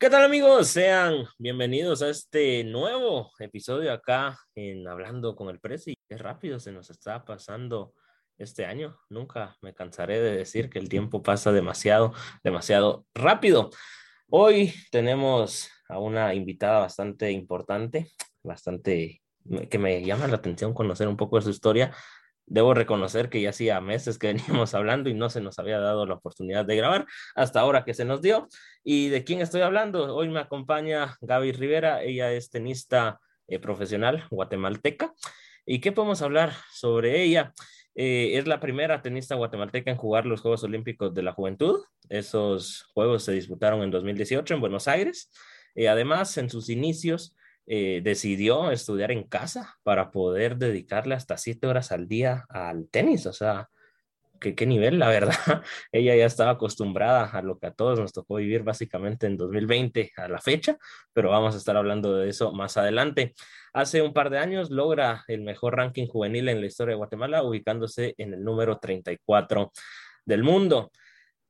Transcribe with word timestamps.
¿Qué 0.00 0.08
tal 0.08 0.24
amigos? 0.24 0.68
Sean 0.68 1.26
bienvenidos 1.36 2.00
a 2.00 2.08
este 2.08 2.64
nuevo 2.64 3.32
episodio 3.38 3.92
acá 3.92 4.34
en 4.54 4.88
Hablando 4.88 5.36
con 5.36 5.50
el 5.50 5.60
Presi. 5.60 5.94
Qué 6.08 6.16
rápido 6.16 6.58
se 6.58 6.72
nos 6.72 6.88
está 6.88 7.22
pasando 7.26 7.92
este 8.38 8.64
año. 8.64 8.98
Nunca 9.10 9.58
me 9.60 9.74
cansaré 9.74 10.18
de 10.18 10.34
decir 10.34 10.70
que 10.70 10.78
el 10.78 10.88
tiempo 10.88 11.22
pasa 11.22 11.52
demasiado, 11.52 12.14
demasiado 12.42 13.04
rápido. 13.12 13.68
Hoy 14.30 14.72
tenemos 14.90 15.68
a 15.86 15.98
una 15.98 16.32
invitada 16.32 16.78
bastante 16.78 17.30
importante, 17.30 18.10
bastante 18.42 19.20
que 19.68 19.78
me 19.78 20.02
llama 20.02 20.28
la 20.28 20.36
atención 20.36 20.72
conocer 20.72 21.08
un 21.08 21.18
poco 21.18 21.36
de 21.36 21.42
su 21.42 21.50
historia. 21.50 21.94
Debo 22.50 22.74
reconocer 22.74 23.30
que 23.30 23.40
ya 23.40 23.50
hacía 23.50 23.80
meses 23.80 24.18
que 24.18 24.26
veníamos 24.34 24.74
hablando 24.74 25.08
y 25.08 25.14
no 25.14 25.30
se 25.30 25.40
nos 25.40 25.60
había 25.60 25.78
dado 25.78 26.04
la 26.04 26.14
oportunidad 26.14 26.64
de 26.64 26.74
grabar 26.74 27.06
hasta 27.36 27.60
ahora 27.60 27.84
que 27.84 27.94
se 27.94 28.04
nos 28.04 28.22
dio. 28.22 28.48
¿Y 28.82 29.08
de 29.08 29.22
quién 29.22 29.40
estoy 29.40 29.60
hablando? 29.60 30.14
Hoy 30.16 30.28
me 30.28 30.40
acompaña 30.40 31.16
Gaby 31.20 31.52
Rivera, 31.52 32.02
ella 32.02 32.32
es 32.32 32.50
tenista 32.50 33.20
eh, 33.46 33.60
profesional 33.60 34.24
guatemalteca. 34.30 35.14
¿Y 35.64 35.80
qué 35.80 35.92
podemos 35.92 36.22
hablar 36.22 36.52
sobre 36.72 37.22
ella? 37.22 37.52
Eh, 37.94 38.36
es 38.36 38.48
la 38.48 38.58
primera 38.58 39.00
tenista 39.00 39.36
guatemalteca 39.36 39.92
en 39.92 39.96
jugar 39.96 40.26
los 40.26 40.40
Juegos 40.40 40.64
Olímpicos 40.64 41.14
de 41.14 41.22
la 41.22 41.32
Juventud. 41.32 41.84
Esos 42.08 42.90
Juegos 42.94 43.22
se 43.22 43.32
disputaron 43.32 43.82
en 43.82 43.92
2018 43.92 44.54
en 44.54 44.60
Buenos 44.60 44.88
Aires. 44.88 45.30
y 45.76 45.86
además, 45.86 46.36
en 46.36 46.50
sus 46.50 46.68
inicios, 46.68 47.36
eh, 47.72 48.00
decidió 48.02 48.72
estudiar 48.72 49.12
en 49.12 49.22
casa 49.22 49.78
para 49.84 50.10
poder 50.10 50.56
dedicarle 50.56 51.14
hasta 51.14 51.36
siete 51.36 51.68
horas 51.68 51.92
al 51.92 52.08
día 52.08 52.44
al 52.48 52.88
tenis. 52.88 53.26
O 53.26 53.32
sea, 53.32 53.68
¿qué, 54.40 54.56
qué 54.56 54.66
nivel, 54.66 54.98
la 54.98 55.08
verdad. 55.08 55.36
Ella 55.92 56.16
ya 56.16 56.26
estaba 56.26 56.50
acostumbrada 56.50 57.26
a 57.26 57.42
lo 57.42 57.60
que 57.60 57.68
a 57.68 57.70
todos 57.70 58.00
nos 58.00 58.12
tocó 58.12 58.34
vivir 58.36 58.64
básicamente 58.64 59.28
en 59.28 59.36
2020 59.36 60.10
a 60.16 60.26
la 60.26 60.40
fecha, 60.40 60.78
pero 61.12 61.30
vamos 61.30 61.54
a 61.54 61.58
estar 61.58 61.76
hablando 61.76 62.16
de 62.16 62.30
eso 62.30 62.50
más 62.50 62.76
adelante. 62.76 63.34
Hace 63.72 64.02
un 64.02 64.12
par 64.12 64.30
de 64.30 64.38
años 64.38 64.70
logra 64.70 65.24
el 65.28 65.42
mejor 65.42 65.76
ranking 65.76 66.08
juvenil 66.08 66.48
en 66.48 66.60
la 66.60 66.66
historia 66.66 66.94
de 66.94 66.98
Guatemala, 66.98 67.44
ubicándose 67.44 68.16
en 68.18 68.34
el 68.34 68.42
número 68.42 68.80
34 68.80 69.70
del 70.24 70.42
mundo. 70.42 70.90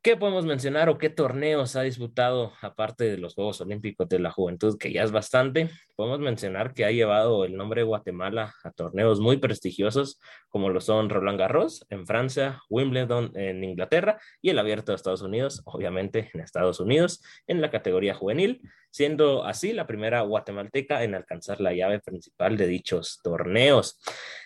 ¿Qué 0.02 0.16
podemos 0.16 0.46
mencionar 0.46 0.88
o 0.88 0.96
qué 0.96 1.10
torneos 1.10 1.76
ha 1.76 1.82
disputado 1.82 2.54
aparte 2.62 3.04
de 3.04 3.18
los 3.18 3.34
Juegos 3.34 3.60
Olímpicos 3.60 4.08
de 4.08 4.18
la 4.18 4.30
Juventud, 4.30 4.78
que 4.78 4.90
ya 4.94 5.02
es 5.02 5.12
bastante? 5.12 5.68
Podemos 6.00 6.20
mencionar 6.20 6.72
que 6.72 6.86
ha 6.86 6.90
llevado 6.90 7.44
el 7.44 7.58
nombre 7.58 7.82
de 7.82 7.86
Guatemala 7.86 8.54
a 8.64 8.70
torneos 8.70 9.20
muy 9.20 9.36
prestigiosos 9.36 10.18
como 10.48 10.70
lo 10.70 10.80
son 10.80 11.10
Roland 11.10 11.38
Garros 11.38 11.86
en 11.90 12.06
Francia, 12.06 12.62
Wimbledon 12.70 13.32
en 13.34 13.62
Inglaterra 13.62 14.18
y 14.40 14.48
el 14.48 14.58
Abierto 14.58 14.92
de 14.92 14.96
Estados 14.96 15.20
Unidos, 15.20 15.60
obviamente 15.66 16.30
en 16.32 16.40
Estados 16.40 16.80
Unidos, 16.80 17.22
en 17.46 17.60
la 17.60 17.70
categoría 17.70 18.14
juvenil, 18.14 18.62
siendo 18.90 19.44
así 19.44 19.74
la 19.74 19.86
primera 19.86 20.22
guatemalteca 20.22 21.04
en 21.04 21.14
alcanzar 21.14 21.60
la 21.60 21.74
llave 21.74 22.00
principal 22.00 22.56
de 22.56 22.66
dichos 22.66 23.20
torneos. 23.22 24.00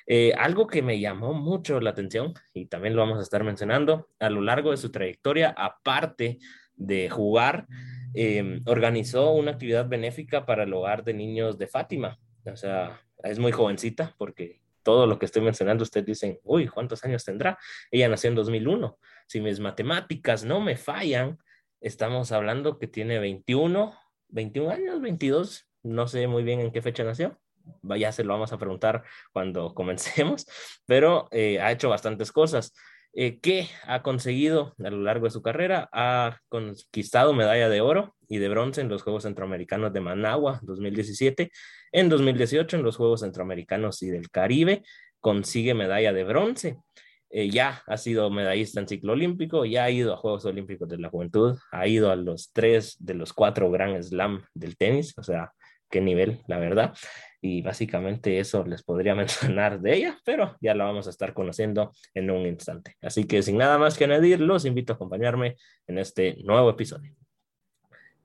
Eh, 0.09 0.33
algo 0.37 0.67
que 0.67 0.83
me 0.83 0.99
llamó 0.99 1.35
mucho 1.35 1.81
la 1.81 1.91
atención 1.91 2.35
y 2.53 2.67
también 2.67 2.97
lo 2.97 3.03
vamos 3.03 3.21
a 3.21 3.23
estar 3.23 3.45
mencionando 3.45 4.09
a 4.19 4.29
lo 4.29 4.41
largo 4.41 4.73
de 4.73 4.77
su 4.77 4.91
trayectoria, 4.91 5.55
aparte 5.57 6.41
de 6.77 7.09
jugar, 7.11 7.67
eh, 8.15 8.61
organizó 8.67 9.33
una 9.33 9.53
actividad 9.53 9.89
benéfica 9.89 10.47
para 10.47 10.65
el 10.65 10.73
hogar 10.73 11.05
de 11.05 11.15
niños 11.15 11.59
de 11.59 11.67
Fátima. 11.67 12.19
O 12.45 12.57
sea, 12.57 13.01
es 13.23 13.39
muy 13.39 13.53
jovencita 13.53 14.15
porque 14.19 14.61
todo 14.83 15.07
lo 15.07 15.19
que 15.19 15.27
estoy 15.27 15.43
mencionando, 15.43 15.83
ustedes 15.83 16.07
dicen, 16.07 16.39
uy, 16.45 16.69
¿cuántos 16.69 17.05
años 17.05 17.25
tendrá? 17.25 17.59
Ella 17.91 18.09
nació 18.09 18.29
en 18.31 18.37
2001. 18.37 18.99
Si 19.27 19.41
mis 19.41 19.61
matemáticas 19.61 20.45
no 20.45 20.61
me 20.61 20.77
fallan, 20.77 21.39
estamos 21.81 22.33
hablando 22.33 22.79
que 22.79 22.87
tiene 22.87 23.19
21, 23.19 23.95
21 24.29 24.71
años, 24.71 25.01
22, 25.01 25.69
no 25.83 26.07
sé 26.07 26.27
muy 26.27 26.43
bien 26.43 26.61
en 26.61 26.71
qué 26.71 26.83
fecha 26.83 27.03
nació 27.05 27.39
ya 27.97 28.13
se 28.13 28.25
lo 28.25 28.33
vamos 28.33 28.53
a 28.53 28.59
preguntar 28.59 29.05
cuando 29.33 29.75
comencemos, 29.75 30.47
pero 30.87 31.29
eh, 31.31 31.61
ha 31.61 31.73
hecho 31.73 31.89
bastantes 31.89 32.33
cosas. 32.33 32.75
Eh, 33.17 33.39
¿Qué 33.41 33.69
ha 33.87 34.03
conseguido 34.03 34.75
a 34.85 34.91
lo 34.91 35.01
largo 35.03 35.27
de 35.27 35.31
su 35.31 35.41
carrera? 35.41 35.89
Ha 35.93 36.39
conquistado 36.49 37.33
medalla 37.33 37.69
de 37.69 37.81
oro 37.81 38.17
y 38.29 38.39
de 38.39 38.49
bronce 38.49 38.81
en 38.81 38.89
los 38.89 39.03
Juegos 39.03 39.23
Centroamericanos 39.23 39.93
de 39.93 40.01
Managua 40.01 40.59
2017. 40.63 41.53
En 41.93 42.09
2018, 42.09 42.77
en 42.77 42.83
los 42.83 42.97
Juegos 42.97 43.21
Centroamericanos 43.21 44.03
y 44.03 44.11
del 44.11 44.31
Caribe, 44.31 44.83
consigue 45.21 45.75
medalla 45.75 46.13
de 46.13 46.25
bronce. 46.25 46.79
Eh, 47.31 47.51
ya 47.51 47.83
ha 47.87 47.97
sido 47.99 48.31
medallista 48.31 48.81
en 48.81 48.89
ciclo 48.89 49.13
olímpico, 49.13 49.65
ya 49.65 49.85
ha 49.85 49.91
ido 49.91 50.13
a 50.13 50.17
Juegos 50.17 50.45
Olímpicos 50.45 50.89
de 50.89 50.99
la 50.99 51.09
Juventud, 51.09 51.57
ha 51.71 51.87
ido 51.87 52.11
a 52.11 52.17
los 52.17 52.53
tres 52.53 52.97
de 52.99 53.15
los 53.15 53.33
cuatro 53.33 53.71
Grand 53.71 54.01
Slam 54.03 54.45
del 54.55 54.77
tenis, 54.77 55.15
o 55.17 55.23
sea, 55.23 55.53
qué 55.89 56.01
nivel, 56.01 56.43
la 56.49 56.59
verdad 56.59 56.95
y 57.45 57.61
básicamente 57.61 58.41
eso 58.41 58.65
les 58.65 58.83
podría 58.83 59.15
mencionar 59.55 59.79
de 59.79 59.95
ella, 59.95 60.19
pero 60.25 60.57
ya 60.63 60.75
la 60.75 60.85
vamos 60.85 61.07
a 61.07 61.11
estar 61.11 61.35
conociendo 61.35 61.93
en 62.15 62.31
un 62.31 62.47
instante. 62.47 62.97
Así 63.03 63.25
que 63.25 63.43
sin 63.43 63.59
nada 63.59 63.77
más 63.77 63.99
que 63.99 64.05
añadir, 64.05 64.41
los 64.41 64.65
invito 64.65 64.95
a 64.95 64.97
acompañarme 64.97 65.57
en 65.87 65.99
este 65.99 66.37
nuevo 66.43 66.71
episodio. 66.71 67.15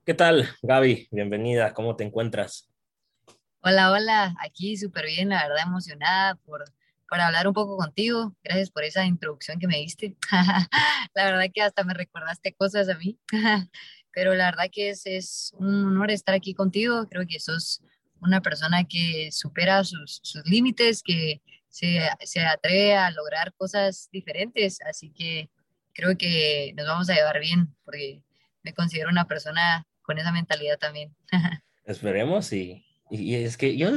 ¿Qué 0.06 0.14
tal, 0.14 0.48
Gaby? 0.62 1.08
Bienvenida, 1.10 1.74
¿cómo 1.74 1.96
te 1.96 2.04
encuentras? 2.04 2.70
Hola, 3.60 3.92
hola, 3.92 4.34
aquí 4.40 4.78
súper 4.78 5.04
bien, 5.04 5.28
la 5.28 5.46
verdad 5.46 5.66
emocionada 5.66 6.36
por, 6.36 6.64
por 7.06 7.20
hablar 7.20 7.46
un 7.46 7.52
poco 7.52 7.76
contigo. 7.76 8.34
Gracias 8.42 8.70
por 8.70 8.84
esa 8.84 9.04
introducción 9.04 9.58
que 9.58 9.66
me 9.66 9.76
diste. 9.76 10.16
la 11.14 11.24
verdad 11.24 11.44
que 11.52 11.60
hasta 11.60 11.84
me 11.84 11.92
recordaste 11.92 12.54
cosas 12.54 12.88
a 12.88 12.94
mí, 12.94 13.18
pero 14.14 14.34
la 14.34 14.46
verdad 14.46 14.70
que 14.72 14.88
es, 14.88 15.02
es 15.04 15.52
un 15.58 15.84
honor 15.84 16.10
estar 16.10 16.34
aquí 16.34 16.54
contigo. 16.54 17.06
Creo 17.10 17.26
que 17.28 17.38
sos 17.38 17.82
una 18.20 18.40
persona 18.40 18.84
que 18.84 19.30
supera 19.32 19.84
sus, 19.84 20.20
sus 20.22 20.44
límites, 20.46 21.02
que 21.02 21.40
se, 21.68 22.00
se, 22.24 22.40
atreve 22.40 22.96
a 22.96 23.10
lograr 23.10 23.52
cosas 23.54 24.08
diferentes. 24.12 24.80
Así 24.82 25.10
que 25.10 25.50
creo 25.92 26.16
que 26.16 26.72
nos 26.76 26.86
vamos 26.86 27.10
a 27.10 27.14
llevar 27.14 27.40
bien, 27.40 27.74
porque 27.84 28.22
me 28.62 28.74
considero 28.74 29.10
una 29.10 29.26
persona 29.26 29.86
con 30.02 30.18
esa 30.18 30.32
mentalidad 30.32 30.78
también. 30.78 31.14
Esperemos 31.84 32.52
y, 32.52 32.84
y 33.10 33.34
es 33.34 33.56
que 33.56 33.76
yo 33.76 33.90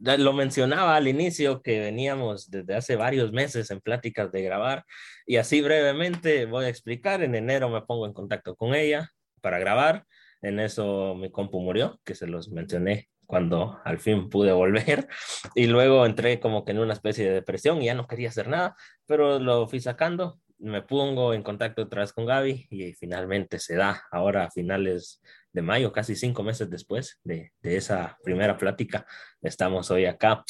lo 0.00 0.32
mencionaba 0.32 0.96
al 0.96 1.08
inicio 1.08 1.62
que 1.62 1.80
veníamos 1.80 2.50
desde 2.50 2.74
hace 2.74 2.96
varios 2.96 3.32
meses 3.32 3.70
en 3.70 3.80
pláticas 3.80 4.30
de 4.32 4.42
grabar 4.42 4.84
y 5.26 5.36
así 5.36 5.62
brevemente 5.62 6.44
voy 6.44 6.66
a 6.66 6.68
explicar. 6.68 7.22
En 7.22 7.34
enero 7.34 7.70
me 7.70 7.82
pongo 7.82 8.06
en 8.06 8.12
contacto 8.12 8.56
con 8.56 8.74
ella 8.74 9.10
para 9.40 9.58
grabar. 9.58 10.04
En 10.42 10.60
eso 10.60 11.14
mi 11.14 11.30
compu 11.30 11.60
murió, 11.60 12.00
que 12.04 12.14
se 12.14 12.26
los 12.26 12.50
mencioné 12.50 13.08
cuando 13.30 13.80
al 13.84 14.00
fin 14.00 14.28
pude 14.28 14.50
volver 14.50 15.06
y 15.54 15.68
luego 15.68 16.04
entré 16.04 16.40
como 16.40 16.64
que 16.64 16.72
en 16.72 16.80
una 16.80 16.94
especie 16.94 17.26
de 17.26 17.34
depresión 17.34 17.80
y 17.80 17.86
ya 17.86 17.94
no 17.94 18.08
quería 18.08 18.28
hacer 18.28 18.48
nada, 18.48 18.76
pero 19.06 19.38
lo 19.38 19.68
fui 19.68 19.80
sacando, 19.80 20.40
me 20.58 20.82
pongo 20.82 21.32
en 21.32 21.44
contacto 21.44 21.82
otra 21.82 22.00
vez 22.00 22.12
con 22.12 22.26
Gaby 22.26 22.66
y 22.70 22.92
finalmente 22.94 23.60
se 23.60 23.76
da 23.76 24.02
ahora 24.10 24.46
a 24.46 24.50
finales 24.50 25.22
de 25.52 25.62
mayo, 25.62 25.92
casi 25.92 26.16
cinco 26.16 26.42
meses 26.42 26.68
después 26.68 27.20
de, 27.22 27.52
de 27.62 27.76
esa 27.76 28.18
primera 28.24 28.58
plática, 28.58 29.06
estamos 29.40 29.92
hoy 29.92 30.06
acá. 30.06 30.44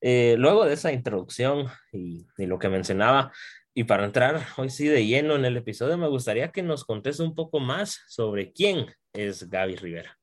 Eh, 0.00 0.34
luego 0.38 0.64
de 0.64 0.72
esa 0.72 0.90
introducción 0.90 1.66
y, 1.92 2.26
y 2.38 2.46
lo 2.46 2.58
que 2.58 2.70
mencionaba, 2.70 3.30
y 3.74 3.84
para 3.84 4.06
entrar 4.06 4.46
hoy 4.56 4.70
sí 4.70 4.88
de 4.88 5.04
lleno 5.04 5.36
en 5.36 5.44
el 5.44 5.58
episodio, 5.58 5.98
me 5.98 6.08
gustaría 6.08 6.50
que 6.50 6.62
nos 6.62 6.84
contes 6.84 7.20
un 7.20 7.34
poco 7.34 7.60
más 7.60 8.00
sobre 8.08 8.52
quién 8.52 8.86
es 9.12 9.48
Gaby 9.50 9.76
Rivera. 9.76 10.18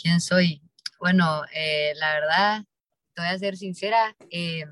¿Quién 0.00 0.20
soy? 0.20 0.62
Bueno, 0.98 1.42
eh, 1.54 1.92
la 1.96 2.14
verdad, 2.14 2.64
te 3.14 3.22
voy 3.22 3.30
a 3.30 3.38
ser 3.38 3.56
sincera, 3.56 4.16
eh, 4.30 4.64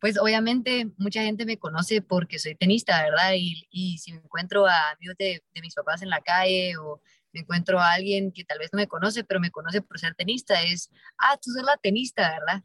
pues 0.00 0.18
obviamente 0.18 0.88
mucha 0.96 1.22
gente 1.22 1.44
me 1.44 1.58
conoce 1.58 2.02
porque 2.02 2.38
soy 2.38 2.54
tenista, 2.54 3.02
¿verdad? 3.02 3.32
Y, 3.34 3.98
si 3.98 4.12
me 4.12 4.20
encuentro 4.20 4.66
a 4.66 4.90
amigos 4.92 5.16
de, 5.18 5.42
de, 5.52 5.60
mis 5.60 5.74
papás 5.74 6.02
en 6.02 6.10
la 6.10 6.20
calle 6.20 6.76
o 6.78 7.02
me 7.32 7.40
encuentro 7.40 7.80
a 7.80 7.92
alguien 7.92 8.32
que 8.32 8.44
tal 8.44 8.58
vez 8.60 8.70
no 8.72 8.78
me 8.78 8.86
conoce, 8.86 9.24
pero 9.24 9.40
me 9.40 9.50
conoce 9.50 9.82
por 9.82 9.98
ser 9.98 10.14
tenista, 10.14 10.62
es, 10.62 10.90
ah, 11.18 11.36
tú 11.42 11.50
sos 11.50 11.64
la 11.64 11.76
tenista, 11.76 12.30
¿verdad? 12.30 12.62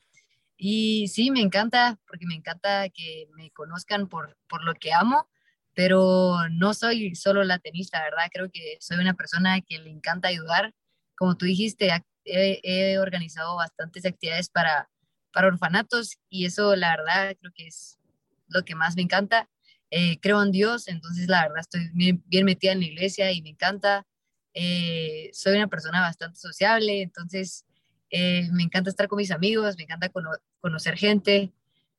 Y 0.57 1.07
sí, 1.09 1.31
me 1.31 1.41
encanta, 1.41 1.99
porque 2.07 2.25
me 2.27 2.35
encanta 2.35 2.89
que 2.89 3.27
me 3.35 3.51
conozcan 3.51 4.07
por, 4.07 4.37
por 4.47 4.63
lo 4.63 4.75
que 4.75 4.93
amo, 4.93 5.29
pero 5.73 6.37
no 6.51 6.73
soy 6.73 7.15
solo 7.15 7.43
la 7.43 7.59
tenista, 7.59 8.01
¿verdad? 8.03 8.27
Creo 8.31 8.49
que 8.51 8.77
soy 8.79 8.97
una 8.99 9.15
persona 9.15 9.61
que 9.61 9.79
le 9.79 9.89
encanta 9.89 10.29
ayudar. 10.29 10.73
Como 11.17 11.35
tú 11.37 11.45
dijiste, 11.45 11.91
he, 12.25 12.97
organizado 12.99 13.55
bastantes 13.55 14.05
actividades 14.05 14.49
para, 14.49 14.89
para 15.31 15.47
orfanatos 15.47 16.17
y 16.29 16.45
eso 16.45 16.75
la 16.75 16.95
verdad 16.97 17.35
creo 17.39 17.51
que 17.55 17.67
es 17.67 17.99
lo 18.47 18.63
que 18.63 18.75
más 18.75 18.95
me 18.95 19.03
encanta. 19.03 19.49
Eh, 19.91 20.19
creo 20.19 20.41
en 20.43 20.51
Dios, 20.51 20.87
entonces 20.87 21.27
la 21.27 21.43
verdad 21.43 21.59
estoy 21.59 21.89
bien, 21.93 22.45
metida 22.45 22.71
en 22.71 22.79
la 22.79 22.85
iglesia 22.85 23.31
y 23.31 23.41
me 23.41 23.49
encanta. 23.49 24.05
Eh, 24.53 25.29
soy 25.33 25.55
una 25.55 25.67
persona 25.67 26.01
bastante 26.01 26.39
sociable, 26.39 27.01
entonces 27.01 27.65
eh, 28.09 28.49
me 28.51 28.63
encanta 28.63 28.89
estar 28.89 29.07
con 29.07 29.17
mis 29.17 29.31
amigos, 29.31 29.75
me 29.77 29.83
encanta 29.83 30.11
conocer 30.59 30.97
gente 30.97 31.51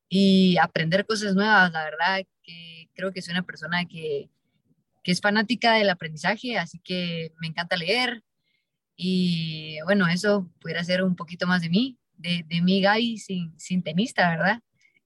y 0.08 0.56
aprender 0.58 1.06
cosas 1.06 1.34
nuevas. 1.34 1.72
La 1.72 1.84
verdad 1.84 2.22
que 2.42 2.88
creo 2.94 3.12
que 3.12 3.22
soy 3.22 3.32
una 3.32 3.42
persona 3.42 3.84
que, 3.86 4.30
que 5.02 5.12
es 5.12 5.20
fanática 5.20 5.74
del 5.74 5.90
aprendizaje, 5.90 6.58
así 6.58 6.78
que 6.80 7.32
me 7.40 7.46
encanta 7.46 7.76
leer, 7.76 8.22
Y 8.96 9.78
bueno, 9.84 10.08
eso 10.08 10.50
pudiera 10.60 10.82
ser 10.82 11.02
un 11.02 11.16
poquito 11.16 11.46
más 11.46 11.60
de 11.62 11.68
mí, 11.68 11.98
de, 12.16 12.44
de 12.48 12.62
mi 12.62 12.80
Gaby 12.80 13.18
sin, 13.18 13.58
sin 13.58 13.82
tenista, 13.82 14.30
¿verdad? 14.30 14.62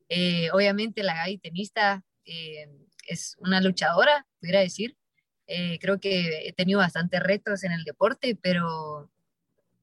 Eh, 0.08 0.50
obviamente 0.52 1.04
la 1.04 1.14
Gaby 1.14 1.38
tenista 1.38 2.04
eh, 2.24 2.68
es 3.06 3.36
una 3.38 3.60
luchadora, 3.60 4.26
pudiera 4.40 4.60
decir. 4.60 4.96
Eh, 5.46 5.78
creo 5.80 5.98
que 5.98 6.48
he 6.48 6.52
tenido 6.52 6.78
bastantes 6.78 7.20
retos 7.20 7.64
en 7.64 7.72
el 7.72 7.84
deporte, 7.84 8.36
pero, 8.40 9.10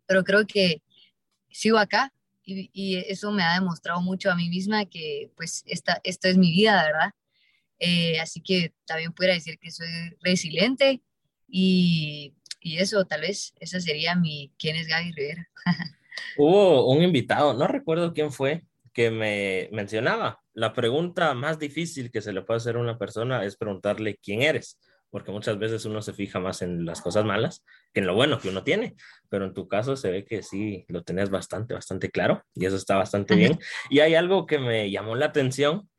pero 0.05 0.23
creo 0.23 0.45
que 0.47 0.81
sigo 1.49 1.77
acá 1.77 2.13
y, 2.43 2.69
y, 2.71 2.97
eso 2.97 3.31
me 3.31 3.43
ha 3.43 3.53
demostrado 3.55 4.01
mucho 4.01 4.31
a 4.31 4.35
mí 4.35 4.47
misma 4.49 4.85
que 4.85 5.31
pues 5.35 5.63
esta, 5.65 5.99
esto 6.05 6.29
es 6.29 6.37
mi 6.37 6.51
vida, 6.51 6.83
¿verdad? 6.83 7.13
así 8.21 8.41
que 8.41 8.73
también 8.85 9.13
pudiera 9.13 9.35
decir 9.35 9.59
que 9.59 9.69
soy 9.69 9.87
resiliente 10.21 11.01
y, 11.47 12.33
y 12.59 12.77
eso, 12.77 13.05
tal 13.05 13.21
vez, 13.21 13.53
esa 13.59 13.79
sería 13.79 14.15
mi 14.15 14.53
quién 14.57 14.75
es 14.75 14.87
Gaby 14.87 15.11
Rivera. 15.11 15.49
Hubo 16.37 16.91
un 16.91 17.03
invitado, 17.03 17.53
no 17.53 17.67
recuerdo 17.67 18.13
quién 18.13 18.31
fue, 18.31 18.63
que 18.93 19.11
me 19.11 19.69
mencionaba, 19.71 20.41
la 20.53 20.73
pregunta 20.73 21.35
más 21.35 21.59
difícil 21.59 22.09
que 22.09 22.21
se 22.21 22.33
le 22.33 22.41
puede 22.41 22.57
hacer 22.57 22.77
a 22.77 22.79
una 22.79 22.97
persona 22.97 23.45
es 23.45 23.55
preguntarle 23.55 24.17
quién 24.23 24.41
eres, 24.41 24.79
porque 25.11 25.31
muchas 25.31 25.59
veces 25.59 25.85
uno 25.85 26.01
se 26.01 26.13
fija 26.13 26.39
más 26.39 26.63
en 26.63 26.83
las 26.83 27.01
cosas 27.01 27.23
malas 27.23 27.63
que 27.93 27.99
en 27.99 28.07
lo 28.07 28.15
bueno 28.15 28.39
que 28.39 28.49
uno 28.49 28.63
tiene, 28.63 28.95
pero 29.29 29.45
en 29.45 29.53
tu 29.53 29.67
caso 29.67 29.95
se 29.95 30.09
ve 30.09 30.25
que 30.25 30.41
sí 30.41 30.83
lo 30.87 31.03
tenés 31.03 31.29
bastante, 31.29 31.75
bastante 31.75 32.09
claro 32.09 32.43
y 32.55 32.65
eso 32.65 32.75
está 32.75 32.95
bastante 32.95 33.35
bien. 33.35 33.59
Y 33.91 33.99
hay 33.99 34.15
algo 34.15 34.47
que 34.47 34.57
me 34.57 34.89
llamó 34.89 35.15
la 35.15 35.27
atención, 35.27 35.89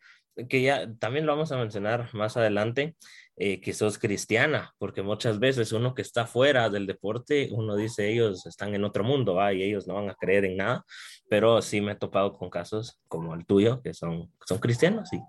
que 0.49 0.63
ya 0.63 0.93
también 0.99 1.25
lo 1.25 1.33
vamos 1.33 1.53
a 1.53 1.57
mencionar 1.57 2.13
más 2.15 2.37
adelante, 2.37 2.97
eh, 3.41 3.61
que 3.61 3.73
sos 3.73 3.99
cristiana, 3.99 4.75
porque 4.79 5.01
muchas 5.01 5.39
veces 5.39 5.71
uno 5.71 5.95
que 5.95 6.03
está 6.03 6.27
fuera 6.27 6.69
del 6.71 6.87
deporte, 6.87 7.51
uno 7.53 7.77
dice 7.77 8.11
ellos 8.11 8.45
están 8.47 8.75
en 8.75 8.83
otro 8.83 9.05
mundo, 9.05 9.39
y 9.53 9.63
ellos 9.63 9.87
no 9.87 9.95
van 9.95 10.11
a 10.11 10.17
creer 10.17 10.45
en 10.45 10.57
nada, 10.57 10.85
pero 11.31 11.63
sí 11.63 11.81
me 11.81 11.93
he 11.93 11.95
topado 11.95 12.37
con 12.37 12.51
casos 12.51 12.99
como 13.07 13.37
el 13.37 13.47
tuyo, 13.47 13.81
que 13.81 13.95
son, 13.95 14.33
son 14.45 14.59
cristianos, 14.59 15.11
y, 15.13 15.21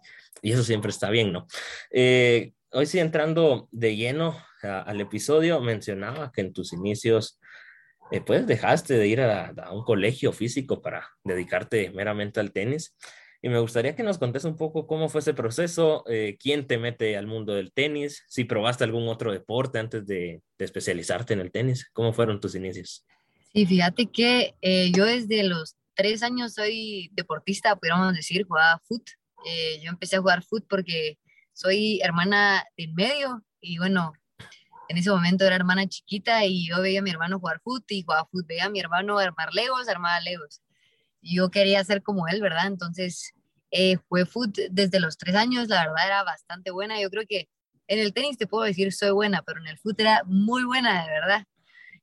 eso 0.42 0.64
siempre 0.64 0.90
está 0.90 1.12
bien, 1.12 1.32
¿no? 1.32 1.46
Eh, 1.92 2.54
hoy 2.72 2.88
sí, 2.88 2.98
entrando 2.98 3.68
de 3.72 3.96
lleno 3.96 4.36
al 4.64 5.02
episodio, 5.02 5.62
mencionaba 5.62 6.32
que 6.32 6.42
en 6.42 6.52
tus 6.52 6.74
inicios, 6.74 7.40
eh, 8.10 8.22
pues 8.22 8.48
dejaste 8.48 8.96
de 8.96 9.08
ir 9.08 9.22
a 9.22 9.54
un 9.72 9.84
colegio 9.84 10.34
físico 10.34 10.82
para 10.82 11.08
dedicarte 11.24 11.92
meramente 11.92 12.40
al 12.40 12.52
tenis. 12.54 12.96
Y 13.42 13.48
me 13.48 13.60
gustaría 13.60 13.96
que 13.96 14.04
nos 14.04 14.18
contes 14.18 14.44
un 14.44 14.58
poco 14.58 14.86
cómo 14.86 15.08
fue 15.08 15.22
ese 15.22 15.34
proceso, 15.34 16.04
eh, 16.08 16.38
quién 16.40 16.68
te 16.68 16.78
mete 16.78 17.16
al 17.16 17.26
mundo 17.26 17.54
del 17.54 17.72
tenis, 17.72 18.26
si 18.28 18.44
probaste 18.44 18.84
algún 18.84 19.08
otro 19.08 19.32
deporte 19.32 19.80
antes 19.80 20.06
de, 20.06 20.42
especializarte 20.58 21.34
en 21.34 21.40
el 21.40 21.52
tenis, 21.52 21.90
cómo 21.94 22.12
fueron 22.12 22.42
tus 22.42 22.56
inicios. 22.56 23.06
Sí, 23.54 23.66
fíjate 23.66 24.08
que 24.08 24.56
eh, 24.62 24.92
yo 24.92 25.06
desde 25.06 25.44
los 25.44 25.78
tres 25.96 26.22
años 26.22 26.54
soy 26.54 27.10
deportista, 27.14 27.78
podríamos 27.78 28.14
decir, 28.14 28.46
jugaba 28.46 28.82
foot. 28.86 29.10
Eh, 29.46 29.80
yo 29.82 29.90
empecé 29.90 30.18
a 30.18 30.20
jugar 30.20 30.44
foot 30.44 30.66
porque 30.70 31.18
soy 31.54 32.02
hermana 32.02 32.66
del 32.78 32.94
medio 32.94 33.42
y 33.62 33.78
bueno, 33.78 34.12
en 34.90 34.98
ese 34.98 35.12
momento 35.12 35.46
era 35.46 35.56
hermana 35.56 35.88
chiquita 35.88 36.46
y 36.46 36.68
yo 36.68 36.82
veía 36.82 37.00
a 37.00 37.04
mi 37.04 37.10
hermano 37.10 37.40
jugar 37.40 37.62
foot 37.64 37.90
y 37.90 38.04
jugaba 38.04 38.28
foot, 38.30 38.46
veía 38.48 38.66
a 38.66 38.70
mi 38.70 38.82
hermano 38.82 39.18
armar 39.18 39.54
legos, 39.54 39.88
armaba 39.88 40.20
legos 40.20 40.62
yo 41.22 41.50
quería 41.50 41.84
ser 41.84 42.02
como 42.02 42.28
él, 42.28 42.42
¿verdad? 42.42 42.68
Entonces, 42.68 43.34
eh, 43.72 43.98
fue 44.08 44.26
foot 44.26 44.58
desde 44.72 45.00
los 45.00 45.18
tres 45.18 45.36
años, 45.36 45.68
la 45.68 45.88
verdad 45.88 46.06
era 46.06 46.24
bastante 46.24 46.72
buena. 46.72 47.00
Yo 47.02 47.10
creo 47.10 47.24
que 47.28 47.48
en 47.88 48.00
el 48.00 48.14
tenis 48.14 48.38
te 48.38 48.48
puedo 48.48 48.64
decir 48.64 48.94
soy 48.94 49.12
buena, 49.12 49.42
pero 49.42 49.60
en 49.60 49.68
el 49.68 49.78
foot 49.78 50.00
era 50.00 50.24
muy 50.26 50.64
buena, 50.64 51.04
de 51.04 51.10
verdad. 51.10 51.44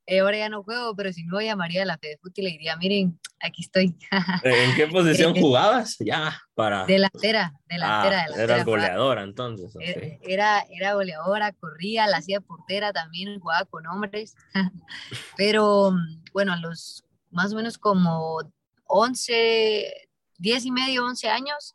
Eh, 0.08 0.20
ahora 0.20 0.38
ya 0.38 0.48
no 0.48 0.62
juego, 0.62 0.94
pero 0.94 1.12
si 1.12 1.24
no 1.24 1.40
llamaría 1.40 1.82
a 1.82 1.84
la 1.84 1.98
Fede 1.98 2.16
Foot 2.22 2.38
y 2.38 2.42
le 2.42 2.50
diría, 2.50 2.76
miren, 2.76 3.18
aquí 3.40 3.62
estoy. 3.62 3.96
¿En 4.44 4.76
qué 4.76 4.86
posición 4.86 5.34
jugabas? 5.34 5.96
Ya, 5.98 6.40
para... 6.54 6.86
Delantera, 6.86 7.52
delantera, 7.68 8.26
ah, 8.30 8.40
Eras 8.40 8.64
goleadora 8.64 9.22
entonces. 9.24 9.74
Era, 10.22 10.64
era 10.70 10.94
goleadora, 10.94 11.50
corría, 11.50 12.06
la 12.06 12.18
hacía 12.18 12.40
portera 12.40 12.92
también, 12.92 13.40
jugaba 13.40 13.64
con 13.64 13.84
hombres. 13.88 14.36
pero 15.36 15.92
bueno, 16.32 16.52
a 16.52 16.56
los 16.56 17.04
más 17.32 17.52
o 17.52 17.56
menos 17.56 17.76
como 17.76 18.38
11, 18.86 20.08
10 20.38 20.64
y 20.64 20.70
medio, 20.70 21.04
11 21.04 21.28
años, 21.28 21.74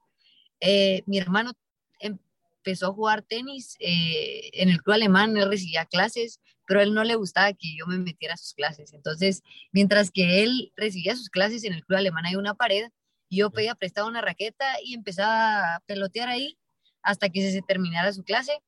eh, 0.60 1.04
mi 1.06 1.18
hermano 1.18 1.54
empezó 2.00 2.88
a 2.88 2.94
jugar 2.94 3.24
tenis 3.24 3.76
eh, 3.80 4.50
en 4.54 4.70
el 4.70 4.82
club 4.82 4.94
alemán, 4.94 5.36
él 5.36 5.50
recibía 5.50 5.86
clases, 5.86 6.40
pero 6.68 6.80
a 6.80 6.84
él 6.84 6.94
no 6.94 7.04
le 7.04 7.16
gustaba 7.16 7.52
que 7.54 7.76
yo 7.76 7.88
me 7.88 7.98
metiera 7.98 8.36
a 8.36 8.38
sus 8.38 8.54
clases. 8.54 8.94
Entonces, 8.94 9.42
mientras 9.72 10.12
que 10.12 10.44
él 10.44 10.72
recibía 10.76 11.16
sus 11.16 11.30
clases 11.30 11.64
en 11.64 11.74
el 11.74 11.84
club 11.84 11.98
alemán 11.98 12.26
hay 12.28 12.36
una 12.36 12.54
pared, 12.54 12.90
yo 13.30 13.50
pedía 13.50 13.76
prestado 13.76 14.08
una 14.08 14.22
raqueta 14.22 14.76
y 14.84 14.94
empezaba 14.94 15.76
a 15.76 15.80
pelotear 15.88 16.30
ahí 16.30 16.58
hasta 17.02 17.30
que 17.30 17.52
se 17.52 17.62
terminara 17.62 18.14
su 18.14 18.24
clase. 18.24 18.62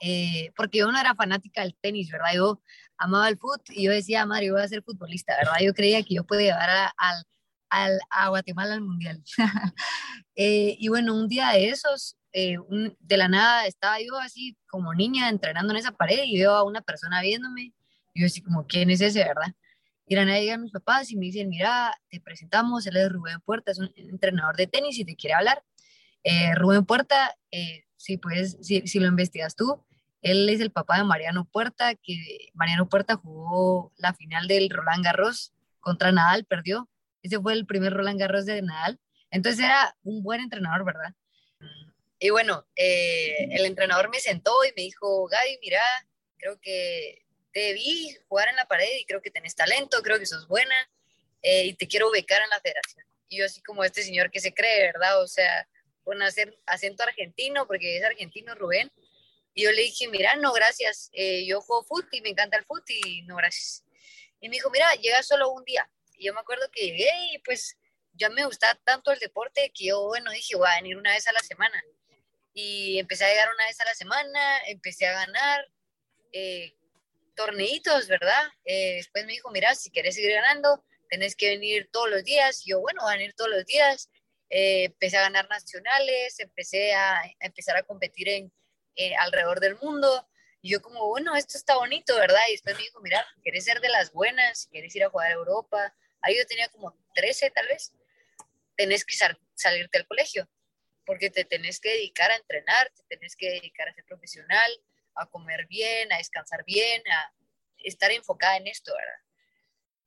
Eh, 0.00 0.50
porque 0.56 0.78
yo 0.78 0.90
no 0.90 0.98
era 0.98 1.14
fanática 1.14 1.62
del 1.62 1.76
tenis, 1.80 2.10
¿verdad? 2.10 2.34
Yo 2.34 2.60
amaba 2.96 3.28
el 3.28 3.38
fútbol 3.38 3.60
y 3.70 3.84
yo 3.84 3.92
decía, 3.92 4.26
madre, 4.26 4.46
yo 4.46 4.54
voy 4.54 4.62
a 4.62 4.68
ser 4.68 4.82
futbolista, 4.82 5.36
¿verdad? 5.36 5.60
Yo 5.60 5.74
creía 5.74 6.02
que 6.02 6.14
yo 6.14 6.24
podía 6.24 6.54
llevar 6.54 6.92
al 6.96 7.24
al, 7.72 7.98
a 8.10 8.28
Guatemala 8.28 8.74
al 8.74 8.82
Mundial. 8.82 9.22
Eh, 10.34 10.76
y 10.78 10.88
bueno, 10.88 11.14
un 11.14 11.28
día 11.28 11.50
de 11.50 11.68
esos, 11.68 12.16
eh, 12.32 12.56
de 13.00 13.16
la 13.18 13.28
nada 13.28 13.66
estaba 13.66 13.98
yo 14.00 14.18
así 14.18 14.56
como 14.66 14.94
niña 14.94 15.28
entrenando 15.28 15.74
en 15.74 15.78
esa 15.78 15.92
pared 15.92 16.22
y 16.24 16.38
veo 16.38 16.52
a 16.52 16.62
una 16.62 16.80
persona 16.80 17.20
viéndome. 17.20 17.74
Y 18.14 18.20
yo 18.20 18.26
así 18.26 18.40
como, 18.40 18.66
¿quién 18.66 18.88
es 18.88 19.02
ese, 19.02 19.24
verdad? 19.24 19.54
Y 20.06 20.16
la 20.16 20.24
nada 20.24 20.40
llegan 20.40 20.62
mis 20.62 20.72
papás 20.72 21.10
y 21.10 21.16
me 21.16 21.26
dicen, 21.26 21.50
mira, 21.50 21.94
te 22.08 22.18
presentamos, 22.18 22.86
él 22.86 22.96
es 22.96 23.12
Rubén 23.12 23.42
Puerta, 23.44 23.72
es 23.72 23.78
un 23.78 23.92
entrenador 23.94 24.56
de 24.56 24.66
tenis 24.66 24.98
y 24.98 25.04
te 25.04 25.16
quiere 25.16 25.34
hablar. 25.34 25.62
Eh, 26.24 26.54
Rubén 26.54 26.86
Puerta, 26.86 27.36
si, 27.98 28.18
si 28.86 29.00
lo 29.00 29.08
investigas 29.08 29.54
tú, 29.54 29.84
él 30.22 30.48
es 30.48 30.62
el 30.62 30.70
papá 30.70 30.96
de 30.96 31.04
Mariano 31.04 31.44
Puerta, 31.44 31.94
que 31.94 32.48
Mariano 32.54 32.88
Puerta 32.88 33.16
jugó 33.16 33.92
la 33.98 34.14
final 34.14 34.48
del 34.48 34.70
Roland 34.70 35.04
Garros 35.04 35.52
contra 35.78 36.10
Nadal, 36.10 36.46
perdió, 36.46 36.88
ese 37.22 37.40
fue 37.40 37.52
el 37.52 37.66
primer 37.66 37.92
Roland 37.92 38.20
Garros 38.20 38.46
de 38.46 38.62
Nadal. 38.62 38.98
Entonces 39.30 39.64
era 39.64 39.96
un 40.02 40.22
buen 40.22 40.40
entrenador, 40.40 40.84
¿verdad? 40.84 41.14
Y 42.18 42.30
bueno, 42.30 42.66
eh, 42.76 43.48
el 43.50 43.64
entrenador 43.64 44.08
me 44.10 44.20
sentó 44.20 44.64
y 44.64 44.72
me 44.76 44.82
dijo, 44.82 45.26
Gaby, 45.26 45.58
mira, 45.60 45.82
creo 46.36 46.60
que 46.60 47.24
te 47.52 47.72
vi 47.72 48.16
jugar 48.28 48.48
en 48.48 48.56
la 48.56 48.66
pared 48.66 48.98
y 49.00 49.04
creo 49.04 49.20
que 49.20 49.30
tenés 49.30 49.54
talento, 49.54 50.02
creo 50.02 50.18
que 50.18 50.26
sos 50.26 50.46
buena 50.46 50.74
eh, 51.42 51.64
y 51.64 51.74
te 51.74 51.88
quiero 51.88 52.10
becar 52.10 52.42
en 52.42 52.50
la 52.50 52.60
federación. 52.60 53.04
Y 53.28 53.38
yo 53.38 53.46
así 53.46 53.62
como 53.62 53.82
este 53.82 54.02
señor 54.02 54.30
que 54.30 54.40
se 54.40 54.54
cree, 54.54 54.82
¿verdad? 54.82 55.20
O 55.20 55.26
sea, 55.26 55.68
con 56.04 56.20
acento 56.22 57.02
argentino, 57.02 57.66
porque 57.66 57.96
es 57.96 58.04
argentino 58.04 58.54
Rubén. 58.54 58.90
Y 59.54 59.64
yo 59.64 59.72
le 59.72 59.82
dije, 59.82 60.08
mira, 60.08 60.36
no, 60.36 60.52
gracias, 60.52 61.10
eh, 61.12 61.44
yo 61.44 61.60
juego 61.60 61.84
fútbol 61.84 62.08
y 62.12 62.20
me 62.22 62.30
encanta 62.30 62.56
el 62.56 62.64
fútbol 62.64 62.84
y 62.88 63.22
no, 63.22 63.36
gracias. 63.36 63.84
Y 64.40 64.48
me 64.48 64.56
dijo, 64.56 64.70
mira, 64.70 64.92
llega 64.94 65.22
solo 65.22 65.50
un 65.50 65.64
día. 65.64 65.88
Yo 66.22 66.34
me 66.34 66.40
acuerdo 66.40 66.70
que 66.70 66.86
llegué 66.86 67.10
y 67.32 67.38
pues 67.40 67.76
ya 68.14 68.28
me 68.28 68.44
gustaba 68.44 68.78
tanto 68.84 69.10
el 69.10 69.18
deporte 69.18 69.72
que 69.74 69.86
yo, 69.86 70.06
bueno, 70.06 70.30
dije, 70.30 70.56
voy 70.56 70.68
a 70.70 70.76
venir 70.76 70.96
una 70.96 71.12
vez 71.12 71.26
a 71.28 71.32
la 71.32 71.40
semana. 71.40 71.82
Y 72.54 72.98
empecé 72.98 73.24
a 73.24 73.28
llegar 73.28 73.48
una 73.54 73.66
vez 73.66 73.80
a 73.80 73.84
la 73.84 73.94
semana, 73.94 74.58
empecé 74.66 75.06
a 75.06 75.12
ganar 75.12 75.66
eh, 76.32 76.74
torneitos, 77.34 78.08
¿verdad? 78.08 78.48
Eh, 78.64 78.96
después 78.96 79.24
me 79.24 79.32
dijo, 79.32 79.50
mira, 79.50 79.74
si 79.74 79.90
quieres 79.90 80.14
seguir 80.14 80.32
ganando, 80.32 80.84
tenés 81.08 81.34
que 81.34 81.48
venir 81.48 81.88
todos 81.90 82.10
los 82.10 82.24
días. 82.24 82.66
Y 82.66 82.70
yo, 82.70 82.80
bueno, 82.80 83.02
voy 83.02 83.12
a 83.12 83.16
venir 83.16 83.34
todos 83.34 83.50
los 83.50 83.64
días. 83.64 84.10
Eh, 84.50 84.84
empecé 84.84 85.16
a 85.16 85.22
ganar 85.22 85.48
nacionales, 85.48 86.38
empecé 86.40 86.92
a, 86.94 87.22
empezar 87.40 87.76
a 87.76 87.82
competir 87.82 88.28
en, 88.28 88.52
alrededor 89.18 89.60
del 89.60 89.76
mundo. 89.76 90.28
Y 90.60 90.72
yo 90.72 90.82
como, 90.82 91.08
bueno, 91.08 91.34
esto 91.34 91.56
está 91.56 91.76
bonito, 91.76 92.14
¿verdad? 92.16 92.42
Y 92.48 92.52
después 92.52 92.76
me 92.76 92.82
dijo, 92.82 93.00
mira, 93.00 93.26
¿quieres 93.42 93.64
ser 93.64 93.80
de 93.80 93.88
las 93.88 94.12
buenas? 94.12 94.68
¿Quieres 94.70 94.94
ir 94.94 95.04
a 95.04 95.10
jugar 95.10 95.30
a 95.30 95.34
Europa? 95.34 95.94
Ahí 96.22 96.36
yo 96.36 96.46
tenía 96.46 96.68
como 96.68 96.96
13 97.14 97.50
tal 97.50 97.66
vez, 97.68 97.92
tenés 98.76 99.04
que 99.04 99.14
salirte 99.54 99.98
del 99.98 100.06
colegio, 100.06 100.48
porque 101.04 101.30
te 101.30 101.44
tenés 101.44 101.80
que 101.80 101.90
dedicar 101.90 102.30
a 102.30 102.36
entrenar, 102.36 102.90
te 102.94 103.16
tenés 103.16 103.36
que 103.36 103.50
dedicar 103.50 103.88
a 103.88 103.94
ser 103.94 104.04
profesional, 104.04 104.70
a 105.14 105.26
comer 105.26 105.66
bien, 105.66 106.12
a 106.12 106.18
descansar 106.18 106.64
bien, 106.64 107.02
a 107.10 107.32
estar 107.78 108.10
enfocada 108.10 108.56
en 108.56 108.66
esto, 108.66 108.92
¿verdad? 108.94 109.22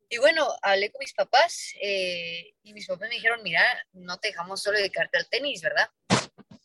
Y 0.10 0.17
bueno, 0.17 0.48
hablé 0.62 0.91
con 0.91 1.00
mis 1.00 1.13
papás 1.13 1.74
eh, 1.81 2.53
y 2.63 2.74
mis 2.74 2.88
papás 2.88 3.10
me 3.10 3.15
dijeron, 3.15 3.41
mira, 3.43 3.63
no 3.91 4.17
te 4.19 4.29
dejamos 4.29 4.62
solo 4.62 4.77
dedicarte 4.77 5.17
al 5.17 5.27
tenis, 5.27 5.62
¿verdad? 5.62 5.89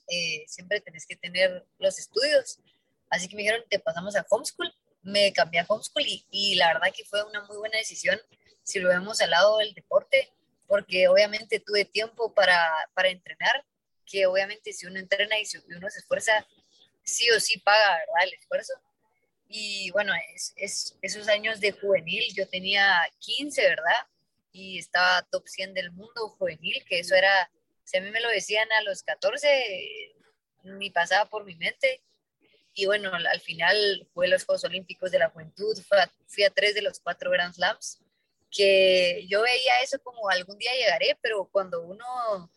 Eh, 0.09 0.45
siempre 0.47 0.81
tenés 0.81 1.07
que 1.07 1.17
tener 1.17 1.67
los 1.79 1.99
estudios. 1.99 2.61
Así 3.09 3.29
que 3.29 3.37
me 3.37 3.43
dijeron, 3.43 3.65
te 3.69 3.79
pasamos 3.79 4.15
a 4.17 4.27
homeschool. 4.29 4.73
Me 5.03 5.33
cambié 5.33 5.61
a 5.61 5.67
homeschool 5.67 6.07
y, 6.07 6.27
y 6.31 6.57
la 6.57 6.75
verdad 6.75 6.93
que 6.95 7.05
fue 7.05 7.25
una 7.25 7.43
muy 7.47 7.57
buena 7.57 7.79
decisión 7.79 8.21
si 8.71 8.81
lo 8.81 8.89
vemos 8.89 9.21
al 9.21 9.31
lado 9.31 9.59
del 9.59 9.75
deporte, 9.75 10.33
porque 10.67 11.09
obviamente 11.09 11.61
tuve 11.61 11.85
tiempo 11.85 12.33
para, 12.33 12.71
para 12.95 13.09
entrenar, 13.09 13.65
que 14.07 14.27
obviamente 14.27 14.73
si 14.73 14.87
uno 14.87 14.99
entrena 14.99 15.39
y 15.39 15.45
si 15.45 15.59
uno 15.77 15.91
se 15.91 15.99
esfuerza, 15.99 16.47
sí 17.03 17.31
o 17.31 17.41
sí 17.41 17.59
paga, 17.59 17.99
¿verdad? 17.99 18.25
El 18.25 18.35
esfuerzo. 18.35 18.75
Y 19.49 19.91
bueno, 19.91 20.13
es, 20.57 20.97
esos 21.03 21.29
años 21.29 21.61
de 21.61 21.73
juvenil, 21.73 22.25
yo 22.35 22.49
tenía 22.49 23.03
15, 23.19 23.63
¿verdad? 23.63 24.07
Y 24.53 24.79
estaba 24.79 25.23
top 25.31 25.47
100 25.49 25.75
del 25.75 25.91
mundo 25.91 26.29
juvenil, 26.39 26.85
que 26.89 27.01
eso 27.01 27.15
era, 27.15 27.51
si 27.85 27.99
a 27.99 28.01
mí 28.01 28.11
me 28.11 28.21
lo 28.21 28.29
decían 28.29 28.71
a 28.73 28.83
los 28.83 29.03
14, 29.03 30.15
ni 30.63 30.91
pasaba 30.91 31.29
por 31.29 31.45
mi 31.45 31.57
mente. 31.57 32.01
Y 32.75 32.87
bueno, 32.87 33.13
al 33.13 33.41
final 33.41 34.07
fue 34.15 34.29
los 34.29 34.45
Juegos 34.45 34.65
Olímpicos 34.65 35.11
de 35.11 35.19
la 35.19 35.31
Juventud, 35.31 35.77
fui 36.27 36.45
a 36.45 36.51
tres 36.51 36.75
de 36.75 36.83
los 36.83 37.01
cuatro 37.01 37.31
Grand 37.31 37.53
Slams, 37.53 38.01
que 38.51 39.27
yo 39.29 39.43
veía 39.43 39.81
eso 39.83 39.99
como 40.03 40.29
algún 40.29 40.59
día 40.59 40.75
llegaré, 40.75 41.19
pero 41.23 41.49
cuando 41.51 41.83
uno 41.83 42.51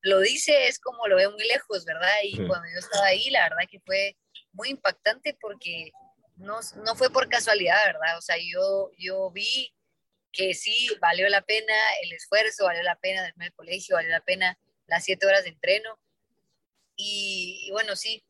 lo 0.00 0.20
dice 0.20 0.66
es 0.66 0.78
como 0.78 1.06
lo 1.08 1.16
ve 1.16 1.28
muy 1.28 1.46
lejos, 1.46 1.84
¿verdad? 1.84 2.14
Y 2.22 2.36
cuando 2.46 2.68
yo 2.72 2.78
estaba 2.78 3.06
ahí, 3.06 3.30
la 3.30 3.48
verdad 3.48 3.68
que 3.70 3.80
fue 3.80 4.16
muy 4.52 4.70
impactante 4.70 5.36
porque 5.40 5.92
no, 6.36 6.60
no 6.84 6.94
fue 6.94 7.10
por 7.10 7.28
casualidad, 7.28 7.78
¿verdad? 7.86 8.18
O 8.18 8.20
sea, 8.20 8.36
yo, 8.38 8.90
yo 8.98 9.30
vi 9.30 9.72
que 10.32 10.52
sí, 10.52 10.88
valió 11.00 11.28
la 11.28 11.42
pena 11.42 11.74
el 12.02 12.12
esfuerzo, 12.12 12.64
valió 12.64 12.82
la 12.82 12.96
pena 12.96 13.32
del 13.36 13.52
colegio, 13.54 13.96
valió 13.96 14.10
la 14.10 14.20
pena 14.20 14.58
las 14.86 15.04
siete 15.04 15.26
horas 15.26 15.44
de 15.44 15.50
entreno. 15.50 15.98
Y, 16.96 17.68
bueno, 17.72 17.96
sí, 17.96 18.24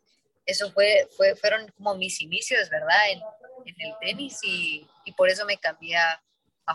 eso 0.46 0.70
fue, 0.72 1.08
fue, 1.16 1.34
fueron 1.34 1.68
como 1.72 1.94
mis 1.96 2.20
inicios, 2.20 2.68
¿verdad? 2.70 3.10
En, 3.10 3.20
en 3.66 3.80
el 3.80 3.94
tenis 4.00 4.38
y, 4.42 4.86
y, 5.04 5.12
por 5.12 5.28
eso 5.28 5.44
me 5.46 5.58
cambié 5.58 5.96
a, 5.96 6.22
a. 6.66 6.74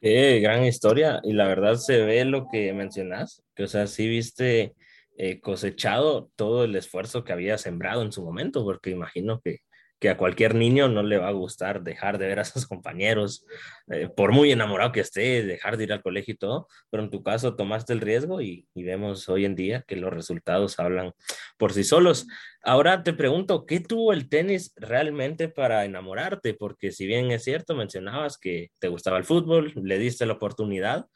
Qué 0.00 0.40
gran 0.40 0.64
historia 0.64 1.20
y 1.22 1.32
la 1.32 1.46
verdad 1.46 1.76
se 1.76 2.02
ve 2.02 2.24
lo 2.24 2.48
que 2.50 2.72
mencionas, 2.72 3.42
que 3.54 3.64
o 3.64 3.68
sea, 3.68 3.86
sí 3.86 4.08
viste 4.08 4.74
eh, 5.16 5.40
cosechado 5.40 6.30
todo 6.34 6.64
el 6.64 6.74
esfuerzo 6.74 7.22
que 7.22 7.32
había 7.32 7.58
sembrado 7.58 8.02
en 8.02 8.12
su 8.12 8.24
momento, 8.24 8.64
porque 8.64 8.90
imagino 8.90 9.40
que 9.40 9.58
que 10.02 10.10
a 10.10 10.16
cualquier 10.16 10.56
niño 10.56 10.88
no 10.88 11.04
le 11.04 11.16
va 11.16 11.28
a 11.28 11.32
gustar 11.32 11.84
dejar 11.84 12.18
de 12.18 12.26
ver 12.26 12.40
a 12.40 12.44
sus 12.44 12.66
compañeros, 12.66 13.46
eh, 13.86 14.08
por 14.08 14.32
muy 14.32 14.50
enamorado 14.50 14.90
que 14.90 14.98
esté, 14.98 15.44
dejar 15.44 15.76
de 15.76 15.84
ir 15.84 15.92
al 15.92 16.02
colegio 16.02 16.34
y 16.34 16.36
todo, 16.36 16.66
pero 16.90 17.04
en 17.04 17.10
tu 17.10 17.22
caso 17.22 17.54
tomaste 17.54 17.92
el 17.92 18.00
riesgo 18.00 18.40
y, 18.40 18.66
vemos 18.74 19.28
hoy 19.28 19.44
en 19.44 19.54
día 19.54 19.84
que 19.86 19.94
los 19.94 20.12
resultados 20.12 20.80
hablan 20.80 21.12
por 21.56 21.72
sí 21.72 21.84
solos. 21.84 22.26
Ahora 22.64 23.04
te 23.04 23.12
pregunto, 23.12 23.64
¿qué 23.64 23.78
tuvo 23.78 24.12
el 24.12 24.28
tenis 24.28 24.72
realmente 24.74 25.48
para 25.48 25.84
enamorarte? 25.84 26.52
Porque 26.54 26.90
si 26.90 27.06
bien 27.06 27.30
es 27.30 27.44
cierto, 27.44 27.76
mencionabas 27.76 28.38
que 28.38 28.72
te 28.80 28.88
gustaba 28.88 29.18
el 29.18 29.24
fútbol, 29.24 29.72
le 29.76 29.98
diste 30.00 30.26
la 30.26 30.32
oportunidad, 30.32 31.06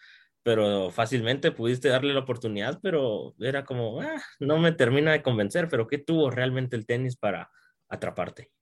pero 0.45 0.93
fácilmente 0.93 1.51
pudiste 1.51 1.89
darle 1.89 2.15
la 2.15 2.21
oportunidad, 2.21 2.79
pero 2.81 3.35
era 3.41 3.65
como, 3.65 4.01
ah, 4.01 4.23
no 4.39 4.59
me 4.59 4.71
termina 4.71 5.11
de 5.11 5.23
convencer, 5.23 5.67
pero 5.69 5.89
¿qué 5.89 5.99
tuvo 5.99 6.31
realmente 6.31 6.77
el 6.77 6.87
tenis 6.87 7.17
para 7.17 7.51
atraparte? 7.89 8.53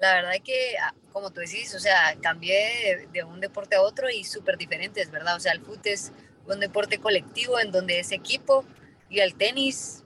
La 0.00 0.14
verdad 0.14 0.32
que, 0.42 0.76
ah, 0.82 0.94
como 1.12 1.30
tú 1.30 1.40
decís, 1.40 1.74
o 1.74 1.78
sea, 1.78 2.16
cambié 2.22 3.06
de, 3.12 3.22
un 3.22 3.38
deporte 3.38 3.76
a 3.76 3.82
otro 3.82 4.08
y 4.08 4.24
súper 4.24 4.56
diferentes, 4.56 5.10
¿verdad? 5.10 5.36
O 5.36 5.40
sea, 5.40 5.52
el 5.52 5.60
fútbol 5.60 5.80
es 5.84 6.10
un 6.46 6.58
deporte 6.58 6.98
colectivo 6.98 7.60
en 7.60 7.70
donde 7.70 8.00
es 8.00 8.10
equipo 8.10 8.64
y 9.10 9.20
el 9.20 9.34
tenis, 9.34 10.04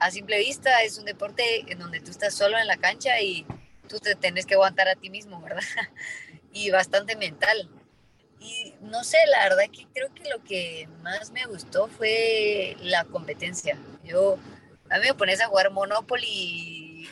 a 0.00 0.10
simple 0.10 0.38
vista, 0.40 0.82
es 0.82 0.98
un 0.98 1.04
deporte 1.04 1.64
en 1.70 1.78
donde 1.78 2.00
tú 2.00 2.10
estás 2.10 2.34
solo 2.34 2.58
en 2.58 2.66
la 2.66 2.76
cancha 2.76 3.20
y 3.20 3.46
tú 3.88 4.00
te 4.00 4.16
tienes 4.16 4.46
que 4.46 4.54
aguantar 4.54 4.88
a 4.88 4.96
ti 4.96 5.10
mismo, 5.10 5.40
¿verdad? 5.40 5.62
y 6.52 6.70
bastante 6.70 7.14
mental. 7.14 7.70
Y 8.40 8.74
no 8.80 9.04
sé, 9.04 9.18
la 9.30 9.44
verdad 9.44 9.70
que 9.72 9.86
creo 9.94 10.12
que 10.12 10.28
lo 10.28 10.42
que 10.42 10.88
más 11.02 11.30
me 11.30 11.46
gustó 11.46 11.86
fue 11.86 12.76
la 12.80 13.04
competencia. 13.04 13.78
Yo, 14.02 14.38
a 14.90 14.98
mí 14.98 15.06
me 15.06 15.14
pones 15.14 15.40
a 15.40 15.46
jugar 15.46 15.70
Monopoly 15.70 16.26
y 16.28 17.08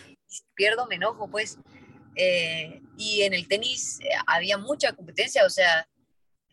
pierdo, 0.55 0.87
me 0.87 0.97
enojo, 0.97 1.29
pues. 1.29 1.59
Eh, 2.17 2.81
y 2.97 3.23
en 3.23 3.35
el 3.35 3.49
tenis 3.49 4.01
eh, 4.01 4.11
había 4.27 4.57
mucha 4.59 4.93
competencia, 4.93 5.45
o 5.45 5.51
sea, 5.51 5.89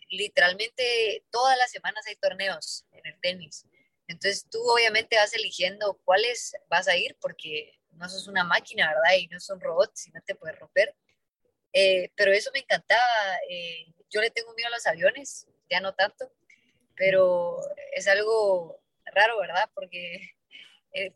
literalmente 0.09 1.23
todas 1.29 1.57
las 1.57 1.71
semanas 1.71 2.05
hay 2.07 2.15
torneos 2.15 2.85
en 2.91 3.05
el 3.05 3.19
tenis. 3.21 3.65
Entonces 4.07 4.47
tú 4.49 4.59
obviamente 4.69 5.15
vas 5.15 5.33
eligiendo 5.33 5.99
cuáles 6.03 6.53
vas 6.69 6.87
a 6.87 6.97
ir 6.97 7.15
porque 7.21 7.79
no 7.91 8.09
sos 8.09 8.27
una 8.27 8.43
máquina, 8.43 8.87
¿verdad? 8.87 9.17
Y 9.17 9.27
no 9.27 9.39
son 9.39 9.59
robots 9.61 10.07
y 10.07 10.11
no 10.11 10.21
te 10.25 10.35
puedes 10.35 10.59
romper. 10.59 10.95
Eh, 11.73 12.11
pero 12.15 12.33
eso 12.33 12.51
me 12.53 12.59
encantaba. 12.59 13.01
yo 14.09 14.21
le 14.21 14.31
tengo 14.31 14.53
miedo 14.53 14.67
a 14.67 14.71
los 14.71 14.87
aviones, 14.87 15.47
ya 15.69 15.79
no 15.79 15.93
tanto, 15.93 16.33
pero 16.95 17.59
es 17.93 18.07
algo 18.07 18.81
raro, 19.05 19.39
¿verdad? 19.39 19.69
Porque 19.73 20.31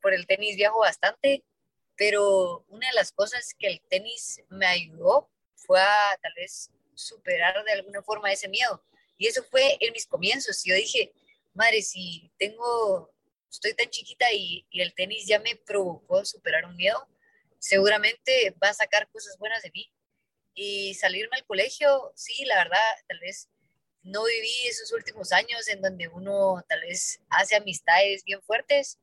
por 0.01 0.13
el 0.13 0.25
tenis 0.25 0.55
viajo 0.55 0.79
bastante 0.79 1.43
pero 1.97 2.65
una 2.69 2.87
de 2.87 2.95
las 2.95 3.11
cosas 3.11 3.53
que 3.57 3.67
el 3.67 3.81
tenis 3.89 4.41
me 4.49 4.65
ayudó 4.65 5.29
fue 5.55 5.79
a 5.81 6.17
tal 6.21 6.33
vez 6.35 6.71
superar 6.93 7.63
de 7.63 7.71
alguna 7.71 8.01
forma 8.01 8.31
ese 8.31 8.47
miedo. 8.47 8.83
Y 9.17 9.27
eso 9.27 9.43
fue 9.43 9.77
en 9.79 9.93
mis 9.93 10.05
comienzos. 10.05 10.63
Yo 10.63 10.75
dije, 10.75 11.13
madre, 11.53 11.81
si 11.81 12.31
tengo, 12.37 13.13
estoy 13.49 13.73
tan 13.73 13.89
chiquita 13.89 14.31
y, 14.33 14.65
y 14.69 14.81
el 14.81 14.93
tenis 14.93 15.25
ya 15.25 15.39
me 15.39 15.55
provocó 15.55 16.25
superar 16.25 16.65
un 16.65 16.75
miedo, 16.75 17.07
seguramente 17.59 18.55
va 18.61 18.69
a 18.69 18.73
sacar 18.73 19.09
cosas 19.09 19.37
buenas 19.37 19.63
de 19.63 19.71
mí. 19.71 19.91
Y 20.53 20.93
salirme 20.93 21.35
al 21.35 21.45
colegio, 21.45 22.13
sí, 22.15 22.45
la 22.45 22.57
verdad, 22.57 22.79
tal 23.07 23.19
vez 23.19 23.49
no 24.03 24.23
viví 24.23 24.67
esos 24.67 24.91
últimos 24.93 25.31
años 25.31 25.67
en 25.67 25.81
donde 25.81 26.07
uno 26.07 26.63
tal 26.69 26.79
vez 26.81 27.19
hace 27.29 27.55
amistades 27.55 28.23
bien 28.23 28.41
fuertes, 28.41 28.99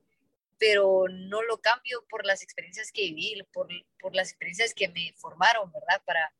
pero 0.63 1.07
no 1.09 1.41
lo 1.43 1.57
cambio 1.59 2.05
por 2.09 2.25
las 2.25 2.41
experiencias 2.41 2.89
que 2.93 3.01
viví, 3.01 3.43
por, 3.51 3.67
por 3.99 4.15
las 4.15 4.29
experiencias 4.29 4.73
que 4.73 4.87
me 4.87 5.13
formaron, 5.17 5.69
¿verdad? 5.73 6.01
Para, 6.05 6.33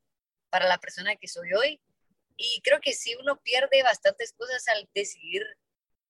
para 0.48 0.66
la 0.66 0.78
persona 0.78 1.14
que 1.16 1.28
soy 1.28 1.52
hoy. 1.52 1.78
Y 2.38 2.62
creo 2.62 2.80
que 2.80 2.94
sí 2.94 3.14
uno 3.20 3.38
pierde 3.42 3.82
bastantes 3.82 4.32
cosas 4.32 4.66
al 4.68 4.88
decidir, 4.94 5.42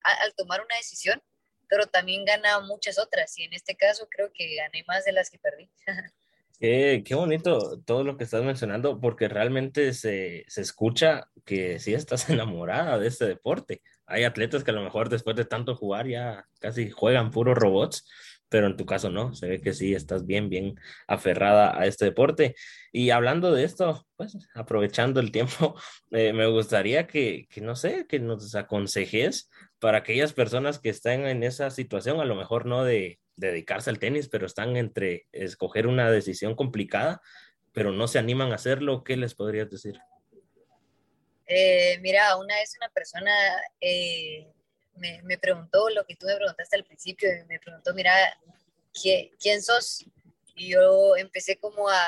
al, 0.02 0.32
tomar 0.36 0.60
una 0.64 0.76
decisión, 0.76 1.20
pero 1.68 1.86
también 1.86 2.24
gana 2.24 2.60
muchas 2.60 3.00
otras. 3.00 3.36
Y 3.36 3.44
en 3.44 3.52
este 3.52 3.74
caso 3.74 4.06
creo 4.08 4.30
que 4.32 4.54
gané 4.54 4.84
más 4.86 5.04
de 5.04 5.12
las 5.12 5.28
que 5.28 5.40
perdí. 5.40 5.68
Qué, 6.60 7.02
qué, 7.04 7.16
bonito 7.16 7.80
todo 7.80 8.04
lo 8.04 8.16
que 8.16 8.22
estás 8.22 8.44
mencionando, 8.44 9.00
porque 9.00 9.26
realmente 9.26 9.92
se, 9.92 10.44
se, 10.46 10.60
escucha 10.60 11.28
que 11.44 11.80
sí 11.80 11.94
estás 11.94 12.28
enamorada 12.30 12.96
de 12.96 13.08
este 13.08 13.26
deporte. 13.26 13.82
Hay 14.06 14.24
atletas 14.24 14.64
que 14.64 14.70
a 14.70 14.74
lo 14.74 14.82
mejor 14.82 15.08
después 15.08 15.36
de 15.36 15.44
tanto 15.44 15.74
jugar 15.74 16.06
ya 16.06 16.46
casi 16.60 16.90
juegan 16.90 17.30
puros 17.30 17.56
robots, 17.56 18.06
pero 18.48 18.66
en 18.66 18.76
tu 18.76 18.86
caso 18.86 19.10
no, 19.10 19.34
se 19.34 19.48
ve 19.48 19.60
que 19.60 19.72
sí 19.72 19.94
estás 19.94 20.26
bien, 20.26 20.48
bien 20.48 20.76
aferrada 21.08 21.78
a 21.78 21.86
este 21.86 22.04
deporte. 22.04 22.54
Y 22.92 23.10
hablando 23.10 23.52
de 23.52 23.64
esto, 23.64 24.06
pues 24.16 24.36
aprovechando 24.54 25.20
el 25.20 25.32
tiempo, 25.32 25.74
eh, 26.12 26.32
me 26.32 26.46
gustaría 26.46 27.06
que, 27.06 27.46
que, 27.50 27.60
no 27.60 27.74
sé, 27.74 28.06
que 28.06 28.20
nos 28.20 28.54
aconsejes 28.54 29.50
para 29.80 29.98
aquellas 29.98 30.32
personas 30.32 30.78
que 30.78 30.90
están 30.90 31.26
en 31.26 31.42
esa 31.42 31.70
situación, 31.70 32.20
a 32.20 32.24
lo 32.24 32.36
mejor 32.36 32.66
no 32.66 32.84
de 32.84 33.18
dedicarse 33.36 33.90
al 33.90 33.98
tenis, 33.98 34.28
pero 34.28 34.46
están 34.46 34.76
entre 34.76 35.26
escoger 35.32 35.86
una 35.86 36.10
decisión 36.10 36.54
complicada, 36.54 37.20
pero 37.72 37.90
no 37.90 38.06
se 38.06 38.18
animan 38.20 38.52
a 38.52 38.54
hacerlo, 38.56 39.02
¿qué 39.02 39.16
les 39.16 39.34
podrías 39.34 39.68
decir? 39.68 39.98
Eh, 41.46 41.98
mira, 42.00 42.36
una 42.36 42.56
vez 42.56 42.74
una 42.76 42.88
persona 42.88 43.30
eh, 43.80 44.50
me, 44.94 45.20
me, 45.22 45.38
preguntó 45.38 45.90
lo 45.90 46.06
que 46.06 46.16
tú 46.16 46.26
me 46.26 46.36
preguntaste 46.36 46.76
al 46.76 46.84
principio, 46.84 47.28
me 47.48 47.60
preguntó, 47.60 47.92
mira, 47.92 48.14
¿quién, 48.92 49.62
sos? 49.62 50.04
Y 50.54 50.70
yo 50.70 51.16
empecé 51.16 51.58
como 51.58 51.88
a, 51.88 52.02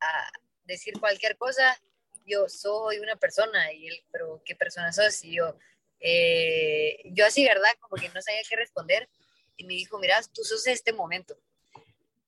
a, 0.00 0.32
decir 0.64 0.94
cualquier 1.00 1.36
cosa, 1.36 1.80
yo 2.24 2.48
soy 2.48 2.98
una 2.98 3.16
persona, 3.16 3.72
y 3.72 3.88
él, 3.88 4.04
pero 4.12 4.42
¿qué 4.44 4.54
persona 4.54 4.92
sos? 4.92 5.24
Y 5.24 5.36
yo, 5.36 5.58
eh, 5.98 7.00
yo 7.06 7.26
así, 7.26 7.44
¿verdad? 7.44 7.70
Como 7.80 8.00
que 8.00 8.10
no 8.10 8.22
sabía 8.22 8.42
qué 8.48 8.56
responder, 8.56 9.08
y 9.56 9.64
me 9.64 9.74
dijo, 9.74 9.98
mira, 9.98 10.20
tú 10.32 10.44
sos 10.44 10.66
este 10.66 10.92
momento. 10.92 11.36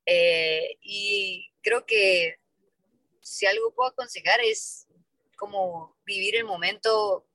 y 0.07 1.51
creo 1.63 1.87
que 1.87 2.39
si 3.21 3.47
algo 3.47 3.73
puedo 3.75 3.91
aconsejar 3.91 4.41
es 4.41 4.87
como 5.35 5.97
vivir 6.05 6.37
el 6.37 6.45
momento 6.45 7.27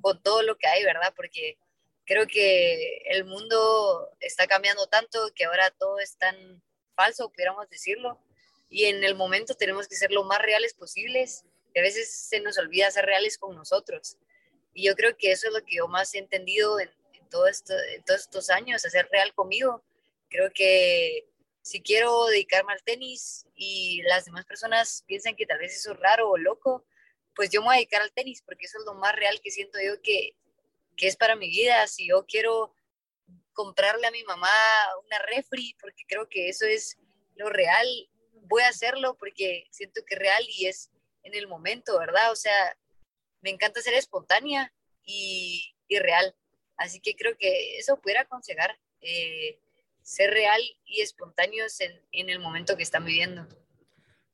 con 0.00 0.22
todo 0.22 0.42
lo 0.42 0.56
que 0.56 0.66
hay, 0.66 0.84
¿verdad? 0.84 1.12
Porque 1.14 1.58
creo 2.04 2.26
que 2.26 3.02
el 3.06 3.24
mundo 3.24 4.10
está 4.20 4.46
cambiando 4.46 4.86
tanto 4.86 5.30
que 5.34 5.44
ahora 5.44 5.70
todo 5.70 5.98
es 5.98 6.16
tan 6.16 6.62
falso, 6.94 7.30
pudiéramos 7.30 7.68
decirlo, 7.70 8.18
y 8.68 8.84
en 8.84 9.04
el 9.04 9.14
momento 9.14 9.54
tenemos 9.54 9.88
que 9.88 9.96
ser 9.96 10.10
lo 10.10 10.24
más 10.24 10.40
reales 10.40 10.74
posibles, 10.74 11.44
y 11.74 11.78
a 11.78 11.82
veces 11.82 12.12
se 12.12 12.40
nos 12.40 12.58
olvida 12.58 12.90
ser 12.90 13.06
reales 13.06 13.38
con 13.38 13.54
nosotros. 13.54 14.16
Y 14.74 14.86
yo 14.86 14.94
creo 14.94 15.16
que 15.16 15.32
eso 15.32 15.48
es 15.48 15.54
lo 15.54 15.64
que 15.64 15.76
yo 15.76 15.88
más 15.88 16.14
he 16.14 16.18
entendido 16.18 16.80
en, 16.80 16.90
todo 17.30 17.46
esto, 17.46 17.74
en 17.94 18.02
todos 18.04 18.22
estos 18.22 18.50
años, 18.50 18.84
hacer 18.84 19.08
real 19.10 19.32
conmigo. 19.34 19.84
Creo 20.28 20.50
que 20.52 21.28
si 21.62 21.80
quiero 21.82 22.26
dedicarme 22.26 22.72
al 22.72 22.82
tenis 22.82 23.46
y 23.54 24.02
las 24.02 24.24
demás 24.24 24.46
personas 24.46 25.04
piensan 25.06 25.36
que 25.36 25.46
tal 25.46 25.58
vez 25.58 25.76
eso 25.76 25.92
es 25.92 26.00
raro 26.00 26.30
o 26.30 26.36
loco, 26.36 26.84
pues 27.40 27.48
yo 27.48 27.62
me 27.62 27.68
voy 27.68 27.74
a 27.76 27.78
dedicar 27.78 28.02
al 28.02 28.12
tenis 28.12 28.42
porque 28.44 28.66
eso 28.66 28.76
es 28.78 28.84
lo 28.84 28.92
más 28.92 29.16
real 29.16 29.40
que 29.42 29.50
siento 29.50 29.78
yo 29.82 30.02
que, 30.02 30.36
que 30.94 31.06
es 31.06 31.16
para 31.16 31.36
mi 31.36 31.48
vida. 31.48 31.86
Si 31.86 32.06
yo 32.06 32.26
quiero 32.26 32.74
comprarle 33.54 34.06
a 34.06 34.10
mi 34.10 34.22
mamá 34.24 34.50
una 35.06 35.18
refri, 35.20 35.74
porque 35.80 36.02
creo 36.06 36.28
que 36.28 36.50
eso 36.50 36.66
es 36.66 36.98
lo 37.36 37.48
real, 37.48 37.86
voy 38.42 38.60
a 38.60 38.68
hacerlo 38.68 39.16
porque 39.16 39.64
siento 39.70 40.02
que 40.06 40.16
es 40.16 40.20
real 40.20 40.44
y 40.50 40.66
es 40.66 40.90
en 41.22 41.32
el 41.32 41.48
momento, 41.48 41.98
¿verdad? 41.98 42.30
O 42.30 42.36
sea, 42.36 42.76
me 43.40 43.48
encanta 43.48 43.80
ser 43.80 43.94
espontánea 43.94 44.74
y, 45.02 45.74
y 45.88 45.98
real. 45.98 46.36
Así 46.76 47.00
que 47.00 47.16
creo 47.16 47.38
que 47.38 47.78
eso 47.78 47.98
pudiera 48.02 48.20
aconsejar, 48.20 48.78
eh, 49.00 49.58
ser 50.02 50.30
real 50.30 50.60
y 50.84 51.00
espontáneos 51.00 51.80
en, 51.80 52.02
en 52.12 52.28
el 52.28 52.38
momento 52.38 52.76
que 52.76 52.82
están 52.82 53.06
viviendo. 53.06 53.48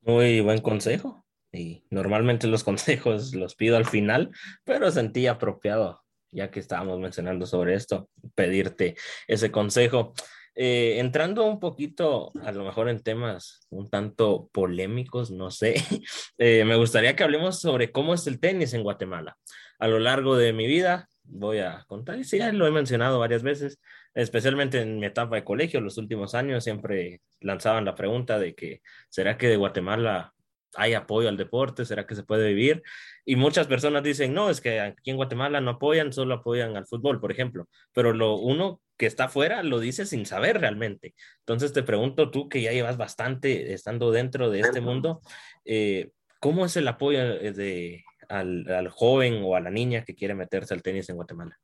Muy 0.01 0.41
buen 0.41 0.61
consejo. 0.61 1.25
Y 1.57 1.85
normalmente 1.91 2.47
los 2.47 2.65
consejos 2.65 3.35
los 3.35 3.55
pido 3.55 3.77
al 3.77 3.87
final, 3.87 4.31
pero 4.65 4.91
sentí 4.91 5.27
apropiado, 5.27 6.03
ya 6.31 6.51
que 6.51 6.61
estábamos 6.61 6.99
mencionando 7.01 7.47
sobre 7.47 7.75
esto, 7.75 8.09
pedirte 8.35 8.97
ese 9.27 9.51
consejo. 9.51 10.13
Eh, 10.59 10.99
entrando 11.01 11.45
un 11.45 11.61
poquito, 11.61 12.33
a 12.43 12.51
lo 12.51 12.65
mejor 12.65 12.89
en 12.89 13.03
temas 13.03 13.67
un 13.69 13.91
tanto 13.91 14.49
polémicos, 14.53 15.31
no 15.31 15.51
sé, 15.51 15.75
eh, 16.39 16.65
me 16.65 16.77
gustaría 16.77 17.15
que 17.15 17.25
hablemos 17.25 17.61
sobre 17.61 17.93
cómo 17.93 18.15
es 18.15 18.27
el 18.27 18.41
tenis 18.41 18.73
en 18.73 18.83
Guatemala. 18.83 19.37
A 19.79 19.87
lo 19.87 19.99
largo 19.99 20.37
de 20.37 20.55
mi 20.55 20.67
vida, 20.67 21.11
voy 21.25 21.59
a 21.59 21.85
contar, 21.87 22.19
y 22.19 22.25
sí, 22.25 22.39
ya 22.39 22.51
lo 22.53 22.67
he 22.67 22.71
mencionado 22.71 23.19
varias 23.19 23.43
veces, 23.43 23.79
especialmente 24.15 24.81
en 24.81 24.99
mi 24.99 25.05
etapa 25.05 25.37
de 25.37 25.45
colegio, 25.45 25.83
los 25.83 25.99
últimos 25.99 26.35
años, 26.35 26.65
siempre 26.65 27.21
lanzaban 27.41 27.85
la 27.85 27.95
pregunta 27.95 28.39
de 28.39 28.55
que, 28.55 28.81
¿será 29.11 29.37
que 29.37 29.49
de 29.49 29.57
Guatemala 29.57 30.33
hay 30.77 30.95
apoyo 30.95 31.29
al 31.29 31.37
deporte? 31.37 31.85
¿Será 31.85 32.07
que 32.07 32.15
se 32.15 32.23
puede 32.23 32.49
vivir? 32.49 32.83
Y 33.25 33.37
muchas 33.37 33.67
personas 33.67 34.03
dicen, 34.03 34.35
no, 34.35 34.51
es 34.51 34.61
que 34.61 34.81
aquí 34.81 35.11
en 35.11 35.17
Guatemala 35.17 35.61
no 35.61 35.73
apoyan, 35.73 36.13
solo 36.13 36.35
apoyan 36.35 36.77
al 36.77 36.87
fútbol, 36.87 37.21
por 37.21 37.33
ejemplo. 37.33 37.69
Pero 37.93 38.13
lo 38.13 38.37
uno 38.37 38.81
que 38.97 39.07
está 39.07 39.25
afuera 39.25 39.63
lo 39.63 39.81
dice 39.81 40.07
sin 40.07 40.27
saber 40.27 40.61
realmente. 40.61 41.15
Entonces 41.41 41.73
te 41.73 41.83
pregunto 41.83 42.31
tú 42.31 42.49
que 42.49 42.63
ya 42.63 42.73
llevas 42.73 42.97
bastante 42.97 43.73
estando 43.73 44.11
dentro 44.13 44.51
de 44.51 44.61
este 44.61 44.81
mundo, 44.81 45.21
eh, 45.65 46.11
¿cómo 46.41 46.65
es 46.65 46.77
el 46.77 46.89
apoyo 46.89 47.21
eh, 47.21 47.53
de, 47.53 48.05
al, 48.29 48.71
al, 48.71 48.89
joven 48.89 49.41
o 49.43 49.57
a 49.57 49.61
la 49.61 49.71
niña 49.71 50.05
que 50.05 50.15
quiere 50.15 50.35
meterse 50.35 50.75
al 50.75 50.83
tenis 50.83 51.09
en 51.09 51.17
Guatemala? 51.17 51.59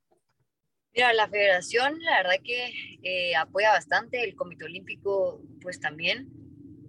Mira, 0.94 1.12
la 1.14 1.28
federación 1.28 1.98
la 2.00 2.18
verdad 2.18 2.42
que 2.44 2.70
eh, 3.02 3.34
apoya 3.36 3.70
bastante, 3.70 4.22
el 4.24 4.34
Comité 4.34 4.64
Olímpico 4.64 5.40
pues 5.60 5.80
también. 5.80 6.28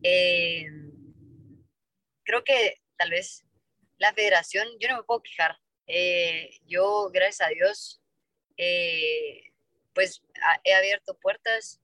Eh, 0.03 0.65
creo 2.24 2.44
que 2.44 2.82
tal 2.98 3.12
vez 3.12 3.44
la 3.98 4.13
federación, 4.13 4.68
yo 4.80 4.89
no 4.89 4.98
me 4.98 5.03
puedo 5.03 5.22
quejar. 5.22 5.58
Eh, 5.88 6.60
yo, 6.65 7.10
gracias 7.12 7.48
a 7.48 7.51
Dios, 7.51 8.01
pues 9.94 10.22
he 10.63 10.74
abierto 10.74 11.18
puertas 11.20 11.80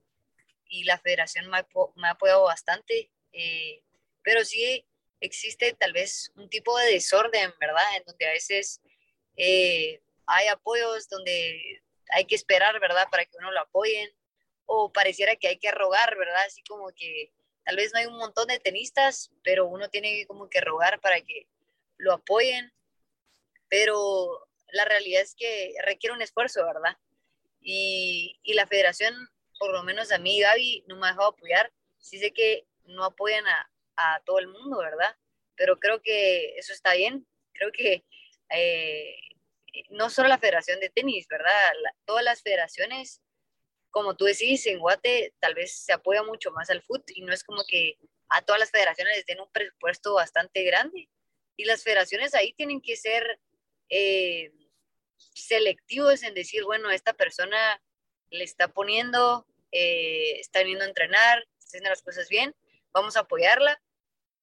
y 0.69 0.83
la 0.83 0.99
federación 0.99 1.49
me 1.49 1.57
ha, 1.57 2.11
apoyado 2.11 2.43
bastante, 2.43 3.11
eh, 3.33 3.81
pero 4.23 4.45
sí 4.45 4.85
existe 5.19 5.73
tal 5.73 5.93
vez 5.93 6.31
un 6.35 6.49
tipo 6.49 6.77
de 6.77 6.93
desorden, 6.93 7.53
¿verdad? 7.59 7.83
En 7.97 8.03
donde 8.05 8.27
a 8.27 8.31
veces 8.31 8.79
eh, 9.35 10.01
hay 10.27 10.47
apoyos 10.47 11.09
donde 11.09 11.81
hay 12.11 12.25
que 12.25 12.35
esperar, 12.35 12.79
¿verdad? 12.79 13.07
Para 13.11 13.25
que 13.25 13.37
uno 13.37 13.51
lo 13.51 13.59
apoyen, 13.61 14.09
o 14.65 14.91
pareciera 14.93 15.35
que 15.35 15.47
hay 15.47 15.57
que 15.57 15.71
rogar, 15.71 16.15
¿verdad? 16.15 16.43
Así 16.45 16.63
como 16.63 16.89
que 16.95 17.31
tal 17.69 17.75
vez 17.75 17.93
no 17.93 17.99
hay 17.99 18.07
un 18.07 18.17
montón 18.17 18.47
de 18.47 18.59
tenistas, 18.59 19.29
pero 19.43 19.67
uno 19.67 19.89
tiene 19.89 20.25
como 20.25 20.49
que 20.49 20.59
rogar 20.59 20.99
para 21.01 21.21
que 21.21 21.45
lo 21.97 22.13
apoyen, 22.13 22.73
pero 23.67 24.47
la 24.71 24.85
realidad 24.85 25.21
es 25.21 25.35
que 25.35 25.75
requiere 25.85 26.15
un 26.15 26.23
esfuerzo, 26.23 26.65
¿verdad? 26.65 26.97
Y, 27.61 28.39
y, 28.41 28.53
la 28.55 28.65
federación, 28.65 29.13
por 29.59 29.71
lo 29.71 29.83
menos 29.83 30.11
a 30.11 30.17
mí, 30.17 30.39
Gaby, 30.39 30.85
no 30.87 30.95
me 30.95 31.05
ha 31.05 31.11
dejado 31.11 31.27
apoyar. 31.27 31.71
Sí 31.99 32.17
sé 32.17 32.31
que 32.31 32.65
no 32.85 33.03
apoyan 33.03 33.45
a, 33.45 33.71
a 33.97 34.19
todo 34.25 34.39
el 34.39 34.47
mundo, 34.47 34.79
¿verdad? 34.79 35.15
Pero 35.55 35.79
creo 35.79 36.01
que 36.01 36.57
eso 36.57 36.73
está 36.73 36.95
bien. 36.95 37.27
Creo 37.53 37.71
que 37.71 38.03
eh, 38.49 39.15
no 39.91 40.09
solo 40.09 40.27
la 40.27 40.39
federación 40.39 40.79
de 40.79 40.89
tenis, 40.89 41.27
¿verdad? 41.27 41.53
Todas 42.05 42.23
las 42.23 42.41
federaciones, 42.41 43.21
como 43.91 44.15
tú 44.15 44.25
decís, 44.25 44.65
en 44.67 44.79
Guate 44.79 45.33
tal 45.39 45.55
vez 45.55 45.73
se 45.73 45.93
apoya 45.93 46.23
mucho 46.23 46.51
más 46.51 46.69
al 46.69 46.81
fútbol 46.81 47.03
y 47.07 47.21
no 47.21 47.33
es 47.33 47.43
como 47.43 47.63
que 47.67 47.97
a 48.29 48.41
todas 48.41 48.59
las 48.59 48.71
federaciones 48.71 49.17
les 49.17 49.25
den 49.25 49.39
un 49.39 49.51
presupuesto 49.51 50.13
bastante 50.13 50.63
grande. 50.63 51.09
Y 51.55 51.65
las 51.65 51.83
federaciones 51.83 52.33
ahí 52.35 52.53
tienen 52.53 52.81
que 52.81 52.95
ser... 52.95 53.39
Eh, 53.89 54.51
selectivos 55.33 56.23
en 56.23 56.33
decir, 56.33 56.63
bueno, 56.63 56.91
esta 56.91 57.13
persona 57.13 57.81
le 58.29 58.43
está 58.43 58.67
poniendo, 58.67 59.47
eh, 59.71 60.39
está 60.39 60.59
viniendo 60.59 60.85
a 60.85 60.89
entrenar, 60.89 61.45
haciendo 61.59 61.89
las 61.89 62.01
cosas 62.01 62.29
bien, 62.29 62.55
vamos 62.91 63.17
a 63.17 63.21
apoyarla 63.21 63.81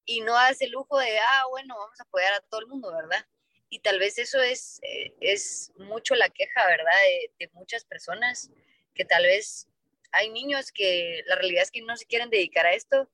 y 0.04 0.20
no 0.20 0.36
hace 0.36 0.68
lujo 0.68 0.98
de, 0.98 1.18
ah, 1.18 1.44
bueno, 1.50 1.76
vamos 1.76 1.98
a 2.00 2.04
apoyar 2.04 2.32
a 2.34 2.40
todo 2.40 2.60
el 2.60 2.66
mundo, 2.66 2.92
¿verdad? 2.92 3.24
Y 3.68 3.80
tal 3.80 3.98
vez 3.98 4.18
eso 4.18 4.40
es, 4.40 4.78
eh, 4.82 5.12
es 5.20 5.72
mucho 5.76 6.14
la 6.14 6.28
queja, 6.28 6.66
¿verdad? 6.66 6.92
De, 7.38 7.50
muchas 7.52 7.84
personas 7.84 8.50
que 8.96 9.04
tal 9.04 9.24
vez 9.24 9.68
hay 10.12 10.30
niños 10.30 10.72
que 10.72 11.22
la 11.26 11.36
realidad 11.36 11.62
es 11.62 11.70
que 11.70 11.82
no 11.82 11.96
se 11.96 12.06
quieren 12.06 12.30
dedicar 12.30 12.66
a 12.66 12.74
esto 12.74 13.08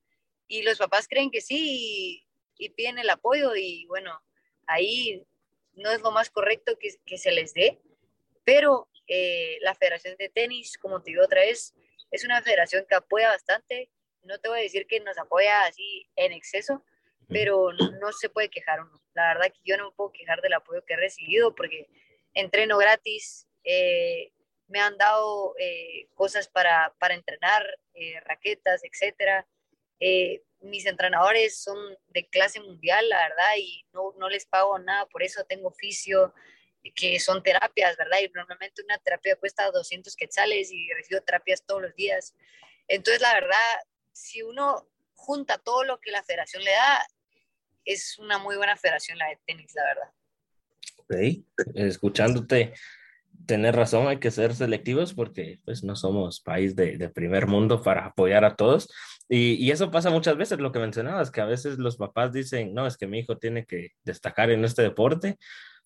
y 0.48 0.62
los 0.62 0.78
papás 0.78 1.08
creen 1.08 1.30
que 1.30 1.40
sí 1.40 2.24
y, 2.58 2.64
y 2.64 2.70
piden 2.70 2.98
el 2.98 3.10
apoyo 3.10 3.54
y 3.56 3.86
bueno, 3.86 4.22
ahí 4.66 5.26
no 5.74 5.90
es 5.90 6.00
lo 6.00 6.10
más 6.10 6.30
correcto 6.30 6.78
que, 6.78 6.90
que 7.04 7.18
se 7.18 7.32
les 7.32 7.54
dé, 7.54 7.80
pero 8.44 8.88
eh, 9.06 9.58
la 9.62 9.74
Federación 9.74 10.16
de 10.18 10.28
Tenis, 10.28 10.78
como 10.78 11.02
te 11.02 11.10
digo 11.10 11.24
otra 11.24 11.40
vez, 11.40 11.74
es 12.10 12.24
una 12.24 12.42
federación 12.42 12.84
que 12.88 12.94
apoya 12.94 13.28
bastante. 13.28 13.90
No 14.22 14.38
te 14.38 14.48
voy 14.48 14.60
a 14.60 14.62
decir 14.62 14.86
que 14.86 15.00
nos 15.00 15.18
apoya 15.18 15.64
así 15.64 16.06
en 16.16 16.32
exceso, 16.32 16.84
pero 17.28 17.72
no, 17.72 17.90
no 17.92 18.12
se 18.12 18.28
puede 18.28 18.50
quejar 18.50 18.80
uno. 18.80 19.02
La 19.14 19.34
verdad 19.34 19.52
que 19.52 19.60
yo 19.64 19.76
no 19.76 19.90
me 19.90 19.96
puedo 19.96 20.12
quejar 20.12 20.40
del 20.42 20.54
apoyo 20.54 20.84
que 20.84 20.94
he 20.94 20.96
recibido 20.96 21.54
porque 21.54 21.88
entreno 22.34 22.78
gratis, 22.78 23.48
eh, 23.64 24.32
me 24.72 24.80
han 24.80 24.96
dado 24.96 25.54
eh, 25.58 26.08
cosas 26.14 26.48
para, 26.48 26.94
para 26.98 27.14
entrenar, 27.14 27.62
eh, 27.92 28.18
raquetas, 28.20 28.80
etcétera. 28.82 29.46
Eh, 30.00 30.42
mis 30.60 30.86
entrenadores 30.86 31.62
son 31.62 31.76
de 32.08 32.26
clase 32.28 32.58
mundial, 32.60 33.06
la 33.08 33.28
verdad, 33.28 33.56
y 33.58 33.84
no, 33.92 34.14
no 34.18 34.30
les 34.30 34.46
pago 34.46 34.78
nada 34.78 35.06
por 35.06 35.22
eso, 35.22 35.44
tengo 35.44 35.68
oficio, 35.68 36.32
que 36.94 37.20
son 37.20 37.42
terapias, 37.42 37.96
¿verdad? 37.96 38.18
Y 38.22 38.30
normalmente 38.30 38.82
una 38.82 38.98
terapia 38.98 39.36
cuesta 39.36 39.70
200 39.70 40.16
quetzales 40.16 40.72
y 40.72 40.88
recibo 40.94 41.20
terapias 41.20 41.64
todos 41.64 41.82
los 41.82 41.94
días. 41.94 42.34
Entonces, 42.88 43.20
la 43.20 43.34
verdad, 43.34 43.56
si 44.12 44.42
uno 44.42 44.88
junta 45.14 45.58
todo 45.58 45.84
lo 45.84 46.00
que 46.00 46.10
la 46.10 46.22
federación 46.22 46.64
le 46.64 46.72
da, 46.72 47.06
es 47.84 48.18
una 48.18 48.38
muy 48.38 48.56
buena 48.56 48.76
federación 48.76 49.18
la 49.18 49.28
de 49.28 49.38
tenis, 49.46 49.74
la 49.74 49.84
verdad. 49.84 50.10
Ok, 50.96 51.74
escuchándote, 51.74 52.72
tener 53.46 53.76
razón, 53.76 54.08
hay 54.08 54.18
que 54.18 54.30
ser 54.30 54.54
selectivos 54.54 55.14
porque 55.14 55.60
pues 55.64 55.84
no 55.84 55.96
somos 55.96 56.40
país 56.40 56.76
de, 56.76 56.98
de 56.98 57.08
primer 57.08 57.46
mundo 57.46 57.82
para 57.82 58.06
apoyar 58.06 58.44
a 58.44 58.56
todos. 58.56 58.92
Y, 59.28 59.54
y, 59.54 59.70
eso 59.70 59.90
pasa 59.90 60.10
muchas 60.10 60.36
veces, 60.36 60.58
lo 60.58 60.72
que 60.72 60.78
mencionabas, 60.78 61.30
que 61.30 61.40
a 61.40 61.46
veces 61.46 61.78
los 61.78 61.96
papás 61.96 62.32
dicen, 62.32 62.74
no, 62.74 62.86
es 62.86 62.96
que 62.96 63.06
mi 63.06 63.20
hijo 63.20 63.38
tiene 63.38 63.64
que 63.64 63.92
destacar 64.04 64.50
en 64.50 64.64
este 64.64 64.82
deporte 64.82 65.38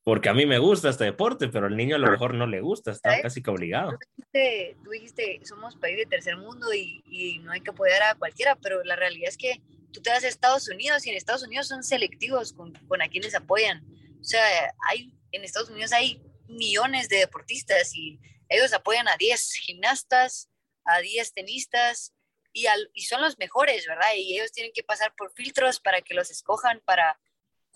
porque 0.07 0.29
a 0.29 0.35
mí 0.35 0.47
me 0.47 0.59
gusta 0.59 0.89
este 0.89 1.03
deporte, 1.03 1.49
pero 1.49 1.67
al 1.67 1.77
niño 1.77 1.97
a 1.97 1.99
lo 1.99 2.09
mejor 2.09 2.33
no 2.33 2.47
le 2.47 2.61
gusta, 2.61 2.93
está 2.93 3.11
¿sabes? 3.11 3.23
casi 3.25 3.43
que 3.43 3.51
obligado. 3.51 3.91
Tú 3.91 3.99
dijiste, 4.17 4.77
tú 4.85 4.91
dijiste, 4.91 5.41
somos 5.43 5.75
país 5.75 5.97
de 5.97 6.07
tercer 6.07 6.37
mundo 6.37 6.73
y, 6.73 7.03
y 7.07 7.41
no 7.41 7.51
hay 7.51 7.61
que 7.61 7.71
apoyar 7.71 8.01
a 8.05 8.15
cualquiera, 8.15 8.55
pero 8.55 8.85
la 8.85 8.95
realidad 8.95 9.31
es 9.31 9.37
que 9.37 9.61
tú 9.93 10.01
te 10.03 10.11
vas 10.11 10.23
a 10.23 10.29
Estados 10.29 10.69
Unidos 10.69 11.05
y 11.05 11.11
en 11.11 11.17
Estados 11.17 11.43
Unidos 11.43 11.67
son 11.67 11.83
selectivos 11.83 12.53
con, 12.53 12.73
con 12.87 13.03
a 13.03 13.09
quienes 13.09 13.35
apoyan. 13.35 13.85
O 14.21 14.25
sea, 14.25 14.41
hay, 14.89 15.13
en 15.33 15.43
Estados 15.43 15.71
Unidos 15.71 15.93
hay 15.93 16.23
millones 16.49 17.09
de 17.09 17.19
deportistas 17.19 17.95
y 17.95 18.21
ellos 18.49 18.73
apoyan 18.73 19.09
a 19.09 19.17
10 19.17 19.53
gimnastas, 19.65 20.49
a 20.85 21.01
10 21.01 21.33
tenistas 21.33 22.13
y, 22.53 22.67
al, 22.67 22.91
y, 22.95 23.03
son 23.03 23.21
los 23.21 23.39
mejores, 23.39 23.87
¿verdad? 23.87 24.15
Y 24.15 24.37
ellos 24.37 24.53
tienen 24.53 24.73
que 24.73 24.83
pasar 24.83 25.15
por 25.17 25.33
filtros 25.33 25.81
para 25.81 26.01
que 26.01 26.15
los 26.15 26.31
escojan 26.31 26.81
para, 26.85 27.21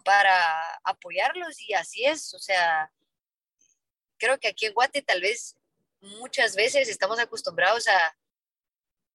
para 0.05 0.77
apoyarlos 0.85 1.61
y 1.61 1.75
así 1.75 2.05
es, 2.05 2.33
o 2.35 2.39
sea, 2.39 2.93
creo 4.19 4.39
que 4.39 4.49
aquí 4.49 4.67
en 4.67 4.75
Guate 4.75 5.03
tal 5.03 5.21
vez 5.21 5.57
muchas 6.01 6.55
veces 6.55 6.89
estamos 6.89 7.19
acostumbrados 7.19 7.89
a 7.89 8.17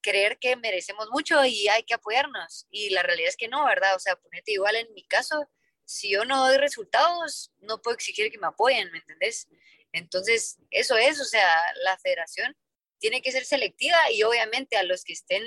creer 0.01 0.37
que 0.37 0.55
merecemos 0.55 1.09
mucho 1.09 1.43
y 1.45 1.67
hay 1.67 1.83
que 1.83 1.95
apoyarnos 1.95 2.67
y 2.69 2.89
la 2.91 3.01
realidad 3.01 3.29
es 3.29 3.37
que 3.37 3.47
no, 3.47 3.65
¿verdad? 3.65 3.95
O 3.95 3.99
sea, 3.99 4.15
ponete 4.15 4.51
igual 4.51 4.75
en 4.75 4.93
mi 4.93 5.03
caso, 5.03 5.49
si 5.85 6.09
yo 6.11 6.25
no 6.25 6.45
doy 6.45 6.57
resultados, 6.57 7.51
no 7.59 7.81
puedo 7.81 7.95
exigir 7.95 8.31
que 8.31 8.37
me 8.37 8.47
apoyen, 8.47 8.91
¿me 8.91 8.99
entendés? 8.99 9.47
Entonces, 9.91 10.57
eso 10.71 10.97
es, 10.97 11.21
o 11.21 11.25
sea, 11.25 11.47
la 11.83 11.97
federación 11.99 12.55
tiene 12.99 13.21
que 13.21 13.31
ser 13.31 13.45
selectiva 13.45 13.97
y 14.11 14.23
obviamente 14.23 14.77
a 14.77 14.83
los 14.83 15.03
que 15.03 15.13
estén 15.13 15.43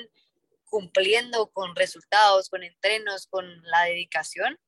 cumpliendo 0.64 1.50
con 1.50 1.74
resultados, 1.74 2.48
con 2.48 2.62
entrenos, 2.62 3.26
con 3.26 3.46
la 3.62 3.84
dedicación, 3.84 4.58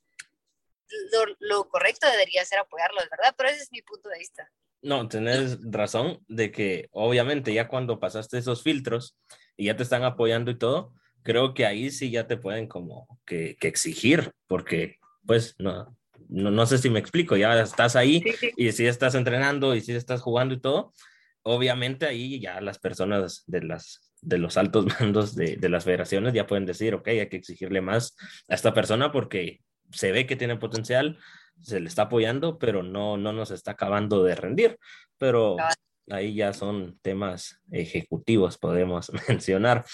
lo, 1.13 1.37
lo 1.39 1.69
correcto 1.69 2.11
debería 2.11 2.45
ser 2.45 2.59
apoyarlos, 2.59 3.09
¿verdad? 3.11 3.35
Pero 3.37 3.49
ese 3.49 3.63
es 3.63 3.73
mi 3.73 3.83
punto 3.83 4.09
de 4.09 4.19
vista. 4.19 4.51
No, 4.83 5.09
tenés 5.09 5.59
razón 5.63 6.25
de 6.27 6.51
que 6.51 6.89
obviamente 6.93 7.53
ya 7.53 7.69
cuando 7.69 8.01
pasaste 8.01 8.39
esos 8.39 8.63
filtros 8.63 9.17
y 9.57 9.67
ya 9.67 9.77
te 9.77 9.83
están 9.83 10.05
apoyando 10.05 10.51
y 10.51 10.59
todo, 10.59 10.95
creo 11.23 11.53
que 11.53 11.67
ahí 11.67 11.91
sí 11.91 12.11
ya 12.11 12.27
te 12.27 12.39
pueden 12.39 12.67
como 12.67 13.07
que, 13.27 13.57
que 13.61 13.69
exigir, 13.69 14.33
porque 14.47 15.00
pues 15.27 15.55
no, 15.59 15.97
no, 16.29 16.51
no, 16.51 16.67
sé 16.67 16.79
si 16.79 16.91
me 16.91 16.99
explico, 16.99 17.37
ya 17.37 17.61
estás 17.61 17.97
ahí 17.97 18.23
y 18.57 18.73
si 18.73 18.87
estás 18.87 19.15
entrenando 19.15 19.75
y 19.75 19.81
si 19.81 19.93
estás 19.93 20.21
jugando 20.21 20.55
y 20.55 20.61
todo, 20.61 20.95
obviamente 21.43 22.07
ahí 22.07 22.41
ya 22.41 22.61
las 22.61 22.79
personas 22.79 23.45
de, 23.47 23.63
las, 23.63 24.13
de 24.21 24.39
los 24.39 24.57
altos 24.57 24.87
mandos 25.01 25.35
de, 25.35 25.57
de 25.57 25.69
las 25.69 25.85
federaciones 25.85 26.33
ya 26.33 26.47
pueden 26.47 26.67
decir, 26.67 26.95
ok, 26.95 27.09
hay 27.09 27.29
que 27.29 27.37
exigirle 27.37 27.81
más 27.81 28.17
a 28.49 28.55
esta 28.55 28.75
persona 28.75 29.13
porque 29.13 29.61
se 29.93 30.13
ve 30.13 30.27
que 30.27 30.37
tiene 30.37 30.57
potencial, 30.57 31.19
se 31.61 31.81
le 31.81 31.89
está 31.89 32.03
apoyando, 32.03 32.59
pero 32.59 32.83
no, 32.83 33.17
no 33.17 33.33
nos 33.33 33.51
está 33.51 33.73
acabando 33.73 34.23
de 34.23 34.35
rendir. 34.35 34.79
Pero 35.19 35.57
ahí 36.09 36.35
ya 36.35 36.53
son 36.53 36.99
temas 37.03 37.61
ejecutivos, 37.71 38.59
podemos 38.59 39.11
mencionar. 39.29 39.85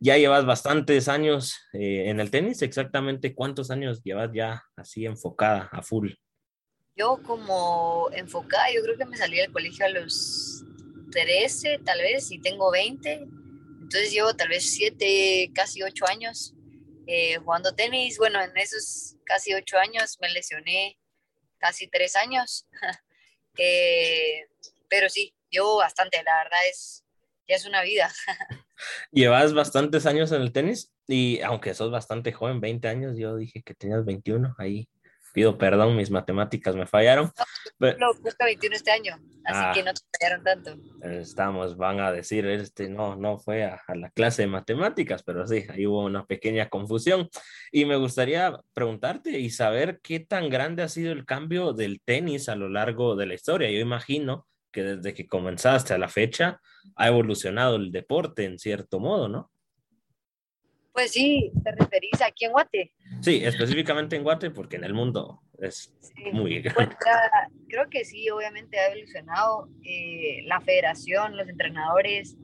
Ya 0.00 0.16
llevas 0.16 0.44
bastantes 0.44 1.08
años 1.08 1.56
eh, 1.72 2.04
en 2.08 2.20
el 2.20 2.30
tenis, 2.30 2.62
exactamente 2.62 3.34
cuántos 3.34 3.70
años 3.70 4.02
llevas 4.02 4.30
ya 4.34 4.62
así 4.76 5.06
enfocada 5.06 5.68
a 5.72 5.82
full. 5.82 6.12
Yo 6.96 7.20
como 7.22 8.10
enfocada, 8.12 8.72
yo 8.72 8.82
creo 8.82 8.98
que 8.98 9.06
me 9.06 9.16
salí 9.16 9.38
del 9.38 9.52
colegio 9.52 9.86
a 9.86 9.88
los 9.88 10.64
13, 11.10 11.80
tal 11.84 11.98
vez, 12.00 12.30
y 12.30 12.38
tengo 12.38 12.70
20. 12.70 13.12
Entonces 13.12 14.12
llevo 14.12 14.34
tal 14.34 14.48
vez 14.48 14.72
7, 14.74 15.52
casi 15.54 15.82
8 15.82 16.06
años 16.08 16.54
eh, 17.06 17.36
jugando 17.38 17.74
tenis. 17.74 18.18
Bueno, 18.18 18.42
en 18.42 18.56
esos 18.56 19.16
casi 19.24 19.54
8 19.54 19.78
años 19.78 20.18
me 20.20 20.30
lesioné 20.30 20.98
casi 21.58 21.88
3 21.88 22.16
años. 22.16 22.68
eh, 23.58 24.46
pero 24.88 25.08
sí, 25.08 25.34
llevo 25.52 25.76
bastante, 25.76 26.22
la 26.24 26.36
verdad 26.38 26.58
es, 26.68 27.04
ya 27.46 27.56
es 27.56 27.66
una 27.66 27.82
vida. 27.82 28.10
Llevas 29.12 29.54
bastantes 29.54 30.06
años 30.06 30.32
en 30.32 30.42
el 30.42 30.52
tenis 30.52 30.92
y 31.06 31.40
aunque 31.42 31.74
sos 31.74 31.90
bastante 31.90 32.32
joven, 32.32 32.60
20 32.60 32.88
años, 32.88 33.16
yo 33.16 33.36
dije 33.36 33.62
que 33.62 33.74
tenías 33.74 34.04
21, 34.04 34.56
ahí 34.58 34.88
pido 35.32 35.56
perdón, 35.56 35.96
mis 35.96 36.10
matemáticas 36.10 36.76
me 36.76 36.86
fallaron. 36.86 37.26
No, 37.26 37.32
pero... 37.78 37.96
21 38.38 38.76
este 38.76 38.90
año, 38.90 39.14
así 39.44 39.74
que 39.74 39.80
ah. 39.80 39.84
no 39.86 39.94
te 39.94 40.00
fallaron 40.18 40.44
tanto. 40.44 40.76
Estamos, 41.02 41.76
van 41.76 42.00
a 42.00 42.12
decir, 42.12 42.46
este 42.46 42.88
no, 42.88 43.16
no 43.16 43.38
fue 43.38 43.64
a, 43.64 43.80
a, 43.86 43.94
la 43.94 44.10
clase 44.10 44.42
de 44.42 44.48
matemáticas, 44.48 45.22
pero 45.22 45.46
sí, 45.46 45.64
ahí 45.70 45.86
hubo 45.86 46.04
una 46.04 46.26
pequeña 46.26 46.68
confusión. 46.68 47.28
Y 47.70 47.84
me 47.86 47.96
gustaría 47.96 48.58
preguntarte 48.74 49.38
y 49.38 49.50
saber 49.50 50.00
qué 50.02 50.20
tan 50.20 50.50
grande 50.50 50.82
ha 50.82 50.88
sido 50.88 51.12
el 51.12 51.24
cambio 51.24 51.72
del 51.72 52.00
tenis 52.04 52.48
a 52.48 52.56
lo 52.56 52.68
largo 52.68 53.16
de 53.16 53.26
la 53.26 53.34
historia. 53.34 53.70
Yo 53.70 53.78
imagino 53.78 54.46
que 54.72 54.82
desde 54.82 55.14
que 55.14 55.26
comenzaste 55.26 55.94
a 55.94 55.98
la 55.98 56.08
fecha 56.08 56.60
ha 56.96 57.08
evolucionado 57.08 57.76
el 57.76 57.92
deporte 57.92 58.44
en 58.44 58.58
cierto 58.58 58.98
modo, 58.98 59.28
¿no? 59.28 59.52
Pues 60.92 61.12
sí, 61.12 61.50
te 61.64 61.72
referís 61.72 62.20
aquí 62.20 62.44
en 62.44 62.52
Guate. 62.52 62.92
Sí, 63.22 63.42
específicamente 63.44 64.14
en 64.14 64.24
Guate, 64.24 64.50
porque 64.50 64.76
en 64.76 64.84
el 64.84 64.92
mundo 64.92 65.40
es 65.58 65.94
muy 66.32 66.60
grande. 66.60 66.96
creo 67.68 67.88
que 67.88 68.04
sí, 68.04 68.28
obviamente 68.28 68.78
ha 68.78 68.88
evolucionado. 68.88 69.68
Eh, 69.84 70.42
la 70.44 70.60
federación, 70.60 71.36
los 71.36 71.48
entrenadores 71.48 72.36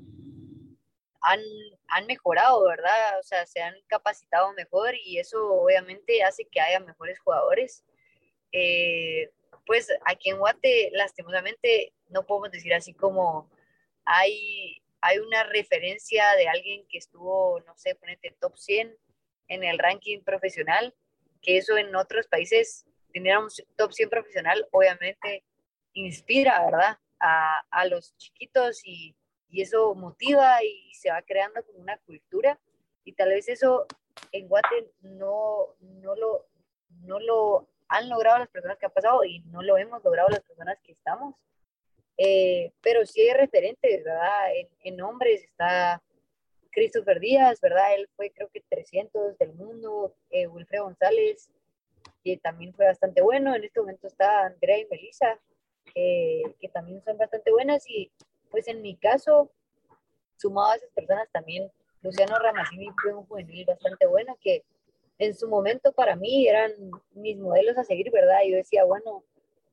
han, 1.20 1.40
han, 1.88 2.06
mejorado, 2.06 2.64
¿verdad? 2.66 3.18
O 3.20 3.22
sea, 3.22 3.44
se 3.44 3.60
han 3.60 3.74
capacitado 3.86 4.52
mejor 4.54 4.94
y 5.04 5.18
eso 5.18 5.52
obviamente 5.52 6.22
hace 6.22 6.46
que 6.50 6.60
haya 6.60 6.80
mejores 6.80 7.18
jugadores. 7.18 7.84
Eh, 8.52 9.30
pues 9.66 9.88
aquí 10.06 10.30
en 10.30 10.38
Guate, 10.38 10.90
lastimosamente, 10.94 11.92
no 12.08 12.24
podemos 12.24 12.50
decir 12.50 12.74
así 12.74 12.94
como 12.94 13.50
hay 14.04 14.82
hay 15.00 15.18
una 15.18 15.44
referencia 15.44 16.24
de 16.36 16.48
alguien 16.48 16.86
que 16.88 16.98
estuvo, 16.98 17.60
no 17.60 17.76
sé, 17.76 17.94
ponete 17.94 18.36
top 18.40 18.56
100 18.56 18.96
en 19.48 19.64
el 19.64 19.78
ranking 19.78 20.22
profesional, 20.22 20.94
que 21.40 21.56
eso 21.56 21.76
en 21.76 21.94
otros 21.94 22.26
países, 22.26 22.84
tener 23.12 23.38
top 23.76 23.92
100 23.92 24.10
profesional, 24.10 24.66
obviamente 24.72 25.44
inspira, 25.92 26.64
¿verdad? 26.64 26.98
A, 27.20 27.60
a 27.70 27.86
los 27.86 28.16
chiquitos 28.16 28.80
y, 28.84 29.16
y, 29.50 29.62
eso 29.62 29.94
motiva 29.94 30.62
y 30.62 30.94
se 30.94 31.10
va 31.10 31.22
creando 31.22 31.64
como 31.64 31.78
una 31.80 31.98
cultura 31.98 32.60
y 33.04 33.12
tal 33.12 33.30
vez 33.30 33.48
eso 33.48 33.86
en 34.30 34.46
Guate 34.46 34.92
no, 35.00 35.74
no, 35.80 36.14
lo, 36.14 36.46
no 37.02 37.18
lo 37.18 37.68
han 37.88 38.08
logrado 38.08 38.38
las 38.38 38.48
personas 38.48 38.78
que 38.78 38.86
han 38.86 38.92
pasado 38.92 39.24
y 39.24 39.40
no 39.46 39.62
lo 39.62 39.78
hemos 39.78 40.04
logrado 40.04 40.28
las 40.28 40.42
personas 40.42 40.78
que 40.84 40.92
estamos. 40.92 41.34
Eh, 42.18 42.72
pero 42.82 43.06
sí 43.06 43.20
hay 43.20 43.36
referentes, 43.36 44.04
¿verdad? 44.04 44.54
En, 44.56 44.68
en, 44.82 45.00
hombres 45.00 45.44
está 45.44 46.02
Christopher 46.72 47.20
Díaz, 47.20 47.60
¿verdad? 47.60 47.94
Él 47.94 48.08
fue 48.16 48.32
creo 48.32 48.48
que 48.48 48.60
300 48.68 49.38
del 49.38 49.54
mundo, 49.54 50.14
eh, 50.30 50.48
Wilfredo 50.48 50.84
González, 50.84 51.48
que 52.24 52.36
también 52.38 52.74
fue 52.74 52.86
bastante 52.86 53.22
bueno, 53.22 53.54
en 53.54 53.62
este 53.62 53.80
momento 53.80 54.08
está 54.08 54.46
Andrea 54.46 54.78
y 54.78 54.86
Melissa, 54.86 55.38
que 55.94 56.68
también 56.72 57.02
son 57.02 57.16
bastante 57.16 57.50
buenas, 57.50 57.88
y 57.88 58.10
pues 58.50 58.68
en 58.68 58.82
mi 58.82 58.96
caso, 58.96 59.50
sumado 60.36 60.72
a 60.72 60.76
esas 60.76 60.90
personas 60.90 61.28
también, 61.32 61.70
Luciano 62.02 62.36
Ramazzini 62.38 62.88
fue 63.02 63.14
un 63.14 63.26
juvenil 63.26 63.64
bastante 63.64 64.06
bueno, 64.06 64.36
que 64.40 64.64
en 65.18 65.34
su 65.34 65.48
momento 65.48 65.92
para 65.92 66.16
mí 66.16 66.46
eran 66.46 66.72
mis 67.12 67.36
modelos 67.36 67.76
a 67.76 67.84
seguir, 67.84 68.10
¿verdad? 68.10 68.40
Yo 68.48 68.56
decía, 68.56 68.84
bueno, 68.84 69.24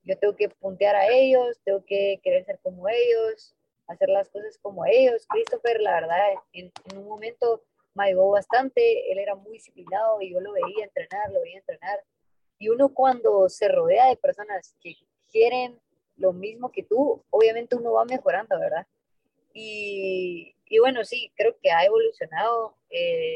yo 0.05 0.17
tengo 0.17 0.35
que 0.35 0.49
puntear 0.49 0.95
a 0.95 1.07
ellos, 1.07 1.59
tengo 1.63 1.83
que 1.83 2.19
querer 2.23 2.45
ser 2.45 2.59
como 2.61 2.87
ellos, 2.87 3.55
hacer 3.87 4.09
las 4.09 4.29
cosas 4.29 4.57
como 4.61 4.85
ellos. 4.85 5.25
Christopher, 5.27 5.81
la 5.81 6.01
verdad, 6.01 6.19
en, 6.53 6.71
un 6.95 7.07
momento 7.07 7.63
me 7.95 8.05
ayudó 8.05 8.29
bastante, 8.29 9.11
él 9.11 9.17
era 9.17 9.35
muy 9.35 9.53
disciplinado 9.53 10.21
y 10.21 10.31
yo 10.31 10.39
lo 10.39 10.53
veía 10.53 10.85
entrenar, 10.85 11.31
lo 11.31 11.41
veía 11.41 11.57
entrenar. 11.57 12.03
Y 12.59 12.69
uno 12.69 12.93
cuando 12.93 13.49
se 13.49 13.67
rodea 13.67 14.07
de 14.07 14.17
personas 14.17 14.75
que 14.81 14.95
quieren 15.31 15.79
lo 16.17 16.33
mismo 16.33 16.71
que 16.71 16.83
tú, 16.83 17.23
obviamente 17.29 17.75
uno 17.75 17.93
va 17.93 18.05
mejorando, 18.05 18.59
¿verdad? 18.59 18.87
Y, 19.53 20.55
y 20.67 20.79
bueno, 20.79 21.03
sí, 21.03 21.31
creo 21.35 21.57
que 21.61 21.71
ha 21.71 21.83
evolucionado. 21.83 22.75
Eh, 22.89 23.35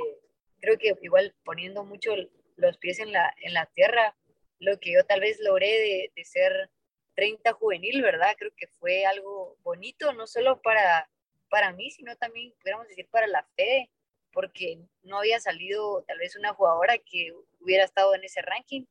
creo 0.60 0.77
que 0.77 0.95
igual 1.01 1.34
poniendo 1.43 1.84
mucho 1.84 2.12
los 2.58 2.77
pies 2.77 2.99
en 2.99 3.12
la, 3.12 3.34
en 3.41 3.53
la 3.53 3.65
tierra, 3.67 4.15
lo 4.60 4.80
que 4.80 4.93
yo 4.93 5.06
tal 5.06 5.22
vez 5.22 5.39
logré 5.39 6.12
de, 6.15 6.26
ser 6.26 6.69
30 7.15 7.54
juvenil, 7.54 8.02
¿verdad? 8.02 8.36
Creo 8.38 8.52
que 8.56 8.67
fue 8.67 9.06
algo 9.06 9.58
bonito, 9.63 10.13
no 10.13 10.28
solo 10.28 10.62
para, 10.62 11.10
para 11.50 11.74
mí, 11.74 11.89
sino 11.91 12.15
también, 12.17 12.54
pudiéramos 12.62 12.88
decir, 12.88 13.08
para 13.10 13.28
la 13.28 13.43
fe, 13.56 13.89
porque 14.32 14.80
no 15.04 15.17
había 15.17 15.39
salido 15.39 16.04
tal 16.04 16.19
vez 16.19 16.36
una 16.36 16.54
jugadora 16.54 16.98
que 16.98 17.34
hubiera 17.60 17.84
estado 17.84 18.13
en 18.15 18.24
ese 18.24 18.41
ranking 18.41 18.86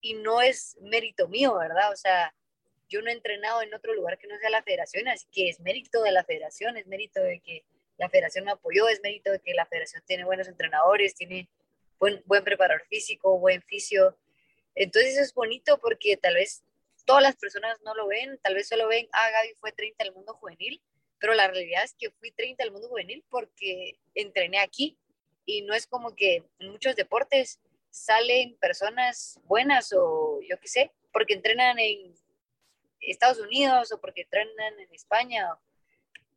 y 0.00 0.14
no 0.14 0.40
es 0.40 0.76
mérito 0.80 1.28
mío, 1.28 1.56
¿verdad? 1.58 1.90
O 1.92 1.96
sea, 1.96 2.34
yo 2.88 3.02
no 3.02 3.08
he 3.08 3.12
entrenado 3.12 3.62
en 3.62 3.74
otro 3.74 3.94
lugar 3.94 4.18
que 4.18 4.26
no 4.26 4.38
sea 4.38 4.50
la 4.50 4.62
federación, 4.62 5.08
así 5.08 5.26
que 5.32 5.48
es 5.48 5.60
mérito 5.60 6.02
de 6.02 6.12
la 6.12 6.24
federación, 6.24 6.76
es 6.76 6.86
mérito 6.86 7.20
de 7.20 7.40
que 7.40 7.64
la 7.96 8.08
federación 8.08 8.44
me 8.44 8.52
apoyó, 8.52 8.88
es 8.88 9.00
mérito 9.02 9.30
de 9.32 9.40
que 9.40 9.54
la 9.54 9.66
federación 9.66 10.02
tiene 10.06 10.24
buenos 10.24 10.48
entrenadores, 10.48 11.14
tiene 11.14 11.48
buen, 11.98 12.22
buen 12.26 12.44
preparador 12.44 12.86
físico, 12.88 13.38
buen 13.38 13.62
fisio, 13.62 14.16
entonces 14.74 15.18
es 15.18 15.34
bonito 15.34 15.78
porque 15.78 16.16
tal 16.16 16.34
vez 16.34 16.64
todas 17.04 17.22
las 17.22 17.36
personas 17.36 17.80
no 17.82 17.94
lo 17.94 18.06
ven, 18.06 18.38
tal 18.42 18.54
vez 18.54 18.68
solo 18.68 18.88
ven, 18.88 19.08
ah, 19.12 19.30
Gaby 19.30 19.54
fue 19.60 19.72
30 19.72 20.04
al 20.04 20.12
mundo 20.14 20.34
juvenil, 20.34 20.82
pero 21.18 21.34
la 21.34 21.48
realidad 21.48 21.84
es 21.84 21.94
que 21.98 22.10
fui 22.10 22.30
30 22.30 22.62
al 22.62 22.72
mundo 22.72 22.88
juvenil 22.88 23.24
porque 23.28 23.98
entrené 24.14 24.58
aquí 24.58 24.98
y 25.46 25.62
no 25.62 25.74
es 25.74 25.86
como 25.86 26.14
que 26.14 26.44
en 26.58 26.70
muchos 26.70 26.96
deportes 26.96 27.60
salen 27.90 28.56
personas 28.58 29.38
buenas 29.44 29.92
o 29.92 30.40
yo 30.48 30.58
qué 30.58 30.68
sé, 30.68 30.92
porque 31.12 31.34
entrenan 31.34 31.78
en 31.78 32.14
Estados 33.00 33.38
Unidos 33.38 33.92
o 33.92 34.00
porque 34.00 34.22
entrenan 34.22 34.80
en 34.80 34.92
España. 34.92 35.48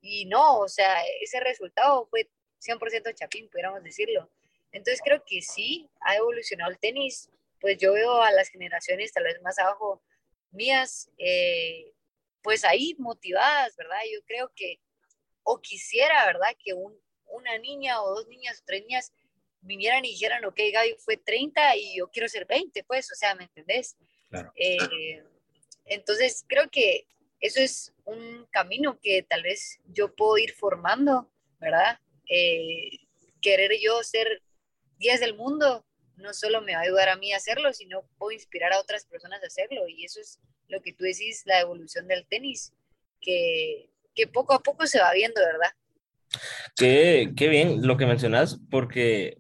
Y 0.02 0.26
no, 0.26 0.60
o 0.60 0.67
sea, 0.67 1.04
ese 1.21 1.39
resultado 1.39 2.06
fue 2.06 2.30
100% 2.60 3.13
chapín, 3.15 3.50
pudiéramos 3.50 3.84
decirlo. 3.84 4.30
Entonces 4.71 5.02
creo 5.04 5.23
que 5.26 5.41
sí, 5.41 5.89
ha 6.02 6.15
evolucionado 6.15 6.69
el 6.71 6.78
tenis, 6.78 7.30
pues 7.60 7.78
yo 7.78 7.93
veo 7.93 8.22
a 8.22 8.32
las 8.32 8.50
generaciones 8.50 9.13
tal 9.13 9.24
vez 9.24 9.41
más 9.41 9.58
abajo 9.60 10.02
mías, 10.52 11.10
eh, 11.17 11.93
pues 12.41 12.63
ahí 12.63 12.96
motivadas, 12.98 13.76
¿verdad? 13.76 14.00
Yo 14.13 14.22
creo 14.26 14.52
que, 14.56 14.80
o 15.43 15.60
quisiera, 15.60 16.26
¿verdad? 16.26 16.56
Que 16.63 16.74
una 16.74 17.58
niña 17.60 18.02
o 18.02 18.15
dos 18.15 18.28
niñas 18.28 18.60
o 18.60 18.63
tres 18.65 18.82
niñas 18.84 19.13
vinieran 19.62 20.06
y 20.06 20.10
dijeran, 20.10 20.46
ok, 20.46 20.60
Gaby 20.72 20.96
fue 21.00 21.17
30 21.17 21.76
y 21.76 21.98
yo 21.98 22.10
quiero 22.10 22.28
ser 22.28 22.46
20, 22.46 22.84
pues, 22.84 23.12
o 23.12 23.15
sea, 23.15 23.36
¿me 23.36 23.46
entendés? 23.46 23.98
Eh, 24.56 25.24
entonces, 25.86 26.46
creo 26.48 26.70
que 26.70 27.08
eso 27.39 27.60
es 27.60 27.93
un 28.06 28.46
camino 28.52 29.00
que 29.00 29.24
tal 29.24 29.43
vez 29.43 29.80
yo 29.86 30.15
puedo 30.15 30.38
ir 30.38 30.54
formando, 30.54 31.32
¿verdad? 31.60 32.00
Eh, 32.30 32.89
querer 33.41 33.72
yo 33.80 34.04
ser 34.04 34.41
10 34.98 35.20
del 35.20 35.36
mundo 35.36 35.86
no 36.17 36.34
solo 36.34 36.62
me 36.62 36.73
va 36.73 36.80
a 36.80 36.84
ayudar 36.84 37.10
a 37.10 37.15
mí 37.15 37.34
a 37.34 37.38
hacerlo, 37.38 37.71
sino 37.73 38.03
puedo 38.17 38.32
inspirar 38.32 38.73
a 38.73 38.80
otras 38.80 39.06
personas 39.06 39.41
a 39.43 39.47
hacerlo. 39.47 39.88
Y 39.88 40.06
eso 40.06 40.19
es 40.19 40.39
lo 40.67 40.82
que 40.82 40.93
tú 40.93 41.03
decís, 41.03 41.43
la 41.45 41.60
evolución 41.60 42.08
del 42.08 42.25
tenis, 42.27 42.73
que, 43.21 43.89
que 44.13 44.27
poco 44.27 44.53
a 44.53 44.60
poco 44.60 44.86
se 44.88 44.99
va 44.99 45.13
viendo, 45.13 45.39
¿verdad? 45.41 45.71
Qué, 46.75 47.32
qué 47.36 47.47
bien 47.47 47.88
lo 47.88 47.97
que 47.97 48.06
mencionas, 48.06 48.60
porque 48.69 49.38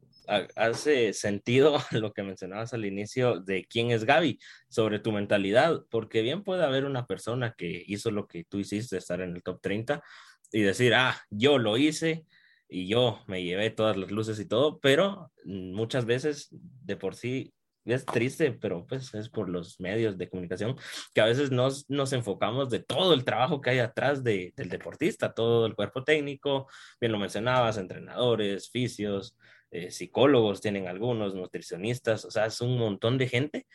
hace 0.55 1.13
sentido 1.13 1.77
lo 1.91 2.13
que 2.13 2.23
mencionabas 2.23 2.73
al 2.73 2.85
inicio 2.85 3.39
de 3.39 3.65
quién 3.65 3.91
es 3.91 4.03
Gaby, 4.03 4.39
sobre 4.69 4.99
tu 4.99 5.11
mentalidad, 5.11 5.81
porque 5.89 6.21
bien 6.21 6.43
puede 6.43 6.63
haber 6.63 6.85
una 6.85 7.05
persona 7.05 7.55
que 7.57 7.83
hizo 7.87 8.11
lo 8.11 8.27
que 8.27 8.43
tú 8.43 8.59
hiciste, 8.59 8.97
estar 8.97 9.21
en 9.21 9.35
el 9.35 9.43
top 9.43 9.61
30 9.61 10.03
y 10.51 10.61
decir, 10.61 10.93
ah, 10.93 11.19
yo 11.29 11.57
lo 11.57 11.77
hice 11.77 12.25
y 12.69 12.87
yo 12.87 13.19
me 13.27 13.43
llevé 13.43 13.69
todas 13.69 13.97
las 13.97 14.11
luces 14.11 14.39
y 14.39 14.45
todo, 14.45 14.79
pero 14.79 15.31
muchas 15.45 16.05
veces 16.05 16.47
de 16.51 16.97
por 16.97 17.15
sí 17.15 17.53
es 17.85 18.05
triste, 18.05 18.51
pero 18.51 18.85
pues 18.85 19.13
es 19.13 19.29
por 19.29 19.49
los 19.49 19.79
medios 19.79 20.17
de 20.17 20.29
comunicación 20.29 20.75
que 21.13 21.21
a 21.21 21.25
veces 21.25 21.51
nos, 21.51 21.89
nos 21.89 22.11
enfocamos 22.13 22.69
de 22.69 22.79
todo 22.79 23.13
el 23.13 23.23
trabajo 23.23 23.61
que 23.61 23.69
hay 23.71 23.79
atrás 23.79 24.23
de, 24.23 24.53
del 24.57 24.69
deportista, 24.69 25.33
todo 25.33 25.65
el 25.65 25.75
cuerpo 25.75 26.03
técnico, 26.03 26.67
bien 26.99 27.13
lo 27.13 27.19
mencionabas, 27.19 27.77
entrenadores, 27.77 28.69
fisios, 28.69 29.37
eh, 29.71 29.91
psicólogos 29.91 30.61
tienen 30.61 30.87
algunos, 30.87 31.33
nutricionistas, 31.35 32.25
o 32.25 32.31
sea, 32.31 32.47
es 32.47 32.59
un 32.61 32.77
montón 32.77 33.17
de 33.17 33.27
gente 33.27 33.67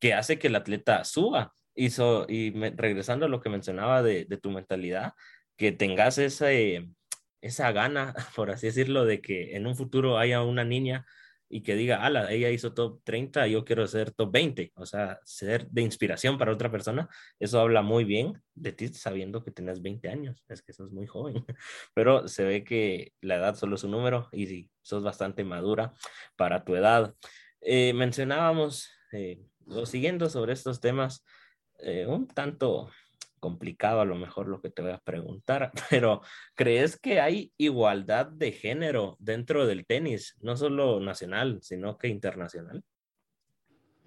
que 0.00 0.14
hace 0.14 0.38
que 0.38 0.48
el 0.48 0.56
atleta 0.56 1.04
suba. 1.04 1.52
y 1.74 1.90
regresando 2.76 3.26
a 3.26 3.28
lo 3.28 3.40
que 3.40 3.50
mencionaba 3.50 4.02
de, 4.02 4.24
de 4.24 4.36
tu 4.36 4.50
mentalidad, 4.50 5.12
que 5.56 5.72
tengas 5.72 6.18
esa, 6.18 6.48
esa 7.40 7.72
gana, 7.72 8.14
por 8.36 8.50
así 8.50 8.66
decirlo, 8.66 9.04
de 9.04 9.20
que 9.20 9.56
en 9.56 9.66
un 9.66 9.76
futuro 9.76 10.18
haya 10.18 10.42
una 10.42 10.64
niña 10.64 11.06
y 11.50 11.62
que 11.62 11.74
diga, 11.74 12.04
ala, 12.04 12.30
ella 12.30 12.50
hizo 12.50 12.74
top 12.74 13.00
30, 13.04 13.46
yo 13.46 13.64
quiero 13.64 13.86
ser 13.86 14.10
top 14.10 14.30
20, 14.32 14.72
o 14.76 14.84
sea, 14.84 15.18
ser 15.24 15.66
de 15.70 15.82
inspiración 15.82 16.36
para 16.36 16.52
otra 16.52 16.70
persona, 16.70 17.08
eso 17.38 17.60
habla 17.60 17.80
muy 17.82 18.04
bien 18.04 18.42
de 18.54 18.72
ti 18.72 18.88
sabiendo 18.88 19.42
que 19.42 19.50
tienes 19.50 19.80
20 19.80 20.08
años, 20.10 20.44
es 20.48 20.62
que 20.62 20.74
sos 20.74 20.92
muy 20.92 21.06
joven, 21.06 21.34
pero 21.94 22.28
se 22.28 22.44
ve 22.44 22.64
que 22.64 23.12
la 23.22 23.36
edad 23.36 23.54
solo 23.54 23.76
es 23.76 23.84
un 23.84 23.92
número 23.92 24.28
y 24.32 24.70
sos 24.82 25.02
bastante 25.02 25.42
madura 25.44 25.94
para 26.36 26.64
tu 26.64 26.76
edad. 26.76 27.14
Eh, 27.60 27.92
mencionábamos, 27.94 28.90
eh, 29.12 29.40
siguiendo 29.84 30.28
sobre 30.28 30.52
estos 30.52 30.80
temas, 30.80 31.24
eh, 31.78 32.06
un 32.06 32.26
tanto 32.28 32.90
complicado 33.38 34.00
a 34.00 34.04
lo 34.04 34.16
mejor 34.16 34.48
lo 34.48 34.60
que 34.60 34.70
te 34.70 34.82
voy 34.82 34.92
a 34.92 34.98
preguntar, 34.98 35.72
pero 35.90 36.22
¿crees 36.54 36.98
que 36.98 37.20
hay 37.20 37.52
igualdad 37.56 38.26
de 38.26 38.52
género 38.52 39.16
dentro 39.18 39.66
del 39.66 39.86
tenis, 39.86 40.36
no 40.40 40.56
solo 40.56 41.00
nacional, 41.00 41.60
sino 41.62 41.98
que 41.98 42.08
internacional? 42.08 42.82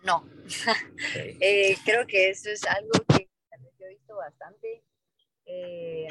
No, 0.04 0.28
eh, 1.16 1.76
creo 1.86 2.08
que 2.08 2.30
eso 2.30 2.50
es 2.50 2.64
algo 2.66 2.92
que 3.08 3.30
yo 3.80 3.86
he 3.86 3.90
visto 3.90 4.16
bastante. 4.16 4.84
Eh, 5.46 6.08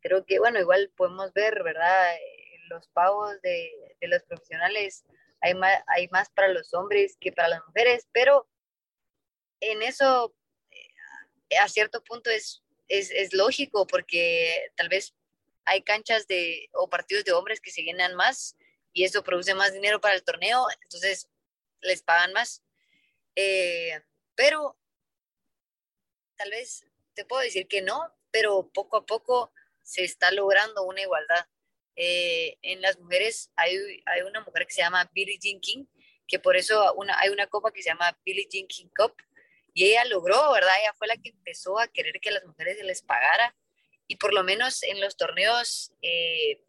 creo 0.00 0.24
que, 0.26 0.38
bueno, 0.38 0.60
igual 0.60 0.92
podemos 0.96 1.32
ver, 1.32 1.62
¿verdad? 1.62 2.14
Los 2.68 2.88
pagos 2.88 3.40
de, 3.42 3.96
de 4.00 4.08
los 4.08 4.22
profesionales, 4.24 5.04
hay 5.40 5.54
más, 5.54 5.82
hay 5.86 6.08
más 6.08 6.30
para 6.30 6.48
los 6.48 6.72
hombres 6.74 7.16
que 7.18 7.32
para 7.32 7.48
las 7.48 7.66
mujeres, 7.66 8.08
pero 8.12 8.46
en 9.60 9.82
eso 9.82 10.34
a 11.58 11.68
cierto 11.68 12.02
punto 12.02 12.30
es, 12.30 12.62
es, 12.88 13.32
lógico 13.32 13.86
porque 13.86 14.70
tal 14.76 14.88
vez 14.88 15.14
hay 15.64 15.82
canchas 15.82 16.26
de, 16.26 16.68
o 16.72 16.88
partidos 16.88 17.24
de 17.24 17.32
hombres 17.32 17.60
que 17.60 17.70
se 17.70 17.82
llenan 17.82 18.14
más 18.14 18.56
y 18.92 19.04
eso 19.04 19.24
produce 19.24 19.54
más 19.54 19.72
dinero 19.72 20.00
para 20.00 20.14
el 20.14 20.22
torneo, 20.22 20.66
entonces 20.82 21.28
les 21.80 22.02
pagan 22.02 22.32
más. 22.32 22.62
Eh, 23.34 24.00
pero 24.34 24.78
tal 26.36 26.50
vez 26.50 26.86
te 27.14 27.24
puedo 27.24 27.42
decir 27.42 27.66
que 27.66 27.82
no, 27.82 28.12
pero 28.30 28.70
poco 28.72 28.98
a 28.98 29.06
poco 29.06 29.52
se 29.82 30.04
está 30.04 30.30
logrando 30.30 30.84
una 30.84 31.02
igualdad. 31.02 31.46
Eh, 31.96 32.58
en 32.62 32.82
las 32.82 32.98
mujeres 32.98 33.50
hay, 33.54 34.02
hay, 34.06 34.22
una 34.22 34.40
mujer 34.40 34.66
que 34.66 34.74
se 34.74 34.82
llama 34.82 35.08
Billie 35.14 35.38
Jean 35.38 35.60
King, 35.60 35.86
que 36.26 36.38
por 36.38 36.56
eso 36.56 36.92
una, 36.94 37.18
hay 37.20 37.30
una 37.30 37.46
copa 37.46 37.72
que 37.72 37.82
se 37.82 37.90
llama 37.90 38.18
Billie 38.24 38.48
Jean 38.50 38.66
King 38.66 38.88
Cup, 38.96 39.14
y 39.74 39.86
ella 39.86 40.04
logró, 40.04 40.52
¿verdad? 40.52 40.72
Ella 40.80 40.94
fue 40.96 41.08
la 41.08 41.16
que 41.16 41.30
empezó 41.30 41.80
a 41.80 41.88
querer 41.88 42.20
que 42.20 42.30
las 42.30 42.44
mujeres 42.44 42.78
se 42.78 42.84
les 42.84 43.02
pagara. 43.02 43.54
Y 44.06 44.16
por 44.16 44.32
lo 44.32 44.44
menos 44.44 44.84
en 44.84 45.00
los 45.00 45.16
torneos 45.16 45.92
eh, 46.00 46.62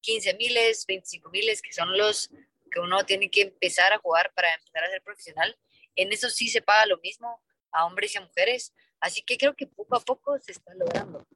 15 0.00 0.34
miles, 0.34 0.86
25 0.86 1.28
miles, 1.30 1.60
que 1.60 1.72
son 1.72 1.96
los 1.96 2.30
que 2.70 2.80
uno 2.80 3.04
tiene 3.04 3.30
que 3.30 3.42
empezar 3.42 3.92
a 3.92 3.98
jugar 3.98 4.32
para 4.34 4.54
empezar 4.54 4.84
a 4.84 4.90
ser 4.90 5.02
profesional, 5.02 5.58
en 5.94 6.12
eso 6.12 6.30
sí 6.30 6.48
se 6.48 6.62
paga 6.62 6.86
lo 6.86 6.98
mismo 6.98 7.42
a 7.70 7.84
hombres 7.84 8.14
y 8.14 8.18
a 8.18 8.22
mujeres. 8.22 8.72
Así 8.98 9.22
que 9.22 9.36
creo 9.36 9.54
que 9.54 9.66
poco 9.66 9.96
a 9.96 10.00
poco 10.00 10.38
se 10.38 10.52
está 10.52 10.72
logrando. 10.74 11.26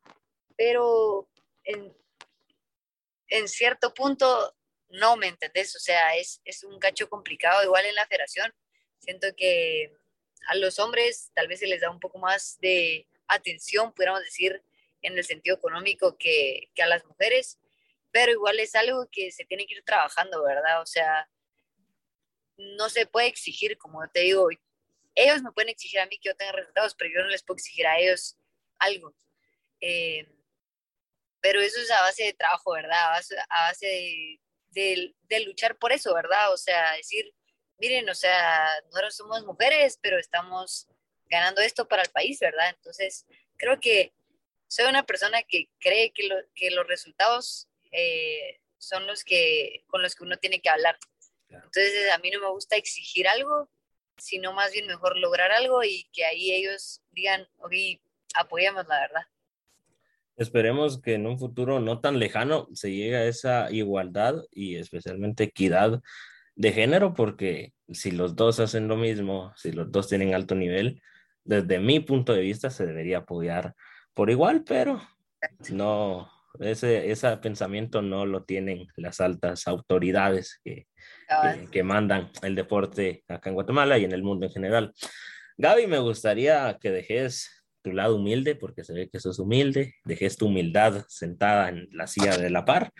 Pero 0.57 1.29
en, 1.65 1.95
en 3.29 3.49
cierto 3.49 3.93
punto 3.93 4.57
no 4.89 5.17
me 5.17 5.29
entendés, 5.29 5.77
o 5.77 5.79
sea, 5.79 6.17
es, 6.17 6.41
es 6.45 6.65
un 6.65 6.79
cacho 6.79 7.09
complicado, 7.09 7.63
igual 7.63 7.85
en 7.85 7.95
la 7.95 8.07
federación. 8.07 8.53
Siento 8.99 9.29
que 9.37 10.00
a 10.49 10.57
los 10.57 10.79
hombres 10.79 11.31
tal 11.35 11.49
vez 11.49 11.61
se 11.61 11.67
les 11.67 11.81
da 11.81 11.91
un 11.91 12.01
poco 12.01 12.19
más 12.19 12.59
de 12.61 13.07
atención, 13.27 13.93
pudiéramos 13.93 14.23
decir, 14.23 14.63
en 15.03 15.17
el 15.17 15.25
sentido 15.25 15.57
económico 15.57 16.17
que, 16.19 16.71
que 16.75 16.83
a 16.83 16.87
las 16.87 17.05
mujeres, 17.05 17.59
pero 18.11 18.33
igual 18.33 18.59
es 18.61 18.75
algo 18.75 19.09
que 19.11 19.31
se 19.31 19.45
tiene 19.45 19.67
que 19.67 19.75
ir 19.75 19.85
trabajando, 19.85 20.43
¿verdad? 20.43 20.83
O 20.83 20.87
sea, 20.87 21.29
no 22.57 22.89
se 22.89 23.07
puede 23.07 23.29
exigir, 23.29 23.79
como 23.79 24.07
te 24.09 24.21
digo, 24.21 24.49
ellos 25.15 25.43
me 25.43 25.53
pueden 25.53 25.71
exigir 25.71 26.01
a 26.01 26.07
mí 26.07 26.19
que 26.19 26.29
yo 26.29 26.37
tenga 26.37 26.53
resultados, 26.53 26.95
pero 26.95 27.11
yo 27.13 27.23
no 27.23 27.29
les 27.29 27.43
puedo 27.43 27.57
exigir 27.57 27.87
a 27.87 27.99
ellos 27.99 28.37
algo. 28.79 29.15
Eh, 29.81 30.27
pero 31.41 31.61
eso 31.61 31.81
es 31.81 31.91
a 31.91 32.03
base 32.03 32.25
de 32.25 32.33
trabajo, 32.35 32.73
¿verdad? 32.73 33.07
A 33.07 33.11
base, 33.11 33.37
a 33.49 33.63
base 33.69 33.87
de, 33.87 34.41
de, 34.71 35.15
de, 35.29 35.41
luchar 35.41 35.79
por 35.79 35.93
eso, 35.93 36.13
¿verdad? 36.15 36.53
O 36.53 36.57
sea, 36.57 36.93
decir, 36.93 37.33
miren, 37.81 38.09
o 38.09 38.15
sea, 38.15 38.69
nosotros 38.87 39.17
somos 39.17 39.45
mujeres, 39.45 39.99
pero 40.01 40.19
estamos 40.19 40.87
ganando 41.29 41.63
esto 41.63 41.89
para 41.89 42.03
el 42.03 42.11
país, 42.11 42.39
¿verdad? 42.41 42.71
Entonces, 42.71 43.27
creo 43.57 43.81
que 43.81 44.13
soy 44.69 44.87
una 44.87 45.05
persona 45.05 45.43
que 45.43 45.69
cree 45.79 46.13
que, 46.13 46.29
que 46.55 46.71
los 46.71 46.87
resultados 46.87 47.69
eh, 47.91 48.61
son 48.79 49.07
los 49.07 49.25
que, 49.25 49.85
con 49.89 50.03
los 50.03 50.15
que 50.15 50.25
uno 50.25 50.37
tiene 50.37 50.61
que 50.61 50.69
hablar. 50.69 50.99
Entonces, 51.49 52.11
a 52.13 52.19
mí 52.19 52.31
no 52.31 52.41
me 52.41 52.51
gusta 52.51 52.77
exigir 52.77 53.27
algo, 53.27 53.69
sino 54.17 54.53
más 54.53 54.73
bien 54.73 54.87
mejor 54.87 55.17
lograr 55.19 55.51
algo 55.51 55.83
y 55.83 56.09
que 56.13 56.25
ahí 56.25 56.53
ellos 56.53 57.03
digan, 57.11 57.49
ok, 57.59 57.73
apoyamos 58.35 58.87
la 58.87 59.01
verdad. 59.01 59.23
Esperemos 60.37 61.01
que 61.03 61.15
en 61.15 61.27
un 61.27 61.39
futuro 61.39 61.81
no 61.81 62.01
tan 62.01 62.19
lejano 62.19 62.69
se 62.73 62.93
llegue 62.93 63.17
a 63.17 63.27
esa 63.27 63.71
igualdad 63.71 64.37
y 64.51 64.77
especialmente 64.77 65.45
equidad 65.45 66.01
de 66.57 66.73
género, 66.73 67.15
porque 67.15 67.73
si 67.89 68.11
los 68.11 68.37
dos 68.37 68.61
hacen 68.61 68.89
lo 68.89 68.97
mismo, 68.97 69.53
si 69.57 69.73
los 69.73 69.91
dos 69.91 70.09
tienen 70.09 70.35
alto 70.35 70.55
nivel, 70.55 71.03
desde 71.45 71.81
mi 71.81 72.01
punto 72.01 72.33
de 72.33 72.43
vista 72.43 72.71
se 72.71 72.87
debería 72.87 73.19
apoyar 73.19 73.75
por 74.15 74.31
igual, 74.31 74.65
pero 74.65 75.01
no, 75.71 76.31
ese, 76.59 77.11
ese 77.11 77.37
pensamiento 77.39 78.03
no 78.03 78.27
lo 78.27 78.45
tienen 78.45 78.87
las 78.97 79.21
altas 79.21 79.67
autoridades 79.67 80.61
que, 80.65 80.87
que, 81.71 81.83
mandan 81.83 82.31
el 82.43 82.55
deporte 82.55 83.25
acá 83.29 83.51
en 83.51 83.55
Guatemala 83.55 83.99
y 83.99 84.05
en 84.05 84.13
el 84.13 84.23
mundo 84.23 84.47
en 84.47 84.53
general. 84.53 84.93
Gaby, 85.57 85.87
me 85.87 85.99
gustaría 85.99 86.77
que 86.81 86.91
dejes 86.91 87.65
tu 87.83 87.93
lado 87.93 88.17
humilde, 88.17 88.57
porque 88.57 88.85
se 88.85 88.93
ve 88.93 89.09
que 89.09 89.21
sos 89.21 89.39
humilde, 89.39 89.95
dejes 90.05 90.37
tu 90.37 90.47
humildad 90.47 91.05
sentada 91.09 91.69
en 91.69 91.89
la 91.93 92.07
silla 92.07 92.37
de 92.37 92.51
la 92.51 92.65
par 92.65 92.93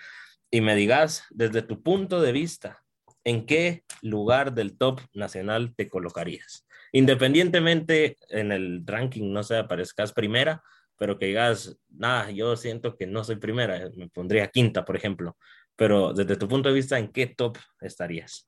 y 0.51 0.61
me 0.61 0.75
digas 0.75 1.25
desde 1.31 1.63
tu 1.63 1.83
punto 1.83 2.21
de 2.21 2.33
vista, 2.33 2.83
¿en 3.25 3.47
qué 3.47 3.85
lugar 4.03 4.55
del 4.55 4.77
top 4.77 5.01
nacional 5.13 5.75
te 5.75 5.89
colocarías? 5.89 6.67
Independientemente 6.93 8.17
en 8.29 8.53
el 8.53 8.83
ranking 8.85 9.33
no 9.33 9.43
se 9.43 9.57
aparezcas 9.57 10.13
primera, 10.13 10.63
pero 10.97 11.19
que 11.19 11.27
digas, 11.27 11.77
nada, 11.89 12.31
yo 12.31 12.57
siento 12.57 12.97
que 12.97 13.07
no 13.07 13.25
soy 13.25 13.37
primera, 13.37 13.91
me 13.97 14.09
pondría 14.09 14.49
quinta, 14.49 14.85
por 14.85 14.97
ejemplo. 14.97 15.37
Pero 15.77 16.13
desde 16.13 16.37
tu 16.37 16.47
punto 16.47 16.69
de 16.69 16.75
vista, 16.75 16.99
¿en 16.99 17.09
qué 17.11 17.27
top 17.27 17.57
estarías? 17.81 18.47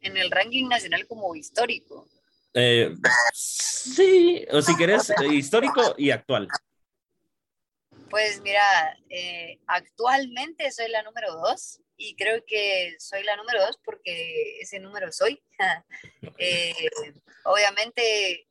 En 0.00 0.16
el 0.16 0.30
ranking 0.30 0.68
nacional 0.68 1.06
como 1.06 1.34
histórico. 1.34 2.08
Eh, 2.52 2.94
sí, 3.32 4.44
o 4.50 4.60
si 4.60 4.76
querés, 4.76 5.10
histórico 5.30 5.94
y 5.96 6.10
actual. 6.10 6.48
Pues 8.12 8.42
mira, 8.42 8.94
eh, 9.08 9.58
actualmente 9.66 10.70
soy 10.70 10.88
la 10.88 11.02
número 11.02 11.32
dos 11.32 11.80
y 11.96 12.14
creo 12.14 12.44
que 12.46 12.94
soy 12.98 13.22
la 13.22 13.36
número 13.36 13.64
dos 13.64 13.80
porque 13.82 14.60
ese 14.60 14.78
número 14.80 15.10
soy. 15.10 15.42
eh, 16.36 16.90
obviamente, 17.44 18.46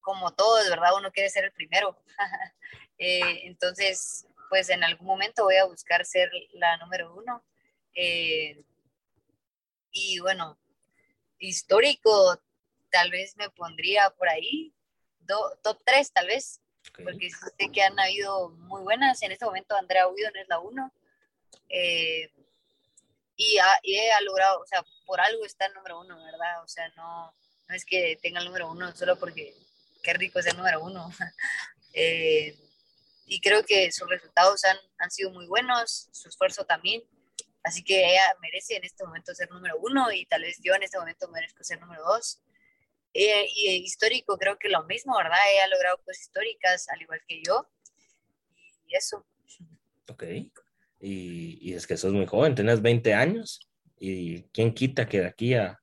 como 0.00 0.34
todos, 0.34 0.68
¿verdad? 0.68 0.96
Uno 0.98 1.12
quiere 1.12 1.30
ser 1.30 1.44
el 1.44 1.52
primero. 1.52 1.96
eh, 2.98 3.42
entonces, 3.46 4.26
pues 4.48 4.70
en 4.70 4.82
algún 4.82 5.06
momento 5.06 5.44
voy 5.44 5.54
a 5.54 5.66
buscar 5.66 6.04
ser 6.04 6.32
la 6.54 6.76
número 6.78 7.14
uno. 7.14 7.44
Y 9.92 10.18
bueno, 10.18 10.58
histórico, 11.38 12.42
tal 12.90 13.12
vez 13.12 13.36
me 13.36 13.50
pondría 13.50 14.10
por 14.10 14.28
ahí, 14.28 14.74
top 15.62 15.80
3 15.84 16.12
tal 16.12 16.26
vez, 16.26 16.60
porque 16.92 17.30
sé 17.30 17.70
que 17.72 17.82
han 17.82 17.98
habido 17.98 18.50
muy 18.50 18.82
buenas. 18.82 19.22
En 19.22 19.32
este 19.32 19.44
momento 19.44 19.76
Andrea 19.76 20.08
Huidon 20.08 20.36
es 20.36 20.48
la 20.48 20.58
uno. 20.58 20.92
Eh, 21.68 22.30
y 23.36 23.58
ha, 23.58 23.78
y 23.82 23.98
ha 23.98 24.20
logrado, 24.20 24.60
o 24.60 24.66
sea, 24.66 24.84
por 25.06 25.20
algo 25.20 25.44
está 25.44 25.66
el 25.66 25.74
número 25.74 26.00
uno, 26.00 26.22
¿verdad? 26.24 26.62
O 26.62 26.68
sea, 26.68 26.88
no, 26.96 27.34
no 27.68 27.74
es 27.74 27.84
que 27.84 28.18
tenga 28.22 28.40
el 28.40 28.46
número 28.46 28.70
uno 28.70 28.94
solo 28.94 29.18
porque 29.18 29.54
qué 30.02 30.12
rico 30.14 30.38
es 30.38 30.46
el 30.46 30.56
número 30.56 30.82
uno. 30.82 31.10
eh, 31.94 32.56
y 33.26 33.40
creo 33.40 33.64
que 33.64 33.90
sus 33.90 34.08
resultados 34.08 34.64
han, 34.64 34.76
han 34.98 35.10
sido 35.10 35.30
muy 35.30 35.46
buenos, 35.46 36.08
su 36.12 36.28
esfuerzo 36.28 36.64
también. 36.64 37.02
Así 37.62 37.82
que 37.82 38.04
ella 38.04 38.36
merece 38.42 38.76
en 38.76 38.84
este 38.84 39.04
momento 39.04 39.34
ser 39.34 39.50
número 39.50 39.76
uno 39.78 40.12
y 40.12 40.26
tal 40.26 40.42
vez 40.42 40.58
yo 40.62 40.74
en 40.74 40.82
este 40.82 40.98
momento 40.98 41.28
merezco 41.28 41.64
ser 41.64 41.80
número 41.80 42.02
dos. 42.04 42.40
Eh, 43.14 43.48
y 43.54 43.70
histórico 43.76 44.36
creo 44.36 44.58
que 44.58 44.68
lo 44.68 44.84
mismo, 44.84 45.16
¿verdad? 45.16 45.38
Ella 45.52 45.64
ha 45.64 45.68
logrado 45.68 45.98
cosas 45.98 46.20
históricas 46.20 46.88
al 46.88 47.00
igual 47.00 47.20
que 47.26 47.42
yo. 47.46 47.68
Y 48.86 48.96
eso. 48.96 49.24
Ok. 50.08 50.24
Y, 51.00 51.58
y 51.60 51.74
es 51.74 51.86
que 51.86 51.96
sos 51.96 52.12
muy 52.12 52.26
joven, 52.26 52.54
tenés 52.54 52.82
20 52.82 53.14
años. 53.14 53.60
¿Y 53.98 54.42
quién 54.44 54.74
quita 54.74 55.08
que 55.08 55.20
de 55.20 55.26
aquí 55.26 55.54
a 55.54 55.80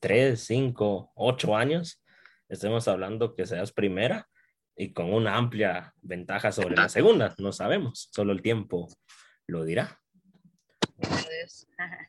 3, 0.00 0.42
5, 0.42 1.12
8 1.14 1.56
años 1.56 2.02
estemos 2.48 2.88
hablando 2.88 3.34
que 3.34 3.46
seas 3.46 3.70
primera? 3.72 4.28
y 4.76 4.92
con 4.92 5.12
una 5.12 5.36
amplia 5.36 5.94
ventaja 6.00 6.52
sobre 6.52 6.76
la 6.76 6.88
segunda. 6.88 7.34
No 7.38 7.52
sabemos, 7.52 8.08
solo 8.12 8.32
el 8.32 8.42
tiempo 8.42 8.88
lo 9.46 9.64
dirá. 9.64 10.00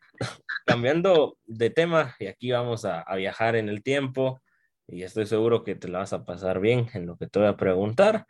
Cambiando 0.66 1.38
de 1.46 1.70
tema, 1.70 2.16
y 2.20 2.28
aquí 2.28 2.52
vamos 2.52 2.86
a, 2.86 3.02
a, 3.02 3.16
viajar 3.16 3.56
en 3.56 3.70
el 3.70 3.84
tiempo, 3.84 4.42
y 4.88 5.04
estoy 5.04 5.26
seguro 5.26 5.64
que 5.64 5.76
te 5.76 5.88
la 5.88 6.00
vas 6.00 6.14
a 6.14 6.26
pasar 6.26 6.60
bien 6.60 6.88
en 6.94 7.06
lo 7.06 7.18
que 7.18 7.28
te 7.28 7.40
voy 7.40 7.48
a 7.48 7.58
preguntar. 7.58 8.26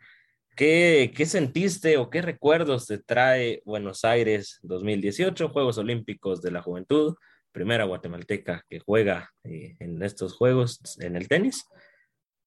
¿Qué, 0.56 1.12
qué 1.16 1.26
sentiste 1.26 1.96
o 1.96 2.10
qué 2.10 2.22
recuerdos 2.22 2.86
te 2.86 2.98
trae 2.98 3.60
Buenos 3.64 4.04
Aires 4.04 4.60
2018, 4.62 5.48
Juegos 5.48 5.78
Olímpicos 5.78 6.42
de 6.42 6.52
la 6.52 6.62
Juventud, 6.62 7.16
primera 7.50 7.84
guatemalteca 7.84 8.64
que 8.68 8.78
juega 8.78 9.30
eh, 9.42 9.74
en 9.80 10.00
estos 10.02 10.34
Juegos 10.34 10.80
en 11.00 11.16
el 11.16 11.26
tenis? 11.26 11.64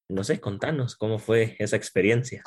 No 0.08 0.24
sé, 0.24 0.40
contanos 0.40 0.96
cómo 0.96 1.18
fue 1.18 1.54
esa 1.58 1.76
experiencia. 1.76 2.42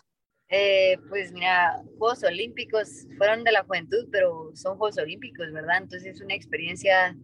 Eh, 0.49 0.97
pues 1.07 1.31
mira, 1.31 1.81
Juegos 1.97 2.23
Olímpicos 2.23 3.07
fueron 3.17 3.43
de 3.43 3.51
la 3.51 3.63
juventud, 3.63 4.09
pero 4.11 4.51
son 4.55 4.77
Juegos 4.77 4.97
Olímpicos, 4.97 5.51
¿verdad? 5.51 5.77
Entonces 5.77 6.15
es 6.15 6.21
una 6.21 6.33
experiencia 6.33 7.15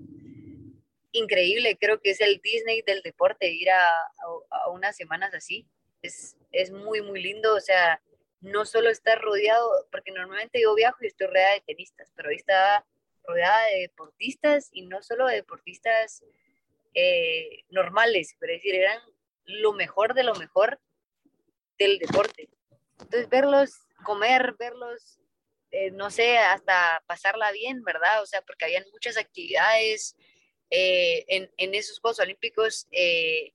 increíble. 1.17 1.77
Creo 1.79 1.99
que 1.99 2.11
es 2.11 2.21
el 2.21 2.39
Disney 2.41 2.81
del 2.81 3.01
deporte, 3.01 3.49
ir 3.49 3.69
a, 3.69 3.87
a, 3.89 4.63
a 4.63 4.69
unas 4.69 4.95
semanas 4.95 5.33
así. 5.33 5.67
Es, 6.01 6.37
es, 6.51 6.71
muy, 6.71 7.01
muy 7.01 7.21
lindo. 7.21 7.55
O 7.55 7.59
sea, 7.59 8.01
no 8.41 8.65
solo 8.65 8.89
estar 8.89 9.19
rodeado, 9.19 9.69
porque 9.91 10.11
normalmente 10.11 10.61
yo 10.61 10.75
viajo 10.75 10.97
y 11.01 11.07
estoy 11.07 11.27
rodeada 11.27 11.53
de 11.53 11.61
tenistas, 11.61 12.11
pero 12.15 12.29
ahí 12.29 12.35
estaba 12.35 12.85
rodeada 13.23 13.65
de 13.67 13.81
deportistas 13.81 14.69
y 14.71 14.85
no 14.85 15.01
solo 15.01 15.27
de 15.27 15.35
deportistas 15.35 16.23
eh, 16.93 17.63
normales, 17.69 18.35
pero 18.39 18.53
es 18.53 18.59
decir, 18.59 18.75
eran 18.75 19.01
lo 19.45 19.73
mejor 19.73 20.13
de 20.13 20.23
lo 20.23 20.33
mejor 20.35 20.79
del 21.77 21.99
deporte. 21.99 22.49
Entonces, 22.99 23.29
verlos 23.29 23.71
comer, 24.03 24.55
verlos, 24.57 25.19
eh, 25.71 25.91
no 25.91 26.09
sé, 26.09 26.37
hasta 26.37 27.03
pasarla 27.05 27.51
bien, 27.51 27.83
¿verdad? 27.83 28.21
O 28.21 28.25
sea, 28.25 28.41
porque 28.41 28.65
habían 28.65 28.85
muchas 28.91 29.17
actividades 29.17 30.15
eh, 30.69 31.25
en, 31.27 31.51
en, 31.57 31.75
esos 31.75 31.99
Juegos 31.99 32.19
Olímpicos. 32.19 32.87
Eh, 32.91 33.53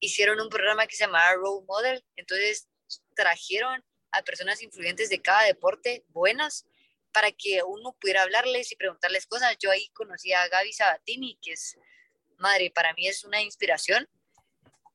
hicieron 0.00 0.40
un 0.40 0.48
programa 0.48 0.86
que 0.86 0.96
se 0.96 1.04
llamaba 1.04 1.34
Role 1.34 1.64
Model, 1.66 2.04
entonces 2.16 2.68
trajeron 3.14 3.82
a 4.12 4.22
personas 4.22 4.62
influyentes 4.62 5.08
de 5.08 5.22
cada 5.22 5.44
deporte, 5.44 6.04
buenas, 6.08 6.66
para 7.12 7.32
que 7.32 7.62
uno 7.62 7.92
pudiera 8.00 8.22
hablarles 8.22 8.70
y 8.72 8.76
preguntarles 8.76 9.26
cosas. 9.26 9.56
Yo 9.58 9.70
ahí 9.70 9.88
conocí 9.90 10.32
a 10.32 10.48
Gaby 10.48 10.72
Sabatini, 10.72 11.38
que 11.40 11.52
es, 11.52 11.76
madre, 12.38 12.70
para 12.70 12.92
mí 12.94 13.06
es 13.06 13.24
una 13.24 13.40
inspiración 13.40 14.08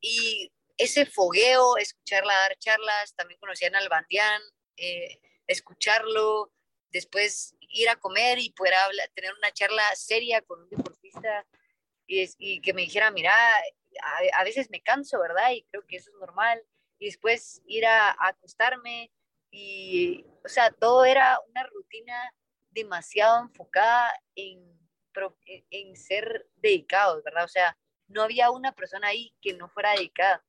y 0.02 0.52
ese 0.78 1.06
fogueo, 1.06 1.78
escucharla 1.78 2.34
dar 2.34 2.58
charlas, 2.58 3.14
también 3.16 3.40
conocían 3.40 3.76
al 3.76 3.90
Bandián, 3.90 4.42
eh, 4.78 5.20
escucharlo, 5.48 6.54
después 6.92 7.56
ir 7.70 7.90
a 7.90 7.98
comer 7.98 8.40
y 8.40 8.52
poder 8.52 8.76
hablar, 8.76 9.10
tener 9.14 9.34
una 9.34 9.52
charla 9.52 9.84
seria 9.96 10.42
con 10.42 10.62
un 10.62 10.70
deportista 10.70 10.99
y, 12.08 12.30
y 12.38 12.62
que 12.62 12.74
me 12.74 12.82
dijera, 12.82 13.12
mira, 13.12 13.34
a, 13.34 14.40
a, 14.40 14.44
veces 14.44 14.70
me 14.70 14.82
canso, 14.82 15.20
¿verdad? 15.20 15.52
Y 15.52 15.64
creo 15.64 15.86
que 15.88 15.98
eso 15.98 16.12
es 16.12 16.18
normal. 16.20 16.62
Y 16.98 17.06
después 17.06 17.62
ir 17.66 17.86
a, 17.86 18.10
a 18.12 18.30
acostarme 18.30 19.12
y, 19.52 20.26
o 20.44 20.50
sea, 20.50 20.72
todo 20.72 21.06
era 21.06 21.40
una 21.50 21.64
rutina 21.64 22.34
demasiado 22.72 23.42
enfocada 23.42 24.12
en, 24.36 24.62
en 25.70 25.96
ser 25.96 26.48
dedicados, 26.56 27.24
¿verdad? 27.24 27.46
O 27.46 27.50
sea, 27.50 27.78
no 28.08 28.24
había 28.24 28.52
una 28.52 28.74
persona 28.74 29.08
ahí 29.08 29.34
que 29.42 29.54
no 29.54 29.70
fuera 29.70 29.92
dedicada. 29.92 30.44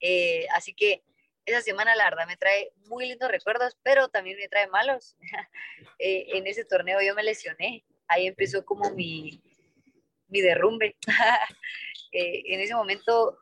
Eh, 0.00 0.46
así 0.52 0.74
que 0.74 1.02
esa 1.44 1.62
semana, 1.62 1.94
la 1.94 2.04
verdad, 2.04 2.26
me 2.26 2.36
trae 2.36 2.72
muy 2.88 3.06
lindos 3.06 3.30
recuerdos, 3.30 3.76
pero 3.82 4.08
también 4.08 4.36
me 4.36 4.48
trae 4.48 4.66
malos. 4.66 5.16
eh, 5.98 6.26
en 6.34 6.46
ese 6.46 6.64
torneo 6.64 7.00
yo 7.00 7.14
me 7.14 7.22
lesioné. 7.22 7.84
Ahí 8.08 8.26
empezó 8.26 8.64
como 8.64 8.90
mi, 8.90 9.40
mi 10.28 10.40
derrumbe. 10.40 10.96
eh, 12.12 12.42
en 12.46 12.60
ese 12.60 12.74
momento, 12.74 13.38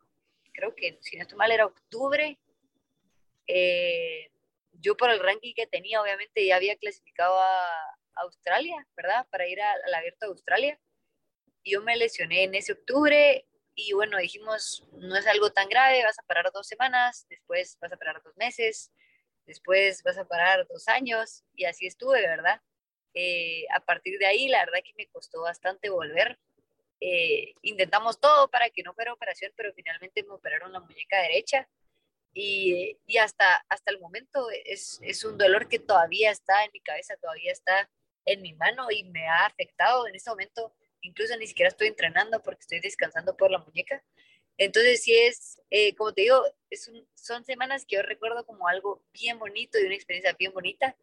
creo 0.52 0.74
que, 0.74 0.98
si 1.02 1.16
no 1.16 1.22
estoy 1.22 1.38
mal, 1.38 1.52
era 1.52 1.66
octubre. 1.66 2.38
Eh, 3.46 4.30
yo 4.72 4.96
por 4.96 5.10
el 5.10 5.20
ranking 5.20 5.54
que 5.54 5.66
tenía, 5.66 6.00
obviamente, 6.02 6.44
ya 6.44 6.56
había 6.56 6.76
clasificado 6.76 7.38
a 7.38 7.96
Australia, 8.16 8.86
¿verdad? 8.96 9.26
Para 9.30 9.46
ir 9.46 9.60
al 9.60 9.94
abierto 9.94 10.26
de 10.26 10.32
Australia 10.32 10.80
yo 11.64 11.80
me 11.82 11.96
lesioné 11.96 12.44
en 12.44 12.54
ese 12.54 12.72
octubre 12.72 13.46
y 13.74 13.92
bueno, 13.92 14.18
dijimos, 14.18 14.86
no 14.92 15.16
es 15.16 15.26
algo 15.26 15.50
tan 15.50 15.68
grave, 15.68 16.04
vas 16.04 16.18
a 16.18 16.22
parar 16.22 16.50
dos 16.52 16.66
semanas, 16.66 17.26
después 17.28 17.76
vas 17.80 17.92
a 17.92 17.96
parar 17.96 18.22
dos 18.22 18.36
meses, 18.36 18.92
después 19.46 20.02
vas 20.04 20.16
a 20.18 20.26
parar 20.26 20.66
dos 20.68 20.86
años 20.88 21.42
y 21.54 21.64
así 21.64 21.86
estuve, 21.86 22.20
¿verdad? 22.20 22.60
Eh, 23.14 23.64
a 23.74 23.80
partir 23.80 24.18
de 24.18 24.26
ahí, 24.26 24.48
la 24.48 24.64
verdad 24.64 24.80
que 24.84 24.94
me 24.96 25.08
costó 25.08 25.42
bastante 25.42 25.88
volver. 25.88 26.38
Eh, 27.06 27.54
intentamos 27.60 28.18
todo 28.18 28.48
para 28.48 28.70
que 28.70 28.82
no 28.82 28.94
fuera 28.94 29.12
operación, 29.12 29.52
pero 29.56 29.74
finalmente 29.74 30.22
me 30.22 30.30
operaron 30.30 30.72
la 30.72 30.80
muñeca 30.80 31.20
derecha 31.20 31.68
y, 32.32 32.96
y 33.06 33.18
hasta, 33.18 33.62
hasta 33.68 33.90
el 33.90 34.00
momento 34.00 34.48
es, 34.64 35.00
es 35.02 35.22
un 35.22 35.36
dolor 35.36 35.68
que 35.68 35.78
todavía 35.78 36.30
está 36.30 36.64
en 36.64 36.70
mi 36.72 36.80
cabeza, 36.80 37.14
todavía 37.18 37.52
está 37.52 37.90
en 38.24 38.40
mi 38.40 38.54
mano 38.54 38.90
y 38.90 39.04
me 39.04 39.28
ha 39.28 39.44
afectado 39.44 40.06
en 40.06 40.14
este 40.14 40.30
momento 40.30 40.74
incluso 41.02 41.36
ni 41.36 41.46
siquiera 41.46 41.68
estoy 41.68 41.88
entrenando 41.88 42.42
porque 42.42 42.62
estoy 42.62 42.80
descansando 42.80 43.36
por 43.36 43.50
la 43.50 43.58
muñeca. 43.58 44.02
Entonces, 44.56 45.02
sí 45.02 45.14
es, 45.14 45.60
eh, 45.68 45.94
como 45.96 46.14
te 46.14 46.22
digo, 46.22 46.42
es 46.70 46.88
un, 46.88 47.06
son 47.12 47.44
semanas 47.44 47.84
que 47.84 47.96
yo 47.96 48.02
recuerdo 48.02 48.46
como 48.46 48.66
algo 48.66 49.04
bien 49.12 49.38
bonito 49.38 49.78
y 49.78 49.84
una 49.84 49.94
experiencia 49.94 50.32
bien 50.38 50.54
bonita, 50.54 50.96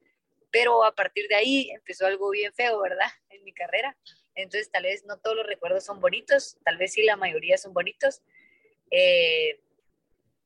pero 0.50 0.84
a 0.84 0.96
partir 0.96 1.28
de 1.28 1.36
ahí 1.36 1.70
empezó 1.70 2.08
algo 2.08 2.32
bien 2.32 2.52
feo, 2.54 2.82
¿verdad? 2.82 3.08
En 3.30 3.44
mi 3.44 3.54
carrera. 3.54 3.96
Entonces, 4.42 4.72
tal 4.72 4.84
vez 4.84 5.06
no 5.06 5.18
todos 5.18 5.38
los 5.38 5.48
recuerdos 5.48 5.86
son 5.86 6.00
bonitos, 6.00 6.58
tal 6.64 6.78
vez 6.78 6.94
sí 6.94 7.04
la 7.04 7.16
mayoría 7.16 7.58
son 7.58 7.74
bonitos, 7.74 8.22
eh, 8.92 9.60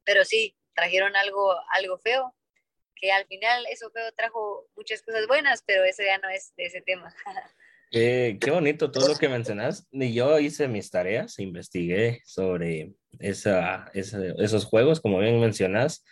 pero 0.04 0.24
sí, 0.24 0.56
trajeron 0.74 1.16
algo, 1.16 1.56
algo 1.74 1.98
feo, 1.98 2.36
que 2.96 3.12
al 3.12 3.26
final 3.26 3.66
eso 3.72 3.90
feo 3.92 4.12
trajo 4.14 4.68
muchas 4.76 5.02
cosas 5.02 5.28
buenas, 5.28 5.64
pero 5.66 5.84
eso 5.84 6.04
ya 6.04 6.18
no 6.20 6.30
es 6.30 6.54
de 6.56 6.66
ese 6.66 6.82
tema. 6.82 7.14
Eh, 7.92 8.40
qué 8.42 8.52
bonito 8.52 8.92
todo 8.92 9.08
lo 9.08 9.16
que 9.16 9.30
mencionas. 9.30 9.88
Y 9.92 10.14
yo 10.14 10.38
hice 10.40 10.68
mis 10.68 10.90
tareas, 10.90 11.40
investigué 11.40 12.22
sobre 12.26 12.94
esa, 13.20 13.90
esa, 13.94 14.20
esos 14.40 14.66
juegos, 14.66 15.00
como 15.00 15.20
bien 15.20 15.40
mencionas, 15.40 16.04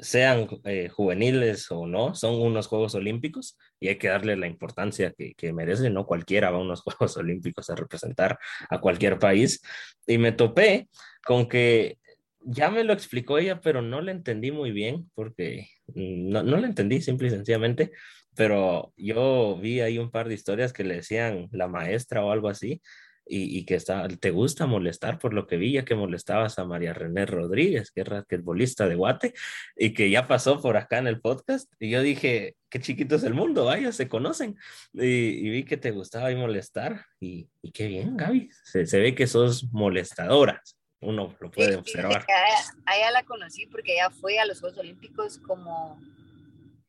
sean 0.00 0.48
eh, 0.64 0.88
juveniles 0.88 1.70
o 1.70 1.86
no, 1.86 2.14
son 2.14 2.40
unos 2.40 2.66
Juegos 2.66 2.94
Olímpicos 2.94 3.58
y 3.80 3.88
hay 3.88 3.98
que 3.98 4.08
darle 4.08 4.36
la 4.36 4.46
importancia 4.46 5.12
que, 5.16 5.34
que 5.34 5.52
merece. 5.52 5.90
No 5.90 6.06
cualquiera 6.06 6.50
va 6.50 6.58
a 6.58 6.62
unos 6.62 6.80
Juegos 6.82 7.16
Olímpicos 7.16 7.70
a 7.70 7.76
representar 7.76 8.38
a 8.68 8.80
cualquier 8.80 9.18
país. 9.18 9.62
Y 10.06 10.18
me 10.18 10.32
topé 10.32 10.88
con 11.24 11.48
que 11.48 11.98
ya 12.40 12.70
me 12.70 12.84
lo 12.84 12.92
explicó 12.92 13.38
ella, 13.38 13.60
pero 13.60 13.82
no 13.82 14.00
le 14.00 14.12
entendí 14.12 14.52
muy 14.52 14.70
bien 14.70 15.10
porque 15.14 15.68
no, 15.94 16.42
no 16.42 16.56
le 16.56 16.66
entendí 16.66 17.00
simple 17.00 17.28
y 17.28 17.30
sencillamente 17.30 17.92
pero 18.36 18.92
yo 18.96 19.58
vi 19.60 19.80
ahí 19.80 19.98
un 19.98 20.10
par 20.10 20.28
de 20.28 20.34
historias 20.34 20.72
que 20.72 20.84
le 20.84 20.96
decían 20.96 21.48
la 21.52 21.68
maestra 21.68 22.24
o 22.24 22.30
algo 22.30 22.48
así, 22.48 22.82
y, 23.26 23.58
y 23.58 23.64
que 23.64 23.74
está, 23.74 24.06
te 24.08 24.30
gusta 24.30 24.66
molestar 24.66 25.18
por 25.18 25.34
lo 25.34 25.46
que 25.46 25.56
vi, 25.56 25.72
ya 25.72 25.84
que 25.84 25.94
molestabas 25.94 26.58
a 26.58 26.64
María 26.64 26.94
René 26.94 27.26
Rodríguez, 27.26 27.90
que 27.90 28.02
es 28.02 28.08
basquetbolista 28.08 28.88
de 28.88 28.94
Guate, 28.94 29.34
y 29.76 29.92
que 29.92 30.08
ya 30.10 30.26
pasó 30.26 30.60
por 30.60 30.76
acá 30.76 30.98
en 30.98 31.08
el 31.08 31.20
podcast, 31.20 31.72
y 31.80 31.90
yo 31.90 32.02
dije, 32.02 32.56
qué 32.68 32.80
chiquito 32.80 33.16
es 33.16 33.24
el 33.24 33.34
mundo, 33.34 33.64
vaya, 33.64 33.92
se 33.92 34.08
conocen, 34.08 34.56
y, 34.92 35.06
y 35.06 35.50
vi 35.50 35.64
que 35.64 35.76
te 35.76 35.90
gustaba 35.90 36.28
ahí 36.28 36.36
molestar, 36.36 37.04
y, 37.20 37.48
y 37.62 37.72
qué 37.72 37.88
bien, 37.88 38.16
Gaby, 38.16 38.48
se, 38.64 38.86
se, 38.86 39.00
ve 39.00 39.14
que 39.14 39.26
sos 39.26 39.72
molestadora, 39.72 40.62
uno 41.00 41.36
lo 41.40 41.50
puede 41.50 41.72
sí, 41.72 41.78
observar. 41.78 42.24
A 42.28 42.48
ella, 42.48 42.58
a 42.86 42.96
ella 42.96 43.10
la 43.10 43.22
conocí 43.24 43.66
porque 43.66 43.94
ella 43.94 44.10
fue 44.10 44.38
a 44.38 44.46
los 44.46 44.60
Juegos 44.60 44.78
Olímpicos 44.78 45.38
como 45.38 46.00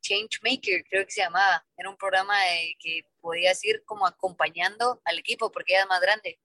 Changemaker, 0.07 0.83
creo 0.89 1.05
que 1.05 1.11
se 1.11 1.21
llamaba. 1.21 1.65
Era 1.77 1.89
un 1.89 1.97
programa 1.97 2.35
que 2.79 3.01
podías 3.19 3.63
ir 3.65 3.83
como 3.85 4.07
acompañando 4.07 5.01
al 5.03 5.19
equipo 5.19 5.51
porque 5.51 5.73
ella 5.73 5.83
es 5.83 5.89
más 5.89 6.01
grande. 6.01 6.39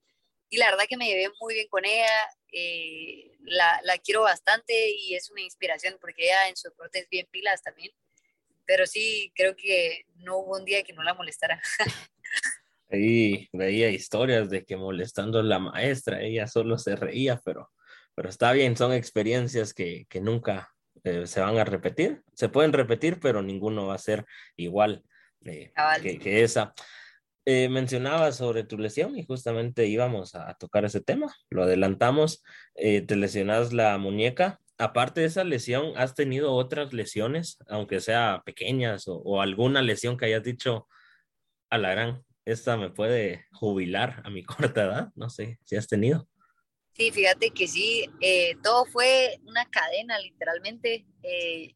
Y 0.49 0.57
la 0.59 0.71
verdad 0.71 0.85
que 0.89 0.97
me 0.97 1.07
llevé 1.07 1.33
muy 1.41 1.55
bien 1.55 1.69
con 1.69 1.85
ella, 1.85 2.11
eh, 2.53 3.31
la, 3.41 3.81
la, 3.85 3.97
quiero 3.99 4.23
bastante 4.23 4.91
y 4.91 5.15
es 5.15 5.31
una 5.31 5.41
inspiración 5.41 5.97
porque 6.01 6.25
ella 6.25 6.49
en 6.49 6.57
su 6.57 6.69
deporte 6.69 6.99
es 6.99 7.09
bien 7.09 7.27
pilas 7.31 7.63
también. 7.63 7.91
Pero 8.67 8.87
sí, 8.87 9.33
creo 9.35 9.57
que 9.57 10.05
no 10.17 10.39
hubo 10.39 10.57
un 10.57 10.65
día 10.65 10.83
que 10.83 10.93
no 10.93 11.03
la 11.03 11.15
molestara. 11.15 11.63
Ahí 12.91 13.49
veía 13.53 13.89
historias 13.89 14.51
de 14.51 14.65
que 14.65 14.77
molestando 14.77 15.39
a 15.39 15.43
la 15.43 15.59
maestra, 15.59 16.21
ella 16.21 16.47
solo 16.47 16.77
se 16.77 16.95
reía, 16.95 17.41
pero, 17.43 17.71
pero 18.15 18.29
está 18.29 18.53
bien, 18.53 18.77
son 18.77 18.93
experiencias 18.93 19.73
que, 19.73 20.05
que 20.11 20.21
nunca 20.21 20.72
eh, 21.05 21.27
se 21.27 21.41
van 21.41 21.59
a 21.59 21.65
repetir. 21.65 22.23
Se 22.35 22.49
pueden 22.49 22.73
repetir, 22.73 23.21
pero 23.21 23.43
ninguno 23.43 23.87
va 23.87 23.95
a 23.95 23.99
ser 23.99 24.25
igual 24.57 25.03
eh, 25.45 25.73
que, 26.03 26.19
que, 26.19 26.43
esa. 26.43 26.75
Eh, 27.45 27.69
mencionabas 27.69 28.37
sobre 28.37 28.63
tu 28.63 28.79
lesión 28.79 29.19
y 29.19 29.25
justamente 29.25 29.87
íbamos 29.87 30.35
a, 30.35 30.55
tocar 30.55 30.85
ese 30.85 31.01
tema. 31.01 31.35
Lo 31.51 31.65
adelantamos, 31.65 32.43
te 32.75 33.17
lesionas 33.17 33.73
la 33.73 33.99
muñeca. 33.99 34.61
Aparte 34.79 35.21
de 35.21 35.27
esa 35.27 35.45
lesión, 35.45 35.93
¿has 35.97 36.15
tenido 36.15 36.53
otras 36.53 36.93
lesiones, 36.93 37.59
aunque 37.69 38.01
sea 38.01 38.43
pequeñas 38.45 39.07
o, 39.09 39.17
o 39.17 39.41
alguna 39.41 39.83
lesión 39.83 40.17
que 40.17 40.27
hayas 40.27 40.43
dicho 40.43 40.89
a 41.71 41.79
la 41.79 41.91
gran? 41.91 42.25
esta 42.45 42.77
me 42.77 42.91
puede 42.91 43.47
jubilar 43.53 44.23
a 44.25 44.31
mi 44.31 44.43
corta 44.45 44.85
edad. 44.85 45.13
No 45.15 45.31
sé 45.31 45.59
si 45.65 45.77
has 45.77 45.87
tenido. 45.87 46.29
Sí, 46.95 47.11
fíjate 47.11 47.51
que 47.51 47.69
sí, 47.69 48.11
eh, 48.21 48.55
todo 48.63 48.85
fue 48.85 49.39
una 49.45 49.69
cadena, 49.71 50.19
literalmente. 50.19 51.07
Eh, 51.23 51.75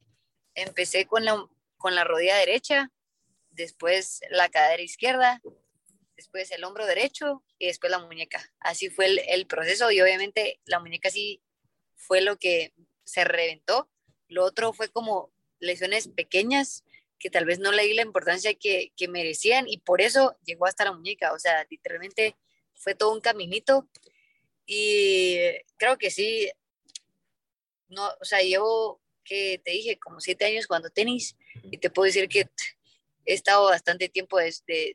empecé 0.55 1.07
con 1.07 1.25
la, 1.25 1.47
con 1.79 1.95
la 1.95 2.05
rodilla 2.05 2.37
derecha, 2.37 2.93
después 3.51 4.21
la 4.31 4.51
cadera 4.51 4.83
izquierda, 4.83 5.41
después 6.17 6.51
el 6.51 6.64
hombro 6.64 6.85
derecho 6.87 7.43
y 7.59 7.67
después 7.67 7.91
la 7.91 7.99
muñeca. 7.99 8.45
Así 8.61 8.91
fue 8.91 9.07
el, 9.07 9.21
el 9.27 9.47
proceso 9.47 9.91
y 9.91 10.01
obviamente 10.03 10.61
la 10.67 10.81
muñeca 10.81 11.09
sí 11.11 11.43
fue 11.95 12.21
lo 12.21 12.37
que 12.37 12.75
se 13.05 13.25
reventó. 13.25 13.89
Lo 14.29 14.45
otro 14.45 14.75
fue 14.75 14.91
como 14.91 15.33
lesiones 15.61 16.09
pequeñas 16.09 16.85
que 17.19 17.31
tal 17.31 17.47
vez 17.47 17.59
no 17.59 17.73
le 17.73 17.85
di 17.85 17.95
la 17.95 18.03
importancia 18.03 18.53
que, 18.53 18.93
que 18.97 19.09
merecían 19.09 19.67
y 19.67 19.79
por 19.79 20.03
eso 20.03 20.37
llegó 20.45 20.67
hasta 20.67 20.85
la 20.85 20.93
muñeca. 20.93 21.33
O 21.33 21.39
sea, 21.39 21.67
literalmente 21.71 22.37
fue 22.75 22.95
todo 22.95 23.14
un 23.14 23.21
caminito 23.23 23.89
y 24.67 25.39
creo 25.77 25.97
que 25.97 26.11
sí, 26.11 26.51
no, 27.89 28.09
o 28.21 28.25
sea, 28.25 28.41
llevo, 28.41 29.01
que 29.25 29.61
te 29.64 29.71
dije, 29.73 29.99
como 29.99 30.21
siete 30.21 30.45
años 30.45 30.67
jugando 30.67 30.91
tenis 30.91 31.37
y 31.71 31.79
te 31.79 31.91
puedo 31.91 32.07
decir 32.07 32.29
que 32.29 32.49
he 33.25 33.35
estado 33.35 33.64
bastante 33.64 34.09
tiempo 34.09 34.39
de, 34.39 34.55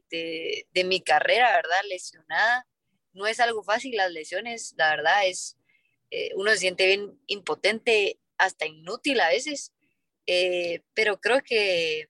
de, 0.09 0.67
de, 0.71 0.83
mi 0.83 1.01
carrera, 1.01 1.55
¿verdad? 1.55 1.81
Lesionada. 1.87 2.65
No 3.13 3.27
es 3.27 3.39
algo 3.39 3.63
fácil 3.63 3.95
las 3.95 4.11
lesiones, 4.11 4.73
la 4.77 4.89
verdad 4.91 5.27
es, 5.27 5.57
eh, 6.11 6.31
uno 6.35 6.51
se 6.51 6.59
siente 6.59 6.85
bien 6.85 7.19
impotente, 7.27 8.19
hasta 8.37 8.65
inútil 8.65 9.19
a 9.19 9.29
veces, 9.29 9.73
eh, 10.25 10.81
pero 10.93 11.19
creo 11.19 11.41
que 11.43 12.09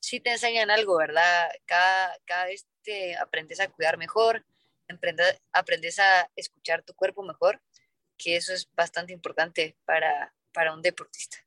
sí 0.00 0.20
te 0.20 0.32
enseñan 0.32 0.70
algo, 0.70 0.96
¿verdad? 0.96 1.50
Cada, 1.66 2.18
cada 2.24 2.46
vez 2.46 2.66
te 2.82 3.14
aprendes 3.16 3.60
a 3.60 3.68
cuidar 3.68 3.98
mejor, 3.98 4.44
aprendes, 4.88 5.40
aprendes 5.52 5.98
a 5.98 6.30
escuchar 6.36 6.82
tu 6.82 6.94
cuerpo 6.94 7.22
mejor, 7.22 7.60
que 8.16 8.36
eso 8.36 8.52
es 8.52 8.68
bastante 8.74 9.12
importante 9.12 9.76
para, 9.84 10.34
para 10.52 10.74
un 10.74 10.82
deportista. 10.82 11.38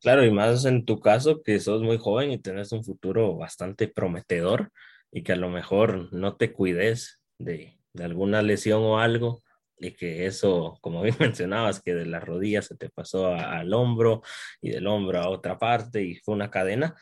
Claro, 0.00 0.24
y 0.24 0.30
más 0.30 0.64
en 0.64 0.84
tu 0.84 1.00
caso, 1.00 1.42
que 1.42 1.58
sos 1.58 1.82
muy 1.82 1.98
joven 1.98 2.30
y 2.30 2.38
tenés 2.38 2.72
un 2.72 2.84
futuro 2.84 3.36
bastante 3.36 3.88
prometedor 3.88 4.70
y 5.10 5.22
que 5.22 5.32
a 5.32 5.36
lo 5.36 5.48
mejor 5.48 6.12
no 6.12 6.36
te 6.36 6.52
cuides 6.52 7.20
de, 7.38 7.78
de 7.92 8.04
alguna 8.04 8.42
lesión 8.42 8.82
o 8.82 9.00
algo 9.00 9.42
y 9.78 9.92
que 9.92 10.26
eso, 10.26 10.78
como 10.80 11.02
bien 11.02 11.16
mencionabas, 11.20 11.80
que 11.82 11.94
de 11.94 12.06
la 12.06 12.20
rodilla 12.20 12.62
se 12.62 12.76
te 12.76 12.90
pasó 12.90 13.28
al 13.34 13.72
hombro 13.74 14.22
y 14.60 14.70
del 14.70 14.86
hombro 14.86 15.20
a 15.20 15.28
otra 15.28 15.58
parte 15.58 16.02
y 16.02 16.16
fue 16.16 16.34
una 16.34 16.50
cadena, 16.50 16.94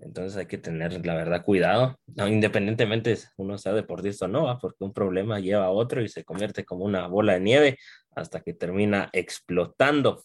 entonces 0.00 0.36
hay 0.36 0.46
que 0.46 0.58
tener, 0.58 1.04
la 1.04 1.14
verdad, 1.14 1.44
cuidado, 1.44 1.98
no, 2.14 2.28
independientemente 2.28 3.16
uno 3.36 3.58
sea 3.58 3.72
deportista 3.72 4.26
o 4.26 4.28
no, 4.28 4.58
porque 4.60 4.84
un 4.84 4.92
problema 4.92 5.40
lleva 5.40 5.66
a 5.66 5.70
otro 5.70 6.02
y 6.02 6.08
se 6.08 6.24
convierte 6.24 6.64
como 6.64 6.84
una 6.84 7.06
bola 7.06 7.34
de 7.34 7.40
nieve 7.40 7.78
hasta 8.14 8.40
que 8.40 8.54
termina 8.54 9.10
explotando. 9.12 10.22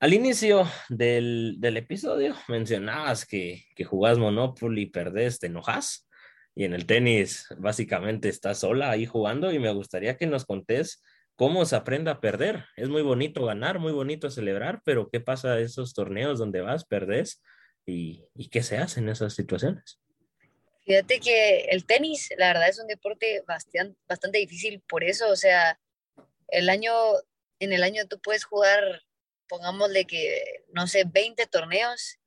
Al 0.00 0.14
inicio 0.14 0.66
del, 0.88 1.56
del 1.58 1.76
episodio 1.76 2.34
mencionabas 2.48 3.26
que, 3.26 3.64
que 3.74 3.84
jugás 3.84 4.18
Monopoly, 4.18 4.86
perdés, 4.86 5.38
te 5.40 5.48
enojas 5.48 6.08
y 6.54 6.64
en 6.64 6.74
el 6.74 6.86
tenis 6.86 7.46
básicamente 7.58 8.28
estás 8.28 8.58
sola 8.58 8.90
ahí 8.90 9.06
jugando 9.06 9.52
y 9.52 9.58
me 9.58 9.72
gustaría 9.72 10.16
que 10.16 10.26
nos 10.26 10.44
contés 10.44 11.02
cómo 11.36 11.64
se 11.64 11.76
aprende 11.76 12.10
a 12.10 12.20
perder. 12.20 12.64
Es 12.76 12.88
muy 12.88 13.02
bonito 13.02 13.44
ganar, 13.44 13.78
muy 13.78 13.92
bonito 13.92 14.28
celebrar, 14.28 14.82
pero 14.84 15.08
¿qué 15.08 15.20
pasa 15.20 15.58
en 15.58 15.66
esos 15.66 15.94
torneos 15.94 16.38
donde 16.38 16.60
vas, 16.60 16.84
perdés? 16.84 17.42
Y, 17.88 18.48
qué 18.50 18.62
se 18.62 18.78
hace 18.78 19.00
en 19.00 19.08
esas 19.08 19.34
situaciones. 19.34 19.98
Fíjate 20.84 21.20
que 21.20 21.66
el 21.70 21.84
tenis, 21.84 22.30
la 22.38 22.48
verdad, 22.48 22.68
es 22.68 22.78
un 22.78 22.86
deporte 22.86 23.42
bastante, 23.46 23.98
bastante 24.08 24.38
difícil 24.38 24.80
por 24.88 25.04
eso, 25.04 25.28
o 25.30 25.36
sea, 25.36 25.78
el 26.48 26.70
año, 26.70 26.92
en 27.58 27.72
el 27.72 27.82
año 27.82 28.06
tú 28.08 28.20
puedes 28.20 28.44
jugar, 28.44 29.02
pongámosle 29.48 30.06
que, 30.06 30.64
no 30.72 30.86
sé, 30.86 31.04
20 31.06 31.46
torneos 31.46 32.18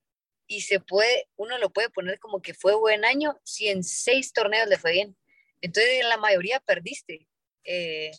y 0.48 0.62
se 0.62 0.80
puede, 0.80 1.28
uno 1.38 1.58
lo 1.58 1.72
puede 1.72 1.90
poner 1.90 2.20
como 2.20 2.42
que 2.42 2.54
fue 2.54 2.76
buen 2.76 3.06
año 3.06 3.40
si 3.44 3.70
en 3.70 3.84
seis 3.84 4.34
torneos 4.34 4.68
le 4.68 4.78
fue 4.78 4.92
bien. 4.92 5.18
Entonces, 5.62 6.02
en 6.02 6.10
la 6.10 6.18
mayoría 6.18 6.60
perdiste. 6.60 7.28
Eh, 7.64 8.12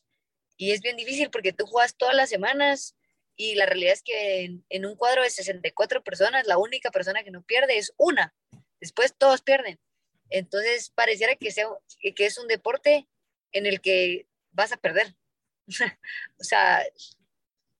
y 0.57 0.71
es 0.73 0.81
bien 0.81 0.97
difícil 0.97 1.31
porque 1.31 1.53
tú 1.53 1.67
juegas 1.67 1.97
todas 1.97 2.15
las 2.15 2.31
semanas 2.31 2.97
y 3.37 3.55
la 3.55 3.67
realidad 3.67 3.95
es 3.95 4.03
que 4.03 4.61
en, 4.69 4.87
un 4.87 4.97
cuadro 4.97 5.23
de 5.23 5.31
64 5.31 6.03
personas, 6.03 6.47
la 6.47 6.59
única 6.59 6.91
persona 6.91 7.25
que 7.25 7.31
no 7.31 7.43
pierde 7.43 7.79
es 7.79 7.93
una. 7.97 8.35
Después 8.81 9.15
todos 9.17 9.43
pierden. 9.43 9.79
Entonces, 10.29 10.91
pareciera 10.91 11.37
que, 11.37 11.51
sea, 11.51 11.67
que 12.15 12.27
es 12.27 12.39
un 12.39 12.49
deporte 12.49 13.09
en 13.53 13.67
el 13.67 13.81
que 13.81 14.27
vas 14.51 14.73
a 14.73 14.77
perder. 14.77 15.15
o 16.39 16.45
sea, 16.45 16.83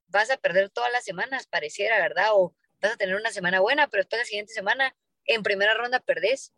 vas 0.09 0.31
a 0.31 0.37
perder 0.37 0.71
todas 0.71 0.93
las 0.93 1.05
semanas, 1.05 1.47
pareciera, 1.47 1.99
¿verdad? 1.99 2.29
O 2.33 2.55
vas 2.81 2.93
a 2.93 2.97
tener 2.97 3.17
una 3.17 3.31
semana 3.31 3.61
buena, 3.61 3.89
pero 3.89 4.03
después 4.03 4.21
la 4.21 4.27
siguiente 4.27 4.53
semana, 4.53 4.95
en 5.27 5.43
primera 5.43 5.75
ronda, 5.75 6.01
perdés. 6.01 6.53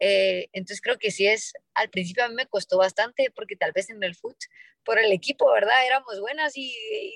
Eh, 0.00 0.48
entonces 0.52 0.80
creo 0.80 0.98
que 0.98 1.10
sí 1.10 1.26
es, 1.26 1.52
al 1.74 1.90
principio 1.90 2.24
a 2.24 2.28
mí 2.28 2.34
me 2.34 2.46
costó 2.46 2.78
bastante 2.78 3.30
porque 3.34 3.54
tal 3.54 3.72
vez 3.72 3.90
en 3.90 4.02
el 4.02 4.16
foot, 4.16 4.36
por 4.82 4.98
el 4.98 5.12
equipo, 5.12 5.50
¿verdad? 5.52 5.86
Éramos 5.86 6.18
buenas 6.20 6.56
y, 6.56 6.74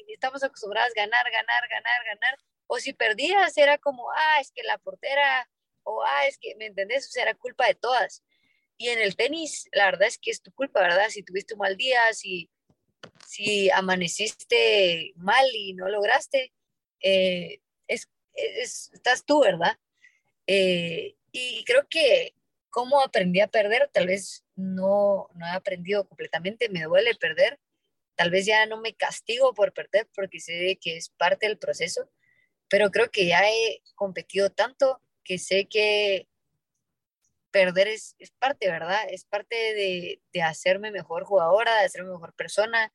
estamos 0.08 0.44
acostumbradas 0.44 0.90
a 0.90 1.00
ganar, 1.00 1.24
ganar, 1.30 1.68
ganar, 1.68 2.04
ganar. 2.04 2.38
O 2.66 2.78
si 2.78 2.92
perdías 2.92 3.56
era 3.56 3.78
como, 3.78 4.10
ah, 4.12 4.40
es 4.40 4.52
que 4.52 4.62
la 4.62 4.78
portera, 4.78 5.48
o 5.82 6.02
ah, 6.04 6.26
es 6.26 6.38
que, 6.38 6.54
¿me 6.56 6.66
entendés? 6.66 7.08
O 7.08 7.10
sea, 7.10 7.22
era 7.24 7.34
culpa 7.34 7.66
de 7.66 7.74
todas. 7.74 8.22
Y 8.76 8.88
en 8.88 9.00
el 9.00 9.16
tenis, 9.16 9.68
la 9.72 9.86
verdad 9.86 10.08
es 10.08 10.18
que 10.18 10.30
es 10.30 10.42
tu 10.42 10.52
culpa, 10.52 10.80
¿verdad? 10.80 11.08
Si 11.08 11.22
tuviste 11.22 11.54
un 11.54 11.60
mal 11.60 11.76
día, 11.76 12.12
si, 12.12 12.50
si 13.26 13.70
amaneciste 13.70 15.12
mal 15.16 15.46
y 15.54 15.74
no 15.74 15.88
lograste, 15.88 16.52
eh, 17.00 17.60
es, 17.88 18.90
estás 18.92 19.24
tú, 19.24 19.40
¿verdad? 19.40 19.78
Eh, 20.46 21.16
y 21.32 21.64
creo 21.64 21.86
que 21.88 22.34
¿Cómo 22.74 23.00
aprendí 23.00 23.40
a 23.40 23.46
perder? 23.46 23.88
Tal 23.92 24.08
vez 24.08 24.44
no, 24.56 25.28
no 25.36 25.46
he 25.46 25.50
aprendido 25.50 26.08
completamente, 26.08 26.68
me 26.68 26.82
duele 26.82 27.14
perder. 27.14 27.60
Tal 28.16 28.32
vez 28.32 28.46
ya 28.46 28.66
no 28.66 28.80
me 28.80 28.94
castigo 28.94 29.54
por 29.54 29.72
perder 29.72 30.08
porque 30.12 30.40
sé 30.40 30.76
que 30.80 30.96
es 30.96 31.10
parte 31.10 31.46
del 31.46 31.56
proceso, 31.56 32.10
pero 32.68 32.90
creo 32.90 33.12
que 33.12 33.26
ya 33.26 33.48
he 33.48 33.80
competido 33.94 34.50
tanto 34.50 35.00
que 35.22 35.38
sé 35.38 35.66
que 35.66 36.26
perder 37.52 37.86
es, 37.86 38.16
es 38.18 38.32
parte, 38.32 38.68
¿verdad? 38.68 39.06
Es 39.08 39.24
parte 39.24 39.54
de, 39.54 40.20
de, 40.32 40.42
hacerme 40.42 40.90
mejor 40.90 41.22
jugadora, 41.22 41.78
de 41.78 41.86
hacerme 41.86 42.10
mejor 42.10 42.34
persona. 42.34 42.92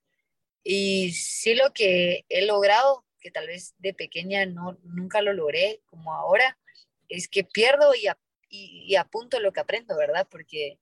Y 0.61 1.13
sí 1.13 1.55
lo 1.55 1.71
que 1.71 2.25
he 2.27 2.45
logrado, 2.45 3.05
que 3.21 3.31
tal 3.31 3.47
vez 3.47 3.75
de 3.77 3.93
pequeña 3.93 4.45
no, 4.45 4.77
nunca 4.83 5.21
lo 5.21 5.31
logré 5.31 5.79
como 5.85 6.13
ahora, 6.13 6.57
es 7.07 7.29
que 7.29 7.45
pierdo 7.45 7.95
y, 7.95 8.09
y, 8.49 8.95
apunto 8.95 9.39
lo 9.39 9.53
que 9.53 9.59
aprendo, 9.59 9.97
¿verdad? 9.97 10.27
Porque 10.29 10.79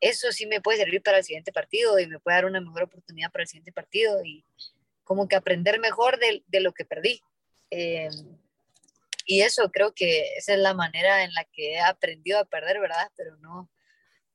eso 0.00 0.32
sí 0.32 0.46
me 0.46 0.60
puede 0.60 0.78
servir 0.78 1.02
para 1.02 1.18
el 1.18 1.24
siguiente 1.24 1.52
partido 1.52 1.98
y 1.98 2.06
me 2.06 2.18
puede 2.18 2.36
dar 2.36 2.46
una 2.46 2.60
mejor 2.60 2.84
oportunidad 2.84 3.30
para 3.32 3.42
el 3.42 3.48
siguiente 3.48 3.72
partido 3.72 4.24
y 4.24 4.44
como 5.04 5.28
que 5.28 5.36
aprender 5.36 5.78
mejor 5.78 6.18
de, 6.18 6.42
de 6.46 6.60
lo 6.60 6.72
que 6.72 6.84
perdí. 6.84 7.22
Eh, 7.70 8.08
y 9.24 9.42
eso 9.42 9.70
creo 9.70 9.92
que 9.92 10.36
esa 10.36 10.54
es 10.54 10.58
la 10.58 10.74
manera 10.74 11.24
en 11.24 11.32
la 11.34 11.44
que 11.44 11.74
he 11.74 11.80
aprendido 11.80 12.38
a 12.38 12.44
perder, 12.44 12.80
¿verdad? 12.80 13.10
Pero 13.16 13.36
no, 13.38 13.70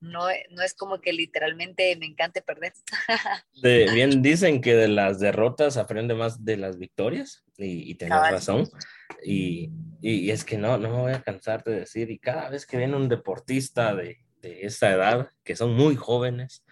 no, 0.02 0.26
no 0.50 0.62
es 0.64 0.74
como 0.74 1.00
que 1.00 1.14
literalmente 1.14 1.96
me 1.96 2.08
encante 2.08 2.42
perder. 2.42 2.74
bien 3.94 4.22
dicen 4.22 4.60
que 4.60 4.76
de 4.76 4.88
las 4.88 5.20
derrotas 5.20 5.78
aprende 5.78 6.16
más 6.16 6.44
de 6.44 6.58
las 6.58 6.78
victorias 6.78 7.44
y, 7.58 7.90
y 7.92 7.96
tienes 7.96 8.20
razón. 8.20 8.68
Y, 9.24 9.70
y, 10.02 10.32
es 10.32 10.44
que 10.44 10.58
no, 10.58 10.78
no 10.80 10.90
me 10.90 10.98
voy 10.98 11.14
a 11.14 11.22
cansar 11.22 11.64
de 11.64 11.82
decir, 11.82 12.10
y 12.10 12.18
cada 12.18 12.50
vez 12.50 12.66
que 12.66 12.78
viene 12.78 12.96
un 12.96 13.08
deportista 13.08 13.96
de, 13.96 14.18
de 14.42 14.66
esa 14.66 14.92
edad, 14.92 15.30
que 15.44 15.56
son 15.56 15.76
muy 15.76 15.96
jóvenes, 15.96 16.66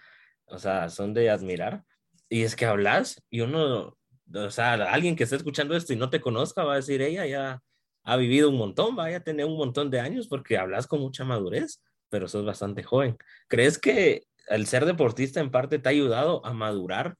o 0.46 0.58
sea, 0.58 0.88
son 0.88 1.14
de 1.14 1.30
admirar, 1.30 1.84
y 2.28 2.42
es 2.42 2.56
que 2.56 2.66
hablas 2.66 3.22
y 3.30 3.42
uno, 3.42 3.96
o 4.34 4.50
sea, 4.50 4.74
alguien 4.74 5.14
que 5.14 5.24
esté 5.24 5.36
escuchando 5.36 5.76
esto 5.76 5.92
y 5.92 5.96
no 5.96 6.10
te 6.10 6.20
conozca 6.20 6.64
va 6.64 6.74
a 6.74 6.76
decir, 6.76 7.02
ella 7.02 7.26
ya 7.26 7.62
ha 8.02 8.16
vivido 8.16 8.50
un 8.50 8.56
montón, 8.56 8.96
vaya 8.96 9.18
a 9.18 9.24
tener 9.24 9.46
un 9.46 9.56
montón 9.56 9.90
de 9.90 10.00
años 10.00 10.26
porque 10.26 10.58
hablas 10.58 10.86
con 10.86 11.00
mucha 11.00 11.24
madurez, 11.24 11.80
pero 12.10 12.28
sos 12.28 12.44
bastante 12.44 12.82
joven. 12.82 13.16
¿Crees 13.48 13.78
que 13.78 14.26
el 14.48 14.66
ser 14.66 14.84
deportista 14.84 15.40
en 15.40 15.50
parte 15.50 15.78
te 15.78 15.88
ha 15.88 15.92
ayudado 15.92 16.44
a 16.44 16.52
madurar 16.52 17.16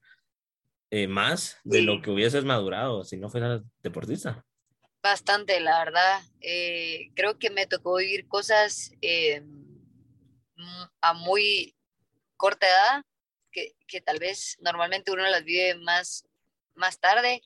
eh, 0.91 1.07
más 1.07 1.59
de 1.65 1.83
lo 1.83 2.03
que 2.03 2.11
hubieses 2.11 2.45
madurado 2.45 3.05
si 3.05 3.17
no 3.17 3.31
fueras 3.31 3.63
deportista? 3.83 4.45
Bastante, 5.03 5.61
la 5.61 5.79
verdad. 5.79 6.21
Eh, 6.41 7.11
creo 7.15 7.39
que 7.39 7.51
me 7.51 7.67
tocó 7.67 7.97
vivir 7.97 8.29
cosas 8.29 8.93
eh, 9.01 9.43
a 11.01 11.15
muy 11.15 11.75
corta 12.37 12.67
edad, 12.67 13.05
que, 13.53 13.75
que, 13.87 14.01
tal 14.01 14.19
vez 14.19 14.59
normalmente 14.61 15.11
uno 15.11 15.23
las 15.23 15.45
vive 15.45 15.75
más, 15.77 16.25
más 16.75 17.01
tarde 17.01 17.43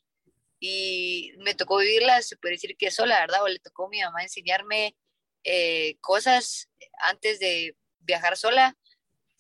y 0.59 1.33
me 1.39 1.55
tocó 1.55 1.79
vivirlas, 1.79 2.27
se 2.27 2.37
puede 2.37 2.55
decir 2.55 2.77
que 2.77 2.91
sola, 2.91 3.21
¿verdad? 3.21 3.43
O 3.43 3.49
le 3.49 3.59
tocó 3.59 3.87
a 3.87 3.91
mi 3.91 4.01
mamá 4.01 4.23
enseñarme 4.23 4.97
eh, 5.45 5.97
cosas 6.01 6.71
antes 6.99 7.39
de 7.39 7.77
viajar 8.01 8.37
sola 8.37 8.77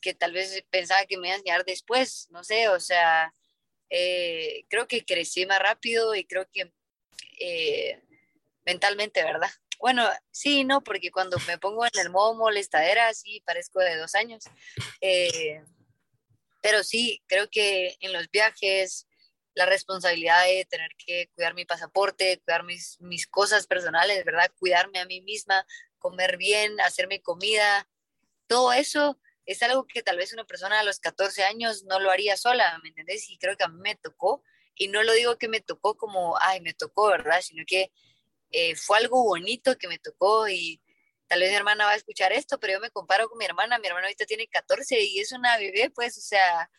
que 0.00 0.12
tal 0.14 0.32
vez 0.32 0.62
pensaba 0.70 1.06
que 1.06 1.16
me 1.16 1.28
iba 1.28 1.34
a 1.34 1.38
enseñar 1.38 1.64
después, 1.64 2.28
no 2.30 2.44
sé, 2.44 2.68
o 2.68 2.78
sea, 2.78 3.32
eh, 3.88 4.66
creo 4.68 4.86
que 4.86 5.04
crecí 5.04 5.46
más 5.46 5.58
rápido 5.60 6.14
y 6.14 6.26
creo 6.26 6.46
que 6.52 6.72
eh, 7.40 8.02
mentalmente, 8.66 9.24
¿verdad? 9.24 9.50
Bueno, 9.80 10.06
sí, 10.30 10.64
no, 10.64 10.82
porque 10.84 11.10
cuando 11.10 11.38
me 11.46 11.58
pongo 11.58 11.86
en 11.86 11.98
el 11.98 12.10
modo 12.10 12.34
molestadera, 12.34 13.12
sí, 13.14 13.42
parezco 13.46 13.80
de 13.80 13.96
dos 13.96 14.14
años. 14.14 14.44
pero 16.62 16.84
sí, 16.84 17.22
creo 17.26 17.48
que 17.50 17.96
en 18.00 18.12
los 18.12 18.30
viajes, 18.30 19.06
la 19.54 19.66
responsabilidad 19.66 20.44
de 20.44 20.66
tener 20.66 20.90
que 20.98 21.30
cuidar 21.34 21.54
mi 21.54 21.64
pasaporte, 21.64 22.40
cuidar 22.44 22.64
mis, 22.64 23.00
mis 23.00 23.26
cosas 23.26 23.66
personales, 23.66 24.24
¿verdad? 24.24 24.50
Cuidarme 24.58 24.98
a 24.98 25.06
mí 25.06 25.20
misma, 25.20 25.64
comer 26.04 26.36
bien, 26.36 26.78
hacerme 26.82 27.22
comida, 27.22 27.88
todo 28.46 28.74
eso 28.74 29.18
es 29.46 29.62
algo 29.62 29.86
que 29.86 30.02
tal 30.02 30.18
vez 30.18 30.34
una 30.34 30.44
persona 30.44 30.80
a 30.80 30.84
los 30.84 31.00
14 31.00 31.44
años 31.44 31.84
no 31.84 31.98
lo 31.98 32.10
haría 32.10 32.36
sola, 32.36 32.78
¿me 32.82 32.90
entendés? 32.90 33.30
Y 33.30 33.38
creo 33.38 33.56
que 33.56 33.64
a 33.64 33.68
mí 33.68 33.80
me 33.80 33.96
tocó, 33.96 34.42
y 34.74 34.88
no 34.88 35.02
lo 35.02 35.14
digo 35.14 35.38
que 35.38 35.48
me 35.48 35.62
tocó 35.62 35.96
como, 35.96 36.36
ay, 36.42 36.60
me 36.60 36.74
tocó, 36.74 37.08
¿verdad? 37.08 37.40
Sino 37.40 37.64
que 37.66 37.90
eh, 38.50 38.76
fue 38.76 38.98
algo 38.98 39.24
bonito 39.24 39.78
que 39.78 39.88
me 39.88 39.98
tocó 39.98 40.46
y 40.46 40.82
tal 41.26 41.40
vez 41.40 41.48
mi 41.48 41.56
hermana 41.56 41.86
va 41.86 41.92
a 41.92 41.96
escuchar 41.96 42.32
esto, 42.34 42.60
pero 42.60 42.74
yo 42.74 42.80
me 42.80 42.90
comparo 42.90 43.30
con 43.30 43.38
mi 43.38 43.46
hermana, 43.46 43.78
mi 43.78 43.86
hermana 43.86 44.08
ahorita 44.08 44.26
tiene 44.26 44.46
14 44.46 45.00
y 45.00 45.20
es 45.20 45.32
una 45.32 45.56
bebé, 45.56 45.90
pues, 45.94 46.18
o 46.18 46.20
sea, 46.20 46.70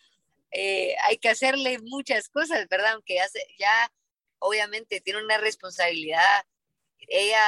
eh, 0.52 0.96
hay 1.06 1.18
que 1.18 1.30
hacerle 1.30 1.80
muchas 1.80 2.30
cosas, 2.30 2.68
¿verdad? 2.70 2.94
Aunque 2.94 3.16
ya, 3.16 3.26
ya 3.58 3.92
obviamente 4.38 5.02
tiene 5.02 5.24
una 5.24 5.40
responsabilidad, 5.40 6.44
ella 7.08 7.42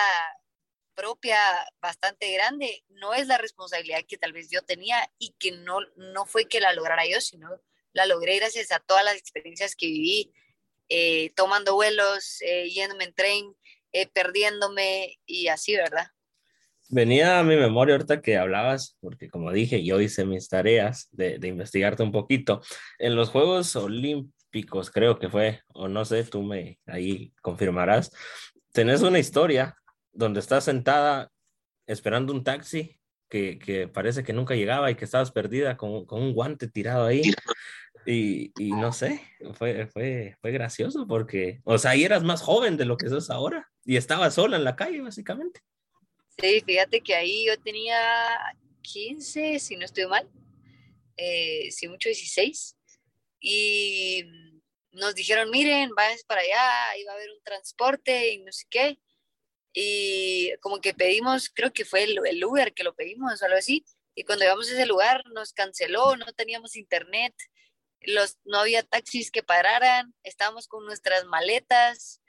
propia 0.98 1.38
bastante 1.80 2.34
grande, 2.34 2.84
no 2.90 3.14
es 3.14 3.28
la 3.28 3.38
responsabilidad 3.38 4.02
que 4.08 4.18
tal 4.18 4.34
vez 4.34 4.50
yo 4.50 4.64
tenía 4.64 4.98
y 5.20 5.36
que 5.38 5.52
no, 5.52 5.78
no 5.96 6.26
fue 6.26 6.48
que 6.48 6.60
la 6.60 6.74
lograra 6.74 7.06
yo, 7.06 7.22
sino 7.22 7.50
la 7.94 8.08
logré 8.08 8.38
gracias 8.38 8.72
a 8.72 8.80
todas 8.80 9.06
las 9.06 9.16
experiencias 9.16 9.76
que 9.76 9.86
viví, 9.86 10.34
eh, 10.90 11.32
tomando 11.36 11.76
vuelos, 11.76 12.42
eh, 12.42 12.68
yéndome 12.70 13.04
en 13.06 13.14
tren, 13.14 13.56
perdiéndome 14.14 15.20
y 15.26 15.48
así, 15.48 15.76
¿verdad? 15.76 16.08
Venía 16.90 17.40
a 17.40 17.44
mi 17.44 17.56
memoria 17.56 17.96
ahorita 17.96 18.22
que 18.22 18.38
hablabas, 18.38 18.98
porque 19.00 19.30
como 19.30 19.52
dije, 19.52 19.84
yo 19.84 20.00
hice 20.00 20.26
mis 20.26 20.48
tareas 20.48 21.10
de, 21.12 21.38
de, 21.38 21.48
investigarte 21.48 22.02
un 22.02 22.12
poquito. 22.12 22.62
En 22.98 23.16
los 23.16 23.30
Juegos 23.30 23.76
Olímpicos, 23.76 24.90
creo 24.90 25.20
que 25.20 25.30
fue, 25.30 25.62
o 25.74 25.88
no 25.88 26.06
sé, 26.06 26.24
tú 26.24 26.44
me 26.44 26.80
ahí 26.86 27.34
confirmarás, 27.42 28.12
tenés 28.72 29.02
una 29.02 29.20
historia 29.20 29.76
donde 30.18 30.40
estás 30.40 30.66
sentada 30.66 31.32
esperando 31.86 32.34
un 32.34 32.44
taxi 32.44 33.00
que, 33.30 33.60
que 33.60 33.88
parece 33.88 34.24
que 34.24 34.34
nunca 34.34 34.56
llegaba 34.56 34.90
y 34.90 34.96
que 34.96 35.06
estabas 35.06 35.32
perdida 35.32 35.78
con, 35.78 36.06
con 36.06 36.22
un 36.22 36.34
guante 36.34 36.68
tirado 36.68 37.06
ahí. 37.06 37.22
Y, 38.06 38.54
y, 38.58 38.72
no 38.72 38.94
sé, 38.94 39.22
fue, 39.56 39.86
fue, 39.88 40.38
fue 40.40 40.52
gracioso 40.52 41.06
porque, 41.08 41.60
o 41.66 41.78
sea, 41.78 41.92
ahí 41.92 42.06
eras 42.06 42.24
más 42.24 42.42
joven 42.42 42.78
de 42.78 42.86
lo 42.86 42.96
que 42.96 43.10
sos 43.10 43.30
ahora 43.30 43.70
y 43.84 43.98
estabas 43.98 44.36
sola 44.36 44.56
en 44.56 44.64
la 44.64 44.78
calle, 44.78 45.02
básicamente. 45.02 45.60
Sí, 46.40 46.62
fíjate 46.66 47.02
que 47.02 47.16
ahí 47.16 47.46
yo 47.48 47.60
tenía 47.60 48.00
15, 48.82 49.60
si 49.60 49.76
no 49.76 49.84
estoy 49.84 50.08
mal, 50.08 50.30
eh, 51.18 51.70
si 51.72 51.90
mucho 51.90 52.08
16, 52.08 52.78
y 53.42 54.24
nos 54.94 55.14
dijeron, 55.14 55.50
miren, 55.52 55.90
váyanse 55.94 56.24
para 56.28 56.40
allá, 56.40 56.90
ahí 56.92 57.06
a 57.06 57.12
haber 57.12 57.30
un 57.30 57.44
transporte 57.44 58.34
y 58.34 58.38
no 58.38 58.54
sé 58.54 58.66
qué, 58.70 58.98
y 59.80 60.58
como 60.60 60.82
que 60.82 60.96
pedimos, 60.96 61.52
creo 61.54 61.72
que 61.72 61.86
fue 61.86 62.02
el, 62.02 62.20
el 62.26 62.44
Uber 62.44 62.74
que 62.74 62.84
lo 62.84 62.96
pedimos 62.96 63.40
o 63.40 63.46
algo 63.46 63.60
así, 63.60 63.86
y 64.16 64.24
cuando 64.24 64.44
llegamos 64.44 64.68
a 64.68 64.74
ese 64.74 64.88
lugar 64.88 65.24
nos 65.36 65.54
canceló, 65.54 66.18
no 66.18 66.26
teníamos 66.34 66.76
internet, 66.76 67.36
los, 68.02 68.40
no 68.44 68.58
había 68.58 68.82
taxis 68.82 69.30
que 69.30 69.44
pararan, 69.44 70.16
estábamos 70.24 70.68
con 70.68 70.84
nuestras 70.88 71.26
maletas, 71.26 72.24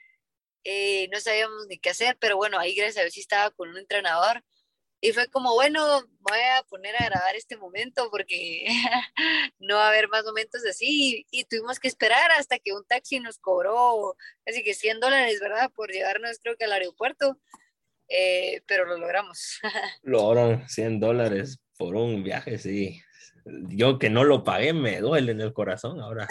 eh, 0.63 1.09
no 1.11 1.21
sabíamos 1.21 1.67
ni 1.69 1.79
qué 1.79 1.89
hacer, 1.89 2.19
pero 2.21 2.37
bueno, 2.37 2.59
ahí 2.59 2.75
gracias 2.75 2.99
a 2.99 3.01
Dios 3.01 3.15
sí 3.15 3.21
estaba 3.21 3.51
con 3.53 3.71
un 3.71 3.79
entrenador 3.79 4.45
y 5.01 5.13
fue 5.13 5.29
como, 5.29 5.55
bueno, 5.55 5.81
voy 6.21 6.39
a 6.59 6.63
poner 6.65 6.97
a 6.97 7.05
grabar 7.05 7.37
este 7.37 7.57
momento 7.57 8.09
porque 8.11 8.67
no 9.59 9.77
va 9.77 9.87
a 9.87 9.89
haber 9.89 10.09
más 10.09 10.25
momentos 10.25 10.65
así 10.69 11.27
y, 11.31 11.45
tuvimos 11.45 11.79
que 11.79 11.89
esperar 11.89 12.33
hasta 12.33 12.59
que 12.59 12.73
un 12.73 12.85
taxi 12.85 13.21
nos 13.21 13.39
cobró 13.39 14.17
casi 14.45 14.65
que 14.65 14.75
100 14.75 15.01
dólares, 15.01 15.41
¿verdad? 15.41 15.71
Por 15.75 15.91
llevarnos 15.91 16.39
creo 16.43 16.57
que 16.57 16.65
al 16.65 16.73
aeropuerto, 16.73 17.39
eh, 18.09 18.63
pero 18.67 18.87
lo 18.87 18.99
logramos. 18.99 19.61
Lograron 20.03 20.69
100 20.69 21.01
dólares 21.01 21.61
por 21.77 21.95
un 21.95 22.25
viaje, 22.25 22.59
sí. 22.59 23.01
Yo 23.45 23.99
que 23.99 24.11
no 24.11 24.25
lo 24.25 24.45
pagué 24.45 24.73
me 24.73 25.01
duele 25.01 25.33
en 25.33 25.41
el 25.41 25.53
corazón 25.53 26.01
ahora. 26.01 26.27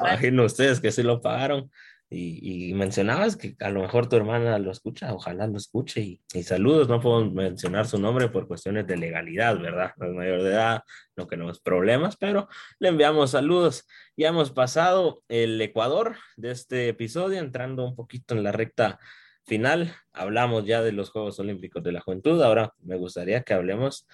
Imagino 0.00 0.44
ustedes 0.44 0.80
que 0.80 0.92
sí 0.92 1.02
lo 1.02 1.22
pagaron. 1.22 1.70
Y, 2.10 2.72
mencionabas 2.74 3.36
que 3.36 3.54
a 3.60 3.68
lo 3.68 3.82
mejor 3.82 4.08
tu 4.08 4.16
hermana 4.16 4.58
lo 4.58 4.70
escucha, 4.70 5.12
ojalá 5.12 5.46
lo 5.46 5.58
escuche. 5.58 6.00
Y, 6.00 6.22
y, 6.32 6.42
saludos, 6.42 6.88
no 6.88 7.00
puedo 7.00 7.30
mencionar 7.30 7.86
su 7.86 7.98
nombre 7.98 8.28
por 8.28 8.46
cuestiones 8.48 8.86
de 8.86 8.96
legalidad, 8.96 9.58
¿verdad? 9.58 9.92
No 9.98 10.06
es 10.06 10.12
mayor 10.14 10.42
de 10.42 10.50
edad, 10.50 10.82
no 11.16 11.26
queremos 11.26 11.60
problemas, 11.60 12.16
pero 12.16 12.48
le 12.78 12.88
enviamos 12.88 13.32
saludos. 13.32 13.86
Ya 14.16 14.28
hemos 14.28 14.50
pasado 14.50 15.22
el 15.28 15.60
Ecuador 15.60 16.16
de 16.36 16.52
este 16.52 16.88
episodio, 16.88 17.38
entrando 17.38 17.84
un 17.84 17.94
poquito 17.94 18.34
en 18.34 18.42
la 18.42 18.52
recta 18.52 18.98
final. 19.44 19.94
Hablamos 20.12 20.64
ya 20.64 20.82
de 20.82 20.92
los 20.92 21.10
Juegos 21.10 21.38
Olímpicos 21.40 21.82
de 21.82 21.92
la 21.92 22.00
Juventud. 22.00 22.40
Ahora 22.42 22.74
me 22.80 22.96
gustaría 22.96 23.42
que 23.42 23.54
hablemos 23.54 24.06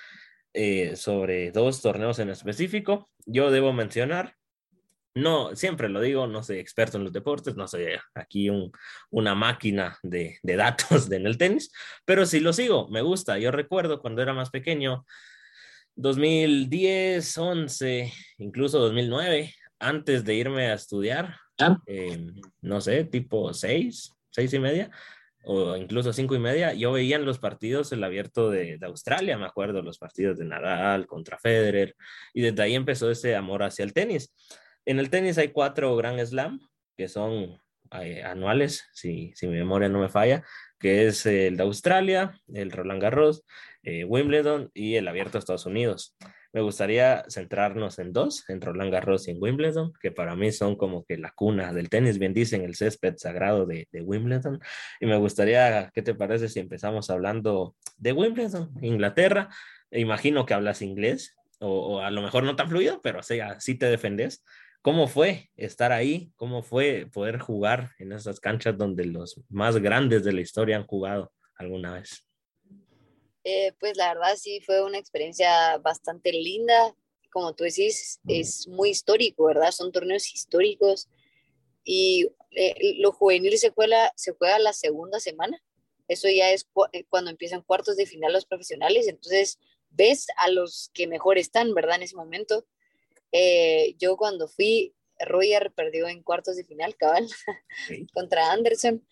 eh, 0.53 0.97
sobre 0.97 1.53
dos 1.53 1.83
torneos 1.83 2.19
en 2.19 2.31
específico. 2.31 3.11
Yo 3.27 3.51
debo 3.51 3.73
mencionar 3.73 4.37
no, 5.15 5.55
siempre 5.55 5.89
lo 5.89 6.01
digo, 6.01 6.27
no 6.27 6.43
soy 6.43 6.59
experto 6.59 6.99
en 6.99 7.05
los 7.05 7.13
deportes, 7.13 7.57
no 7.57 7.69
soy 7.69 7.87
aquí 8.15 8.51
un, 8.51 8.73
una 9.11 9.35
máquina 9.35 9.97
de, 10.03 10.39
de 10.43 10.57
datos 10.57 11.09
de 11.09 11.17
en 11.17 11.27
el 11.27 11.39
tenis, 11.39 11.73
pero 12.05 12.27
sí 12.27 12.41
lo 12.41 12.53
sigo, 12.53 12.89
me 12.89 13.03
gusta. 13.03 13.39
Yo 13.39 13.51
recuerdo 13.51 14.01
cuando 14.01 14.23
era 14.23 14.33
más 14.33 14.51
pequeño, 14.51 15.07
2010, 15.97 17.39
11, 17.39 18.13
incluso 18.39 18.81
2009, 18.81 19.55
antes 19.79 20.25
de 20.25 20.35
irme 20.35 20.67
a 20.67 20.75
estudiar, 20.75 21.37
eh, 21.87 22.27
no 22.63 22.81
sé, 22.81 23.05
tipo 23.05 23.55
6, 23.55 24.13
6 24.31 24.53
y 24.55 24.59
media, 24.59 24.91
o 25.47 25.77
incluso 25.77 26.13
cinco 26.13 26.35
y 26.35 26.39
media, 26.39 26.73
yo 26.73 26.91
veía 26.91 27.17
en 27.17 27.27
los 27.27 27.39
partidos 27.39 27.93
el 27.93 28.03
abierto 28.03 28.51
de, 28.51 28.79
de, 28.79 28.87
Australia, 28.87 29.39
me 29.39 29.45
acuerdo, 29.45 29.83
los 29.83 29.99
partidos 29.99 30.39
de 30.39 30.47
Nadal 30.47 31.07
contra 31.07 31.39
Federer, 31.39 31.95
y 32.33 32.41
desde 32.41 32.63
ahí 32.63 32.75
empezó 32.75 33.11
ese 33.11 33.37
amor 33.37 33.63
hacia 33.63 33.85
el 33.85 33.93
tenis. 33.93 34.33
En 34.87 34.99
el 34.99 35.11
tenis 35.11 35.39
hay 35.39 35.49
cuatro 35.49 35.97
Grand 35.97 36.21
Slam, 36.25 36.61
que 36.97 37.09
son 37.09 37.59
eh, 38.01 38.23
anuales, 38.23 38.85
si, 38.93 39.33
si, 39.35 39.47
mi 39.47 39.57
memoria 39.57 39.89
no 39.89 40.01
me 40.01 40.09
falla, 40.09 40.45
que 40.79 41.07
es 41.07 41.25
el 41.27 41.57
de 41.57 41.63
Australia, 41.63 42.41
el 42.53 42.71
Roland 42.71 43.01
Garros, 43.01 43.45
eh, 43.83 44.05
Wimbledon 44.05 44.71
y 44.75 44.97
el 44.97 45.09
Abierto 45.09 45.33
de 45.33 45.39
Estados 45.41 45.67
Unidos. 45.67 46.17
Me 46.53 46.61
gustaría 46.61 47.25
centrarnos 47.29 47.99
en 47.99 48.13
dos, 48.13 48.49
en 48.49 48.61
Roland 48.61 48.93
Garros 48.93 49.27
y 49.27 49.33
en 49.33 49.43
Wimbledon, 49.43 49.93
que 50.01 50.13
para 50.13 50.37
mí 50.37 50.53
son 50.53 50.77
como 50.77 51.05
que 51.05 51.17
la 51.17 51.33
cuna 51.33 51.73
del 51.73 51.89
tenis, 51.89 52.19
bien 52.19 52.33
dicen, 52.33 52.63
el 52.63 52.77
césped 52.77 53.15
sagrado 53.17 53.67
de, 53.67 53.89
de 53.91 54.03
Wimbledon. 54.03 54.61
Y 55.01 55.07
me 55.07 55.17
gustaría, 55.17 55.91
¿qué 55.93 56.03
te 56.03 56.15
parece 56.15 56.49
si 56.49 56.61
empezamos 56.61 57.11
hablando 57.11 57.75
de 57.97 58.13
Wimbledon, 58.13 58.71
Inglaterra? 58.83 59.49
Imagino 59.91 60.47
que 60.47 60.55
hablas 60.55 60.81
inglés, 60.83 61.35
o, 61.61 62.01
a 62.01 62.11
lo 62.11 62.23
mejor 62.23 62.45
no 62.45 62.57
tan 62.57 62.69
fluido, 62.69 63.01
pero 63.03 63.23
sí, 63.23 63.41
así 63.41 63.75
te 63.75 63.87
defendes. 63.87 64.45
¿Cómo 64.85 65.09
fue 65.09 65.51
estar 65.57 65.93
ahí? 65.93 66.31
¿Cómo 66.37 66.63
fue 66.63 67.09
poder 67.11 67.39
jugar 67.39 67.93
en 67.99 68.13
esas 68.13 68.39
canchas 68.39 68.77
donde 68.77 69.07
los 69.07 69.41
más 69.49 69.79
grandes 69.79 70.25
de 70.25 70.35
la 70.35 70.43
historia 70.43 70.77
han 70.77 70.87
jugado 70.87 71.33
alguna 71.57 71.95
vez? 71.95 72.29
Eh, 73.45 73.73
pues 73.81 73.97
la 73.97 74.13
verdad 74.13 74.37
sí 74.37 74.61
fue 74.61 74.85
una 74.85 74.99
experiencia 74.99 75.79
bastante 75.79 76.33
linda. 76.33 76.95
Como 77.33 77.55
tú 77.55 77.65
decís, 77.65 78.21
es 78.29 78.69
muy 78.69 78.91
histórico, 78.91 79.47
¿verdad? 79.47 79.71
Son 79.71 79.91
torneos 79.91 80.31
históricos 80.35 81.09
y 81.83 82.29
eh, 82.51 82.97
lo 82.99 83.11
juvenil 83.11 83.57
se 83.57 83.71
juega, 83.71 84.13
se 84.17 84.33
juega 84.33 84.59
la 84.59 84.75
segunda 84.75 85.19
semana. 85.19 85.63
Eso 86.09 86.29
ya 86.29 86.51
es 86.51 86.69
eh, 86.93 87.05
cuando 87.09 87.31
empiezan 87.31 87.63
cuartos 87.63 87.97
de 87.97 88.05
final 88.05 88.35
los 88.35 88.45
profesionales. 88.45 89.09
Entonces 89.09 89.59
ves 89.89 90.27
a 90.37 90.51
los 90.51 90.91
que 90.93 91.07
mejor 91.07 91.39
están, 91.39 91.73
¿verdad? 91.73 91.97
En 91.97 92.03
ese 92.03 92.17
momento. 92.17 92.67
Yo 93.99 94.17
cuando 94.17 94.49
fui, 94.49 94.95
Roger 95.19 95.73
perdió 95.73 96.09
en 96.09 96.23
cuartos 96.23 96.57
de 96.57 96.65
final, 96.65 96.97
cabal, 96.97 97.29
contra 98.13 98.53
Anderson. 98.53 99.07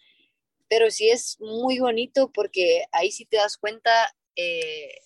Pero 0.69 0.91
sí 0.91 1.11
es 1.11 1.39
muy 1.41 1.79
bonito 1.79 2.33
porque 2.33 2.87
ahí 2.93 3.11
sí 3.11 3.27
te 3.27 3.37
das 3.37 3.57
cuenta 3.57 4.15
eh, 4.37 4.99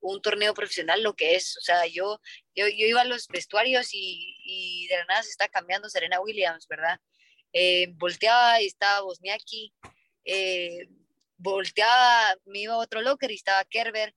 un 0.00 0.20
torneo 0.20 0.52
profesional 0.54 1.02
lo 1.02 1.14
que 1.14 1.36
es. 1.36 1.56
O 1.56 1.60
sea, 1.60 1.86
yo, 1.86 2.20
yo, 2.54 2.68
yo 2.68 2.86
iba 2.86 3.00
a 3.00 3.06
los 3.06 3.28
vestuarios 3.28 3.94
y, 3.94 4.36
y, 4.44 4.86
de 4.88 4.98
la 4.98 5.04
nada 5.06 5.22
se 5.22 5.30
está 5.30 5.48
cambiando 5.48 5.88
Serena 5.88 6.20
Williams, 6.20 6.66
¿verdad? 6.68 7.00
Eh, 7.52 7.88
volteaba 7.94 8.60
y 8.60 8.66
estaba 8.66 9.02
Bosniaki, 9.02 9.72
eh, 10.24 10.88
volteaba, 11.36 12.36
me 12.44 12.60
iba 12.60 12.74
a 12.74 12.78
otro 12.78 13.00
locker 13.00 13.30
y 13.30 13.36
estaba 13.36 13.64
Kerber. 13.64 14.14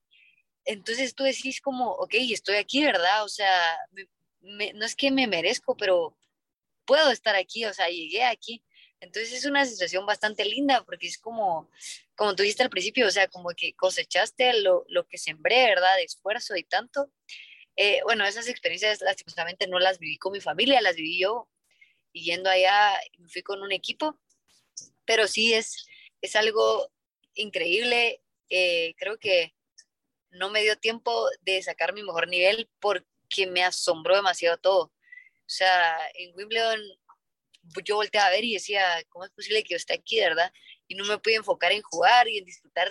Entonces 0.64 1.14
tú 1.14 1.24
decís 1.24 1.60
como, 1.60 1.92
ok, 1.92 2.14
estoy 2.32 2.56
aquí, 2.56 2.84
¿verdad? 2.84 3.24
O 3.24 3.28
sea, 3.28 3.78
no 4.46 4.86
es 4.86 4.96
que 4.96 5.10
me 5.10 5.26
merezco, 5.26 5.76
pero 5.76 6.16
puedo 6.84 7.10
estar 7.10 7.36
aquí, 7.36 7.64
o 7.66 7.74
sea, 7.74 7.88
llegué 7.88 8.24
aquí. 8.24 8.62
Entonces 9.00 9.32
es 9.32 9.44
una 9.44 9.66
situación 9.66 10.06
bastante 10.06 10.44
linda 10.44 10.82
porque 10.84 11.06
es 11.06 11.18
como, 11.18 11.70
como 12.14 12.34
tú 12.34 12.42
dijiste 12.42 12.62
al 12.62 12.70
principio, 12.70 13.06
o 13.06 13.10
sea, 13.10 13.28
como 13.28 13.50
que 13.50 13.74
cosechaste 13.74 14.60
lo, 14.62 14.84
lo 14.88 15.06
que 15.06 15.18
sembré, 15.18 15.66
¿verdad? 15.66 15.96
De 15.96 16.04
esfuerzo 16.04 16.56
y 16.56 16.64
tanto. 16.64 17.10
Eh, 17.76 18.00
bueno, 18.04 18.24
esas 18.24 18.48
experiencias 18.48 19.02
lastimosamente 19.02 19.66
no 19.66 19.78
las 19.78 19.98
viví 19.98 20.16
con 20.16 20.32
mi 20.32 20.40
familia, 20.40 20.80
las 20.80 20.96
viví 20.96 21.20
yo 21.20 21.48
y 22.12 22.24
yendo 22.24 22.48
allá 22.48 22.98
me 23.18 23.28
fui 23.28 23.42
con 23.42 23.60
un 23.60 23.72
equipo, 23.72 24.18
pero 25.04 25.28
sí 25.28 25.52
es, 25.52 25.86
es 26.22 26.34
algo 26.36 26.90
increíble. 27.34 28.22
Eh, 28.48 28.94
creo 28.96 29.18
que 29.18 29.54
no 30.30 30.48
me 30.50 30.62
dio 30.62 30.78
tiempo 30.78 31.28
de 31.42 31.62
sacar 31.62 31.92
mi 31.92 32.02
mejor 32.02 32.28
nivel 32.28 32.70
porque 33.26 33.46
me 33.46 33.64
asombró 33.64 34.16
demasiado 34.16 34.56
todo. 34.58 34.84
O 34.84 35.48
sea, 35.48 35.96
en 36.14 36.34
Wimbledon 36.36 36.80
yo 37.84 37.96
volteaba 37.96 38.28
a 38.28 38.30
ver 38.30 38.44
y 38.44 38.54
decía, 38.54 38.84
¿cómo 39.08 39.24
es 39.24 39.30
posible 39.30 39.62
que 39.62 39.70
yo 39.70 39.76
esté 39.76 39.94
aquí, 39.94 40.20
verdad? 40.20 40.52
Y 40.86 40.94
no 40.94 41.04
me 41.04 41.18
pude 41.18 41.34
enfocar 41.34 41.72
en 41.72 41.82
jugar 41.82 42.28
y 42.28 42.38
en 42.38 42.44
disfrutar 42.44 42.88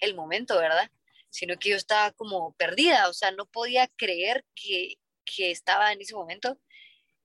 el 0.00 0.14
momento, 0.14 0.58
¿verdad? 0.58 0.90
Sino 1.30 1.58
que 1.58 1.70
yo 1.70 1.76
estaba 1.76 2.12
como 2.12 2.54
perdida, 2.54 3.08
o 3.08 3.12
sea, 3.12 3.30
no 3.30 3.46
podía 3.46 3.88
creer 3.88 4.44
que, 4.54 4.98
que 5.24 5.50
estaba 5.50 5.92
en 5.92 6.00
ese 6.00 6.14
momento. 6.14 6.58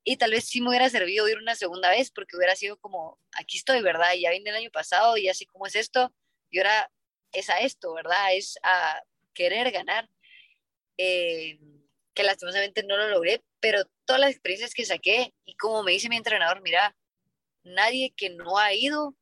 Y 0.04 0.18
tal 0.18 0.32
vez 0.32 0.46
sí 0.46 0.62
me 0.62 0.70
hubiera 0.70 0.90
servido 0.90 1.28
ir 1.28 1.38
una 1.38 1.56
segunda 1.56 1.90
vez 1.90 2.10
porque 2.10 2.36
hubiera 2.36 2.56
sido 2.56 2.78
como, 2.78 3.20
aquí 3.34 3.58
estoy, 3.58 3.82
¿verdad? 3.82 4.14
Y 4.16 4.22
ya 4.22 4.32
vine 4.32 4.50
el 4.50 4.56
año 4.56 4.72
pasado 4.72 5.18
y 5.18 5.28
así 5.28 5.46
como 5.46 5.68
es 5.68 5.76
esto, 5.76 6.14
y 6.50 6.58
ahora 6.58 6.92
es 7.34 7.50
a 7.50 7.60
esto, 7.60 7.94
¿verdad? 7.94 8.34
Es 8.34 8.58
a 8.64 9.04
querer 9.34 9.72
ganar. 9.72 10.10
Eh, 10.98 11.60
que 12.22 12.28
lastimosamente 12.28 12.84
no 12.84 12.98
lo 12.98 13.10
logré, 13.10 13.44
pero 13.60 13.84
todas 14.06 14.20
las 14.20 14.32
experiencias 14.32 14.74
que 14.74 14.86
saqué 14.86 15.34
y 15.46 15.56
como 15.56 15.84
me 15.84 15.92
dice 15.92 16.10
mi 16.10 16.18
entrenador, 16.18 16.62
mira, 16.62 16.96
nadie 17.64 18.14
que 18.16 18.30
no 18.30 18.58
ha 18.58 18.74
ido 18.74 19.16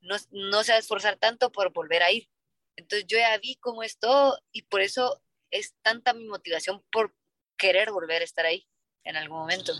no, 0.00 0.16
no 0.30 0.64
se 0.64 0.72
va 0.72 0.76
a 0.76 0.80
esforzar 0.80 1.16
tanto 1.16 1.52
por 1.52 1.72
volver 1.72 2.02
a 2.02 2.10
ir. 2.10 2.28
Entonces 2.76 3.06
yo 3.06 3.18
ya 3.18 3.36
vi 3.38 3.56
cómo 3.56 3.82
es 3.82 3.98
todo 3.98 4.38
y 4.52 4.62
por 4.62 4.80
eso 4.80 5.20
es 5.50 5.74
tanta 5.82 6.14
mi 6.14 6.26
motivación 6.26 6.82
por 6.90 7.14
querer 7.56 7.90
volver 7.90 8.22
a 8.22 8.24
estar 8.24 8.46
ahí 8.46 8.66
en 9.04 9.16
algún 9.16 9.40
momento. 9.40 9.72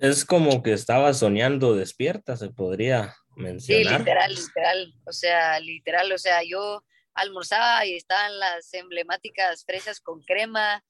Es 0.00 0.24
como 0.24 0.62
que 0.62 0.72
estaba 0.72 1.14
soñando 1.14 1.74
despierta, 1.74 2.36
se 2.36 2.50
podría 2.50 3.16
mencionar. 3.36 3.92
Sí, 3.92 3.98
literal, 3.98 4.34
literal. 4.34 4.94
O 5.06 5.12
sea, 5.12 5.60
literal, 5.60 6.12
o 6.12 6.18
sea, 6.18 6.42
yo 6.42 6.84
almorzaba 7.14 7.86
y 7.86 7.94
estaban 7.94 8.38
las 8.38 8.72
emblemáticas 8.74 9.64
fresas 9.64 10.00
con 10.00 10.20
crema, 10.22 10.84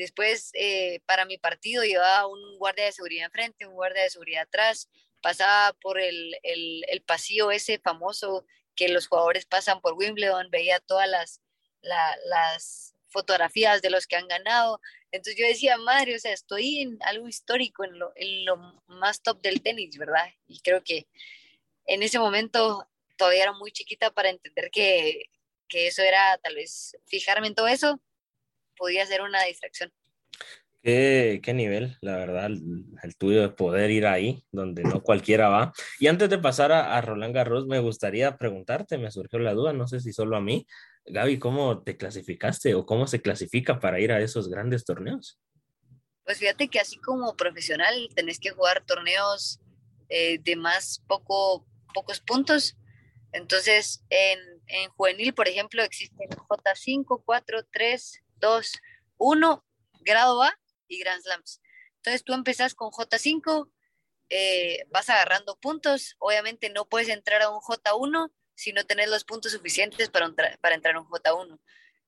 Después, 0.00 0.50
eh, 0.54 1.00
para 1.04 1.26
mi 1.26 1.36
partido, 1.36 1.84
llevaba 1.84 2.26
un 2.26 2.56
guardia 2.56 2.86
de 2.86 2.92
seguridad 2.92 3.26
enfrente, 3.26 3.66
un 3.66 3.74
guardia 3.74 4.02
de 4.02 4.08
seguridad 4.08 4.44
atrás, 4.44 4.88
pasaba 5.20 5.74
por 5.74 6.00
el, 6.00 6.34
el, 6.42 7.02
pasillo 7.02 7.50
ese 7.50 7.78
famoso 7.78 8.46
que 8.74 8.88
los 8.88 9.08
jugadores 9.08 9.44
pasan 9.44 9.82
por 9.82 9.92
Wimbledon, 9.92 10.48
veía 10.50 10.80
todas 10.80 11.06
las, 11.06 11.42
las 11.82 12.94
fotografías 13.08 13.82
de 13.82 13.90
los 13.90 14.06
que 14.06 14.16
han 14.16 14.26
ganado. 14.26 14.80
Entonces 15.10 15.38
yo 15.38 15.46
decía, 15.46 15.76
madre, 15.76 16.16
o 16.16 16.18
sea, 16.18 16.32
estoy 16.32 16.80
en 16.80 16.98
algo 17.02 17.28
histórico, 17.28 17.84
en 17.84 17.98
lo, 17.98 18.12
en 18.16 18.46
lo 18.46 18.56
más 18.86 19.20
top 19.20 19.42
del 19.42 19.60
tenis, 19.60 19.98
¿verdad? 19.98 20.30
Y 20.46 20.60
creo 20.60 20.82
que 20.82 21.08
en 21.84 22.02
ese 22.02 22.18
momento 22.18 22.88
todavía 23.18 23.42
era 23.42 23.52
muy 23.52 23.70
chiquita 23.70 24.10
para 24.12 24.30
entender 24.30 24.70
que, 24.70 25.24
que 25.68 25.88
eso 25.88 26.00
era 26.00 26.38
tal 26.38 26.54
vez 26.54 26.96
fijarme 27.04 27.48
en 27.48 27.54
todo 27.54 27.68
eso 27.68 28.00
podía 28.80 29.04
ser 29.04 29.20
una 29.20 29.44
distracción. 29.44 29.92
Qué, 30.82 31.40
qué, 31.42 31.52
nivel, 31.52 31.98
la 32.00 32.16
verdad, 32.16 32.46
el, 32.46 33.16
tuyo 33.18 33.42
de 33.42 33.50
poder 33.50 33.90
ir 33.90 34.06
ahí, 34.06 34.42
donde 34.50 34.82
no 34.82 35.02
cualquiera 35.02 35.50
va. 35.50 35.74
Y 35.98 36.06
antes 36.06 36.30
de 36.30 36.38
pasar 36.38 36.72
a, 36.72 36.96
a, 36.96 37.02
Roland 37.02 37.34
Garros, 37.34 37.66
me 37.66 37.80
gustaría 37.80 38.38
preguntarte, 38.38 38.96
me 38.96 39.10
surgió 39.10 39.38
la 39.38 39.52
duda, 39.52 39.74
no 39.74 39.86
sé 39.86 40.00
si 40.00 40.14
solo 40.14 40.38
a 40.38 40.40
mí, 40.40 40.66
Gaby, 41.04 41.38
¿cómo 41.38 41.82
te 41.82 41.98
clasificaste 41.98 42.74
o 42.74 42.86
cómo 42.86 43.06
se 43.06 43.20
clasifica 43.20 43.78
para 43.78 44.00
ir 44.00 44.10
a 44.10 44.20
esos 44.20 44.48
grandes 44.48 44.86
torneos? 44.86 45.38
Pues 46.24 46.38
fíjate 46.38 46.68
que 46.68 46.80
así 46.80 46.96
como 46.96 47.36
profesional 47.36 48.08
tenés 48.14 48.38
que 48.38 48.50
jugar 48.50 48.82
torneos 48.86 49.60
eh, 50.08 50.38
de 50.38 50.56
más 50.56 51.04
poco, 51.06 51.66
pocos 51.92 52.20
puntos. 52.20 52.76
Entonces, 53.32 54.02
en, 54.08 54.38
en 54.66 54.88
juvenil, 54.90 55.34
por 55.34 55.46
ejemplo, 55.46 55.82
existen 55.82 56.28
J5, 56.30 57.22
4, 57.22 57.66
3, 57.70 58.22
2, 58.40 58.72
1, 59.18 59.64
grado 60.00 60.42
A 60.42 60.58
y 60.88 60.98
Grand 60.98 61.22
Slams. 61.22 61.60
Entonces 61.96 62.24
tú 62.24 62.32
empezás 62.32 62.74
con 62.74 62.90
J5, 62.90 63.70
eh, 64.30 64.84
vas 64.90 65.10
agarrando 65.10 65.58
puntos, 65.58 66.16
obviamente 66.18 66.70
no 66.70 66.88
puedes 66.88 67.08
entrar 67.08 67.42
a 67.42 67.50
un 67.50 67.60
J1 67.60 68.32
si 68.54 68.72
no 68.72 68.84
tenés 68.84 69.08
los 69.08 69.24
puntos 69.24 69.52
suficientes 69.52 70.10
para, 70.10 70.32
para 70.60 70.74
entrar 70.74 70.96
a 70.96 71.00
un 71.00 71.06
J1. 71.06 71.58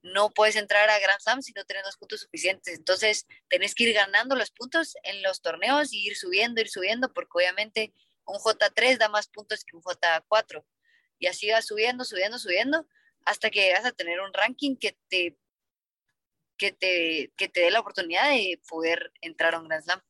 No 0.03 0.31
puedes 0.31 0.57
entrar 0.57 0.89
a 0.91 0.99
Grand 0.99 1.21
Slam 1.21 1.43
si 1.43 1.53
no 1.53 1.65
tenés 1.65 1.85
los 1.85 1.97
puntos 1.97 2.21
suficientes. 2.21 2.77
Entonces, 2.77 3.27
tenés 3.49 3.75
que 3.75 3.85
ir 3.85 3.95
ganando 3.95 4.35
los 4.35 4.51
puntos 4.51 4.95
en 5.05 5.23
los 5.23 5.41
torneos 5.43 5.93
y 5.93 6.07
ir 6.07 6.17
subiendo, 6.17 6.61
ir 6.61 6.69
subiendo, 6.69 7.13
porque 7.13 7.31
obviamente 7.35 7.95
un 8.25 8.37
J3 8.37 8.99
da 8.99 9.09
más 9.09 9.29
puntos 9.29 9.65
que 9.65 9.77
un 9.77 9.83
J4. 9.83 10.65
Y 11.19 11.27
así 11.27 11.51
vas 11.51 11.67
subiendo, 11.67 12.05
subiendo, 12.05 12.39
subiendo, 12.39 12.87
hasta 13.25 13.51
que 13.51 13.63
llegas 13.63 13.85
a 13.85 13.93
tener 13.93 14.21
un 14.21 14.33
ranking 14.33 14.77
que 14.77 14.99
te 15.09 15.37
que 16.57 16.73
te, 16.73 17.33
que 17.37 17.49
te 17.49 17.61
dé 17.61 17.71
la 17.71 17.81
oportunidad 17.81 18.31
de 18.31 18.61
poder 18.69 19.13
entrar 19.21 19.55
a 19.55 19.59
un 19.59 19.69
Grand 19.69 19.83
Slam. 19.83 20.01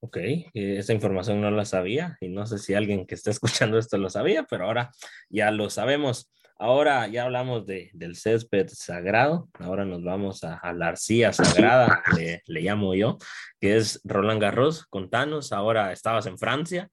Ok, 0.00 0.16
eh, 0.16 0.50
esa 0.54 0.92
información 0.92 1.40
no 1.40 1.50
la 1.50 1.64
sabía 1.64 2.16
y 2.20 2.28
no 2.28 2.44
sé 2.46 2.58
si 2.58 2.74
alguien 2.74 3.06
que 3.06 3.14
está 3.14 3.30
escuchando 3.70 3.78
esto 3.78 3.98
lo 3.98 4.10
sabía, 4.10 4.44
pero 4.44 4.66
ahora 4.66 4.90
ya 5.28 5.50
lo 5.50 5.70
sabemos. 5.70 6.30
Ahora 6.58 7.08
ya 7.08 7.24
hablamos 7.24 7.66
de, 7.66 7.90
del 7.92 8.14
césped 8.14 8.68
sagrado, 8.68 9.48
ahora 9.54 9.84
nos 9.84 10.04
vamos 10.04 10.44
a, 10.44 10.72
la 10.72 10.88
arcilla 10.88 11.32
sagrada, 11.32 12.02
le, 12.16 12.42
le, 12.46 12.60
llamo 12.60 12.94
yo, 12.94 13.18
que 13.58 13.76
es 13.76 14.00
Roland 14.04 14.40
Garros. 14.40 14.86
Contanos, 14.86 15.52
ahora 15.52 15.92
estabas 15.92 16.26
en 16.26 16.38
Francia, 16.38 16.88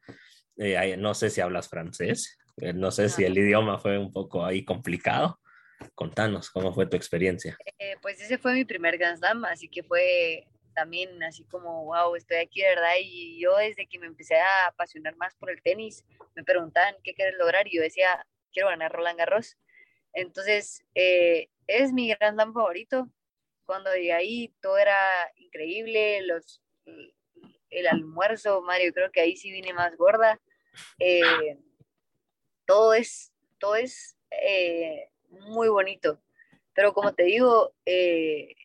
eh, 0.59 0.97
no 0.97 1.13
sé 1.13 1.29
si 1.29 1.39
hablas 1.39 1.69
francés, 1.69 2.37
eh, 2.57 2.73
no 2.73 2.91
sé 2.91 3.07
si 3.07 3.23
el 3.23 3.37
idioma 3.37 3.79
fue 3.79 3.97
un 3.97 4.11
poco 4.11 4.45
ahí 4.45 4.65
complicado. 4.65 5.39
Contanos, 5.95 6.49
¿cómo 6.49 6.73
fue 6.73 6.85
tu 6.85 6.95
experiencia? 6.95 7.57
Eh, 7.77 7.95
pues 8.01 8.21
ese 8.21 8.37
fue 8.37 8.53
mi 8.53 8.65
primer 8.65 8.97
Grand 8.97 9.17
Slam, 9.17 9.45
así 9.45 9.67
que 9.67 9.83
fue 9.83 10.47
también 10.73 11.21
así 11.23 11.43
como, 11.45 11.85
wow, 11.85 12.15
estoy 12.15 12.37
aquí, 12.37 12.61
verdad. 12.61 12.93
Y 13.01 13.39
yo 13.41 13.55
desde 13.57 13.87
que 13.87 13.99
me 13.99 14.07
empecé 14.07 14.35
a 14.35 14.67
apasionar 14.67 15.15
más 15.17 15.35
por 15.35 15.49
el 15.49 15.61
tenis, 15.61 16.05
me 16.35 16.43
preguntaban 16.43 16.95
qué 17.03 17.13
quieres 17.13 17.35
lograr 17.37 17.67
y 17.67 17.75
yo 17.75 17.81
decía, 17.81 18.25
quiero 18.51 18.69
ganar 18.69 18.91
Roland 18.91 19.17
Garros. 19.17 19.57
Entonces, 20.13 20.83
eh, 20.95 21.49
es 21.67 21.93
mi 21.93 22.13
Grand 22.13 22.35
Slam 22.35 22.53
favorito. 22.53 23.09
Cuando 23.65 23.93
llegué 23.93 24.13
ahí, 24.13 24.53
todo 24.61 24.77
era 24.77 24.97
increíble, 25.35 26.21
los, 26.23 26.61
el 27.69 27.87
almuerzo, 27.87 28.61
Mario, 28.61 28.93
creo 28.93 29.11
que 29.11 29.21
ahí 29.21 29.35
sí 29.35 29.51
vine 29.51 29.73
más 29.73 29.95
gorda. 29.95 30.39
Eh, 30.97 31.57
todo 32.65 32.93
es, 32.93 33.33
todo 33.59 33.75
es 33.75 34.17
muy 35.29 35.69
bonito. 35.69 36.19
Pero 36.73 36.93
como 36.93 37.13
te 37.13 37.23
digo, 37.23 37.73
eh, 37.85 38.55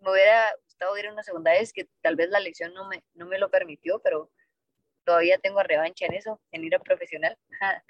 me 0.00 0.12
hubiera 0.12 0.52
gustado 0.64 0.96
ir 0.98 1.10
una 1.10 1.22
segunda 1.22 1.52
vez, 1.52 1.72
que 1.72 1.88
tal 2.02 2.16
vez 2.16 2.28
la 2.30 2.40
lección 2.40 2.74
no 2.74 2.88
me, 2.88 3.02
no 3.14 3.26
me 3.26 3.38
lo 3.38 3.50
permitió, 3.50 4.00
pero 4.00 4.30
todavía 5.04 5.38
tengo 5.38 5.62
revancha 5.62 6.06
en 6.06 6.14
eso, 6.14 6.40
en 6.52 6.64
ir 6.64 6.74
a 6.74 6.80
profesional. 6.80 7.36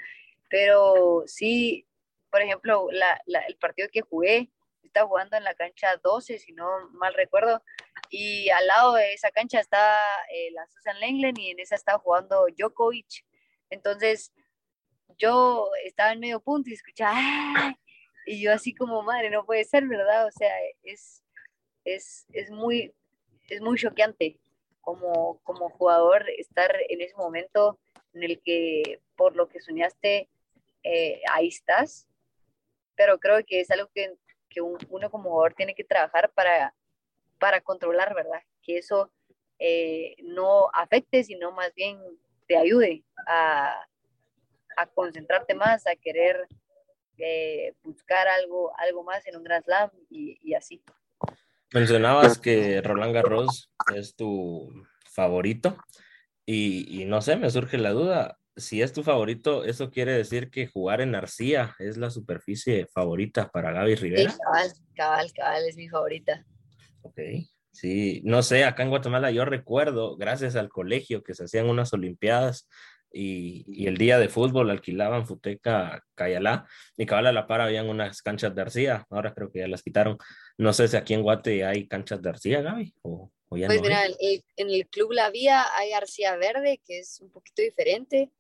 pero 0.49 1.25
sí, 1.27 1.87
por 2.31 2.43
ejemplo, 2.43 2.89
la, 2.93 3.21
el 3.47 3.57
partido 3.57 3.89
que 3.93 4.03
jugué, 4.03 4.51
estaba 4.83 5.09
jugando 5.09 5.37
en 5.37 5.45
la 5.45 5.55
cancha 5.55 5.97
12, 6.03 6.39
si 6.39 6.53
no 6.53 6.89
mal 6.93 7.15
recuerdo, 7.15 7.63
y 8.11 8.49
al 8.51 8.67
lado 8.67 8.95
de 8.95 9.13
esa 9.13 9.31
cancha 9.31 9.61
está 9.61 9.99
eh, 10.33 10.51
la 10.53 10.67
Susan 10.69 10.99
Lenglen 10.99 11.39
y 11.39 11.51
en 11.51 11.61
esa 11.61 11.75
estaba 11.75 11.99
jugando 11.99 12.47
Djokovic. 12.57 13.25
Entonces, 13.71 14.33
yo 15.19 15.71
estaba 15.85 16.13
en 16.13 16.21
medio 16.21 16.41
punto 16.41 16.71
y 16.71 16.75
escuchaba, 16.75 17.19
y 18.27 18.41
yo 18.41 18.53
así 18.53 18.75
como, 18.75 19.03
madre, 19.03 19.31
no 19.31 19.45
puede 19.45 19.65
ser, 19.65 19.87
¿verdad? 19.87 20.27
O 20.27 20.31
sea, 20.31 20.53
es, 20.83 21.23
es, 21.85 22.27
es 22.33 22.51
muy, 22.51 22.93
es 23.49 23.61
muy 23.61 23.79
choqueante 23.79 24.39
como, 24.81 25.41
como 25.45 25.71
jugador 25.71 26.29
estar 26.31 26.75
en 26.89 27.01
ese 27.01 27.17
momento 27.17 27.79
en 28.15 28.23
el 28.23 28.41
que 28.41 29.01
por 29.17 29.37
lo 29.37 29.49
que 29.49 29.61
soñaste, 29.61 30.29
eh, 30.83 31.21
ahí 31.33 31.49
estás. 31.49 32.07
Pero 32.97 33.19
creo 33.19 33.45
que 33.45 33.61
es 33.61 33.71
algo 33.71 33.89
que, 33.95 34.15
que 34.49 34.61
uno 34.61 35.11
como 35.11 35.31
jugador 35.31 35.55
tiene 35.55 35.75
que 35.75 35.85
trabajar 35.85 36.31
para, 36.33 36.75
para 37.39 37.61
controlar, 37.61 38.15
¿verdad? 38.15 38.43
Que 38.63 38.79
eso 38.79 39.11
eh, 39.59 40.17
no 40.23 40.71
afecte, 40.73 41.25
sino 41.25 41.53
más 41.53 41.75
bien 41.75 42.01
te 42.47 42.57
ayude 42.57 43.05
a, 43.27 43.88
a 44.79 44.87
concentrarte 44.87 45.55
más, 45.55 45.87
a 45.87 45.97
querer 45.97 46.47
eh, 47.19 47.75
buscar 47.83 48.29
algo, 48.29 48.73
algo 48.79 49.03
más 49.03 49.27
en 49.27 49.37
un 49.37 49.43
Grand 49.43 49.65
Slam 49.65 49.91
y, 50.09 50.39
y 50.41 50.55
así. 50.55 50.83
Mencionabas 51.73 52.39
que 52.39 52.81
Roland 52.81 53.13
Garros 53.13 53.71
es 53.95 54.15
tu 54.15 54.73
favorito 55.11 55.77
y, 56.47 57.03
y, 57.03 57.05
no 57.05 57.21
sé, 57.21 57.37
me 57.37 57.51
surge 57.51 57.77
la 57.77 57.91
duda, 57.91 58.39
si 58.59 58.83
es 58.83 58.93
tu 58.93 59.03
favorito, 59.03 59.65
¿eso 59.65 59.91
quiere 59.91 60.13
decir 60.13 60.51
que 60.51 60.67
jugar 60.67 61.01
en 61.01 61.15
Arcía 61.15 61.75
es 61.79 61.97
la 61.97 62.11
superficie 62.11 62.87
favorita 62.87 63.51
para 63.51 63.73
Gaby 63.73 63.95
Rivera? 63.97 64.31
Sí, 64.31 64.39
cabal, 64.39 64.73
cabal, 64.95 65.33
cabal, 65.33 65.69
es 65.69 65.77
mi 65.77 65.89
favorita. 65.89 66.45
Ok, 67.03 67.19
sí, 67.71 68.21
no 68.25 68.43
sé, 68.43 68.65
acá 68.65 68.83
en 68.83 68.91
Guatemala 68.91 69.31
yo 69.31 69.45
recuerdo, 69.45 70.17
gracias 70.17 70.57
al 70.57 70.69
colegio, 70.69 71.23
que 71.23 71.35
se 71.35 71.45
hacían 71.45 71.69
unas 71.69 71.93
olimpiadas 71.93 72.69
y, 73.13 73.87
el 73.87 73.97
día 73.97 74.19
de 74.19 74.29
fútbol 74.29 74.71
alquilaban 74.71 75.27
Futeca 75.27 76.05
Cayalá 76.15 76.67
y 76.97 77.07
cabal 77.07 77.27
a 77.27 77.33
la 77.33 77.47
par 77.47 77.61
habían 77.61 77.89
unas 77.89 78.23
canchas 78.23 78.55
de 78.55 78.63
arcilla, 78.63 79.07
ahora 79.11 79.35
creo 79.35 79.51
que 79.51 79.61
ya 79.61 79.69
las 79.69 79.83
quitaron. 79.83 80.19
No 80.57 80.73
sé 80.73 80.89
si 80.89 80.97
aquí 80.97 81.15
en 81.15 81.23
Guate 81.23 81.65
hay 81.65 81.87
canchas 81.87 82.21
de 82.21 82.29
arcilla, 82.29 82.61
Gaby, 82.61 82.95
o, 83.03 83.31
ya 83.57 83.67
pues 83.67 83.81
mira, 83.81 84.05
en 84.05 84.71
el 84.71 84.87
Club 84.89 85.13
La 85.13 85.31
Vía 85.31 85.65
hay 85.75 85.93
arcilla 85.93 86.37
verde, 86.37 86.81
que 86.85 86.99
es 86.99 87.21
un 87.21 87.31
poquito 87.31 87.63
diferente, 87.63 88.31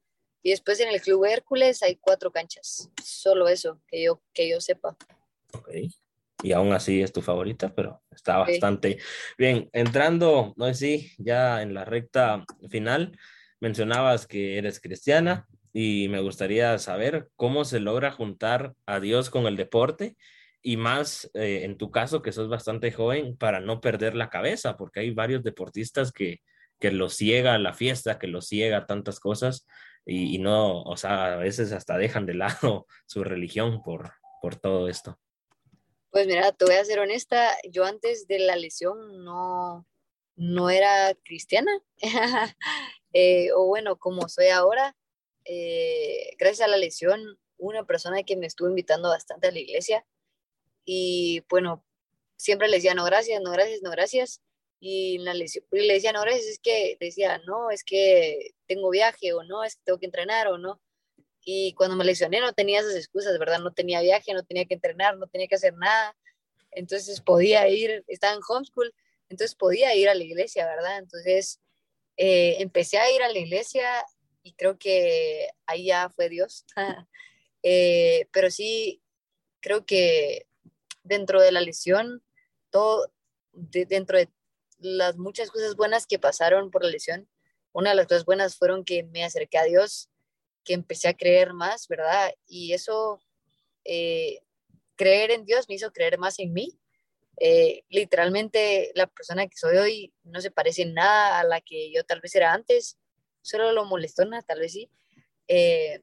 y 0.42 0.50
después 0.50 0.80
en 0.80 0.88
el 0.88 1.00
Club 1.00 1.24
Hércules 1.24 1.82
hay 1.82 1.96
cuatro 1.96 2.30
canchas, 2.30 2.90
solo 3.02 3.48
eso, 3.48 3.80
que 3.86 4.02
yo, 4.02 4.22
que 4.34 4.50
yo 4.50 4.60
sepa. 4.60 4.96
Ok, 5.54 5.70
y 6.42 6.52
aún 6.52 6.72
así 6.72 7.00
es 7.00 7.12
tu 7.12 7.22
favorita, 7.22 7.74
pero 7.74 8.02
está 8.10 8.38
bastante 8.38 8.98
bien. 9.36 9.68
Entrando, 9.72 10.52
no 10.56 10.66
sé 10.66 10.74
si 10.74 11.12
ya 11.18 11.62
en 11.62 11.74
la 11.74 11.84
recta 11.84 12.44
final, 12.70 13.18
mencionabas 13.61 14.26
que 14.26 14.59
eres 14.59 14.80
cristiana 14.80 15.46
y 15.72 16.09
me 16.09 16.20
gustaría 16.20 16.78
saber 16.78 17.28
cómo 17.36 17.64
se 17.64 17.80
logra 17.80 18.11
juntar 18.11 18.74
a 18.86 19.00
Dios 19.00 19.30
con 19.30 19.46
el 19.46 19.56
deporte 19.56 20.16
y 20.62 20.76
más 20.76 21.30
eh, 21.34 21.61
en 21.64 21.78
tu 21.78 21.90
caso 21.90 22.22
que 22.22 22.32
sos 22.32 22.48
bastante 22.48 22.90
joven 22.90 23.36
para 23.36 23.61
no 23.61 23.80
perder 23.80 24.14
la 24.14 24.30
cabeza, 24.30 24.76
porque 24.76 25.00
hay 25.00 25.11
varios 25.11 25.42
deportistas 25.42 26.12
que, 26.12 26.40
que 26.80 26.90
los 26.90 27.14
ciega 27.14 27.59
la 27.59 27.74
fiesta, 27.74 28.18
que 28.18 28.26
los 28.26 28.48
ciega 28.48 28.86
tantas 28.86 29.20
cosas 29.20 29.66
y, 30.04 30.34
y, 30.34 30.38
no, 30.38 30.82
o 30.82 30.96
sea, 30.96 31.34
a 31.34 31.36
veces 31.36 31.72
hasta 31.72 31.98
dejan 31.98 32.26
de 32.26 32.34
lado 32.34 32.86
su 33.06 33.24
religión 33.24 33.82
por, 33.82 34.12
por 34.40 34.56
todo 34.56 34.88
esto. 34.88 35.18
Pues 36.11 36.26
mira, 36.26 36.52
te 36.52 36.64
voy 36.64 36.74
a 36.74 36.84
ser 36.84 37.00
honesta, 37.00 37.50
yo 37.70 37.84
antes 37.84 38.26
de 38.26 38.38
la 38.38 38.56
lesión 38.56 39.22
no, 39.24 39.86
no 40.39 40.70
era 40.70 41.14
cristiana. 41.24 41.72
Eh, 43.14 43.53
o 43.57 43.64
bueno, 43.64 43.97
como 43.97 44.28
soy 44.28 44.49
ahora, 44.49 44.95
eh, 45.47 46.36
gracias 46.39 46.68
a 46.68 46.70
la 46.70 46.76
lesión, 46.76 47.39
una 47.57 47.86
persona 47.86 48.22
que 48.22 48.36
me 48.36 48.47
estuvo 48.47 48.68
invitando 48.68 49.09
bastante 49.09 49.49
a 49.49 49.51
la 49.51 49.61
iglesia 49.61 50.05
y 50.84 51.43
bueno, 51.49 51.86
siempre 52.36 52.68
le 52.68 52.76
decía 52.76 52.95
no 52.95 53.05
gracias, 53.07 53.41
no 53.43 53.51
gracias, 53.51 53.80
no 53.82 53.91
gracias. 53.91 54.43
Y, 54.78 55.18
la 55.18 55.32
lesión, 55.32 55.64
y 55.72 55.86
le 55.86 55.95
decía 55.95 56.12
no 56.12 56.20
gracias, 56.20 56.45
es 56.47 56.59
que 56.59 56.99
decía 57.01 57.41
no, 57.47 57.70
es 57.70 57.82
que 57.82 58.51
tengo 58.66 58.91
viaje 58.91 59.32
o 59.32 59.43
no, 59.43 59.64
es 59.64 59.76
que 59.76 59.82
tengo 59.84 59.99
que 59.99 60.07
entrenar 60.07 60.49
o 60.49 60.59
no. 60.59 60.78
Y 61.43 61.72
cuando 61.74 61.97
me 61.97 62.05
lesioné 62.05 62.41
no 62.41 62.53
tenía 62.53 62.80
esas 62.80 62.95
excusas, 62.95 63.39
¿verdad? 63.39 63.59
No 63.61 63.72
tenía 63.72 64.03
viaje, 64.03 64.34
no 64.34 64.45
tenía 64.45 64.66
que 64.66 64.74
entrenar, 64.74 65.16
no 65.16 65.28
tenía 65.28 65.49
que 65.49 65.55
hacer 65.55 65.74
nada. 65.74 66.14
Entonces 66.72 67.22
podía 67.22 67.68
ir, 67.68 68.05
estaba 68.07 68.34
en 68.34 68.41
homeschool, 68.47 68.95
entonces 69.28 69.54
podía 69.54 69.94
ir 69.94 70.08
a 70.08 70.14
la 70.14 70.24
iglesia, 70.24 70.66
¿verdad? 70.66 70.98
Entonces 70.98 71.60
eh, 72.16 72.56
empecé 72.60 72.98
a 72.98 73.10
ir 73.10 73.22
a 73.22 73.28
la 73.28 73.38
iglesia 73.38 74.04
y 74.42 74.54
creo 74.54 74.78
que 74.78 75.48
ahí 75.66 75.86
ya 75.86 76.10
fue 76.10 76.28
Dios. 76.28 76.64
eh, 77.62 78.26
pero 78.32 78.50
sí, 78.50 79.02
creo 79.60 79.84
que 79.84 80.46
dentro 81.02 81.40
de 81.40 81.52
la 81.52 81.60
lesión, 81.60 82.22
todo, 82.70 83.12
de, 83.52 83.86
dentro 83.86 84.18
de 84.18 84.28
las 84.78 85.16
muchas 85.16 85.50
cosas 85.50 85.76
buenas 85.76 86.06
que 86.06 86.18
pasaron 86.18 86.70
por 86.70 86.84
la 86.84 86.90
lesión, 86.90 87.28
una 87.72 87.90
de 87.90 87.96
las 87.96 88.06
cosas 88.06 88.24
buenas 88.24 88.56
fueron 88.56 88.84
que 88.84 89.04
me 89.04 89.24
acerqué 89.24 89.58
a 89.58 89.64
Dios, 89.64 90.10
que 90.64 90.74
empecé 90.74 91.08
a 91.08 91.16
creer 91.16 91.52
más, 91.52 91.88
¿verdad? 91.88 92.32
Y 92.46 92.72
eso, 92.72 93.20
eh, 93.84 94.40
creer 94.96 95.30
en 95.30 95.44
Dios 95.44 95.68
me 95.68 95.74
hizo 95.74 95.92
creer 95.92 96.18
más 96.18 96.38
en 96.38 96.52
mí 96.52 96.78
eh, 97.41 97.84
literalmente 97.89 98.91
la 98.95 99.07
persona 99.07 99.47
que 99.47 99.57
soy 99.57 99.76
hoy 99.76 100.14
no 100.24 100.41
se 100.41 100.51
parece 100.51 100.82
en 100.82 100.95
nada 100.95 101.41
a 101.41 101.45
la 101.45 101.61
que 101.61 101.93
yo 101.93 102.05
tal 102.05 102.20
vez 102.20 102.34
era 102.34 102.53
antes, 102.53 102.99
solo 103.43 103.72
lo 103.72 103.84
molestona, 103.84 104.43
tal 104.43 104.61
vez 104.61 104.72
sí. 104.72 104.91
Eh, 105.49 106.03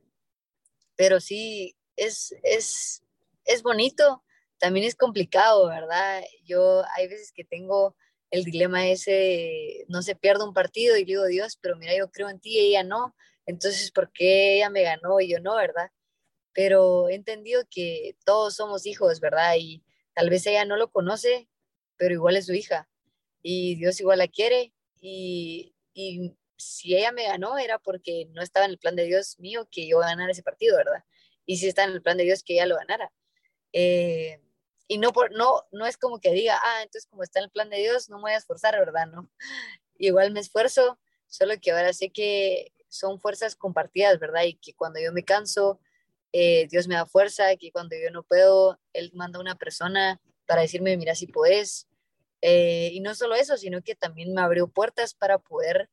pero 0.95 1.19
sí, 1.19 1.75
es, 1.95 2.35
es, 2.43 3.03
es 3.45 3.63
bonito, 3.63 4.23
también 4.57 4.85
es 4.85 4.95
complicado, 4.95 5.67
¿verdad? 5.67 6.23
Yo 6.45 6.83
hay 6.95 7.07
veces 7.07 7.31
que 7.33 7.43
tengo 7.43 7.95
el 8.31 8.43
dilema 8.43 8.87
ese, 8.87 9.85
no 9.87 10.01
se 10.01 10.15
pierde 10.15 10.43
un 10.43 10.53
partido 10.53 10.97
y 10.97 11.05
digo, 11.05 11.25
Dios, 11.25 11.57
pero 11.61 11.75
mira, 11.75 11.95
yo 11.95 12.09
creo 12.11 12.29
en 12.29 12.39
ti 12.39 12.57
y 12.57 12.59
ella 12.59 12.83
no, 12.83 13.15
entonces, 13.45 13.91
¿por 13.91 14.11
qué 14.11 14.57
ella 14.57 14.69
me 14.69 14.83
ganó 14.83 15.19
y 15.19 15.29
yo 15.29 15.39
no, 15.39 15.55
verdad? 15.55 15.91
Pero 16.53 17.09
he 17.09 17.15
entendido 17.15 17.63
que 17.69 18.17
todos 18.25 18.55
somos 18.55 18.85
hijos, 18.85 19.19
¿verdad? 19.19 19.55
Y 19.59 19.83
Tal 20.15 20.31
vez 20.31 20.47
ella 20.47 20.65
no 20.65 20.77
lo 20.77 20.91
conoce, 20.91 21.47
pero 21.97 22.15
igual 22.15 22.37
es 22.37 22.47
su 22.47 22.53
hija 22.53 22.89
y 23.43 23.75
Dios 23.75 23.99
igual 23.99 24.17
la 24.17 24.27
quiere 24.27 24.73
y, 24.99 25.75
y 25.93 26.35
si 26.57 26.95
ella 26.95 27.11
me 27.11 27.27
ganó 27.27 27.59
era 27.59 27.77
porque 27.77 28.27
no 28.31 28.41
estaba 28.41 28.65
en 28.65 28.71
el 28.71 28.79
plan 28.79 28.95
de 28.95 29.03
Dios 29.03 29.37
mío 29.39 29.67
que 29.69 29.87
yo 29.87 29.99
ganara 29.99 30.31
ese 30.31 30.41
partido, 30.41 30.77
¿verdad? 30.77 31.03
Y 31.45 31.57
si 31.57 31.67
está 31.67 31.83
en 31.83 31.91
el 31.91 32.01
plan 32.01 32.17
de 32.17 32.23
Dios 32.23 32.43
que 32.43 32.53
ella 32.53 32.65
lo 32.65 32.77
ganara. 32.77 33.13
Eh, 33.71 34.41
y 34.87 34.97
no, 34.97 35.13
por, 35.13 35.31
no, 35.31 35.63
no 35.71 35.85
es 35.85 35.97
como 35.97 36.19
que 36.19 36.31
diga, 36.31 36.59
ah, 36.63 36.81
entonces 36.81 37.07
como 37.07 37.23
está 37.23 37.39
en 37.39 37.45
el 37.45 37.51
plan 37.51 37.69
de 37.69 37.77
Dios, 37.77 38.09
no 38.09 38.17
me 38.17 38.23
voy 38.23 38.31
a 38.31 38.37
esforzar, 38.37 38.77
¿verdad? 38.79 39.07
No. 39.07 39.29
Igual 39.99 40.31
me 40.31 40.39
esfuerzo, 40.39 40.99
solo 41.27 41.53
que 41.61 41.71
ahora 41.71 41.93
sé 41.93 42.11
que 42.11 42.73
son 42.89 43.19
fuerzas 43.19 43.55
compartidas, 43.55 44.19
¿verdad? 44.19 44.43
Y 44.43 44.55
que 44.55 44.73
cuando 44.73 44.99
yo 44.99 45.11
me 45.11 45.23
canso, 45.23 45.79
eh, 46.37 46.67
Dios 46.69 46.89
me 46.89 46.95
da 46.95 47.05
fuerza, 47.05 47.55
que 47.55 47.71
cuando 47.71 47.95
yo 47.95 48.11
no 48.11 48.21
puedo, 48.21 48.77
Él 48.91 49.09
manda 49.13 49.39
una 49.39 49.55
persona 49.55 50.19
para 50.45 50.63
decirme, 50.63 50.97
mira 50.97 51.15
si 51.15 51.27
puedes. 51.27 51.87
Eh, 52.41 52.89
y 52.91 52.99
no 52.99 53.15
solo 53.15 53.35
eso, 53.35 53.55
sino 53.55 53.81
que 53.81 53.95
también 53.95 54.33
me 54.33 54.41
abrió 54.41 54.67
puertas 54.67 55.13
para 55.13 55.37
poder 55.39 55.89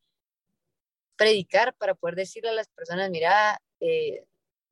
predicar, 1.17 1.75
para 1.77 1.95
poder 1.95 2.17
decirle 2.17 2.51
a 2.51 2.55
las 2.55 2.67
personas, 2.67 3.09
mira, 3.09 3.63
eh, 3.79 4.25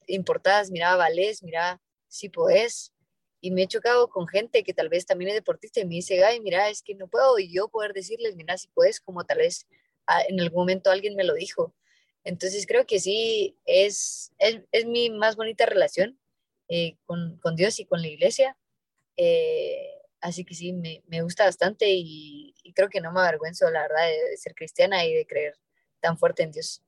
importadas, 0.08 0.72
mira, 0.72 0.96
vales, 0.96 1.44
mira, 1.44 1.80
si 2.08 2.28
puedes. 2.28 2.92
Y 3.40 3.52
me 3.52 3.62
he 3.62 3.68
chocado 3.68 4.08
con 4.08 4.26
gente 4.26 4.64
que 4.64 4.74
tal 4.74 4.88
vez 4.88 5.06
también 5.06 5.28
es 5.28 5.36
deportista 5.36 5.78
y 5.78 5.84
me 5.84 5.94
dice, 5.94 6.24
ay, 6.24 6.40
mira, 6.40 6.68
es 6.68 6.82
que 6.82 6.96
no 6.96 7.06
puedo. 7.06 7.38
Y 7.38 7.52
yo 7.52 7.68
poder 7.68 7.92
decirles, 7.92 8.34
mira, 8.34 8.58
si 8.58 8.66
puedes, 8.74 8.98
como 9.00 9.24
tal 9.24 9.38
vez 9.38 9.68
ah, 10.08 10.22
en 10.28 10.40
algún 10.40 10.62
momento 10.62 10.90
alguien 10.90 11.14
me 11.14 11.22
lo 11.22 11.34
dijo. 11.34 11.72
Entonces 12.24 12.66
creo 12.66 12.86
que 12.86 13.00
sí, 13.00 13.56
es, 13.64 14.32
es, 14.38 14.60
es 14.72 14.86
mi 14.86 15.10
más 15.10 15.36
bonita 15.36 15.66
relación 15.66 16.18
eh, 16.68 16.96
con, 17.06 17.38
con, 17.38 17.56
Dios 17.56 17.80
y 17.80 17.86
con 17.86 18.02
la 18.02 18.08
iglesia. 18.08 18.56
Eh, 19.16 19.88
así 20.20 20.44
que 20.44 20.54
sí, 20.54 20.72
me, 20.72 21.02
me 21.08 21.22
gusta 21.22 21.44
bastante 21.44 21.88
y, 21.90 22.54
y, 22.62 22.72
creo 22.72 22.88
que 22.88 23.00
no 23.00 23.12
me 23.12 23.20
avergüenzo, 23.20 23.70
la 23.70 23.82
verdad, 23.82 24.06
de, 24.06 24.30
de, 24.30 24.36
ser 24.36 24.54
cristiana 24.54 25.04
y 25.04 25.14
de 25.14 25.26
creer 25.26 25.54
tan 26.00 26.18
fuerte 26.18 26.42
en 26.42 26.52
Dios. 26.52 26.82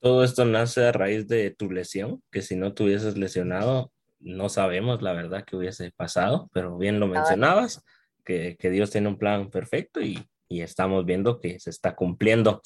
Todo 0.00 0.24
esto 0.24 0.44
nace 0.44 0.84
a 0.84 0.92
raíz 0.92 1.28
de 1.28 1.50
tu 1.50 1.70
lesión, 1.70 2.22
que 2.30 2.42
si 2.42 2.56
no 2.56 2.74
te 2.74 2.82
hubieses 2.82 3.16
lesionado, 3.16 3.92
no 4.20 4.48
sabemos 4.48 5.02
la 5.02 5.12
verdad 5.12 5.44
que 5.44 5.56
hubiese 5.56 5.90
pasado, 5.92 6.50
pero 6.52 6.76
bien 6.76 7.00
lo 7.00 7.06
mencionabas, 7.06 7.82
que, 8.24 8.56
que 8.56 8.70
Dios 8.70 8.90
tiene 8.90 9.08
un 9.08 9.18
plan 9.18 9.50
perfecto 9.50 10.00
y, 10.00 10.24
y 10.48 10.60
estamos 10.62 11.04
viendo 11.04 11.40
que 11.40 11.58
se 11.58 11.70
está 11.70 11.94
cumpliendo. 11.94 12.62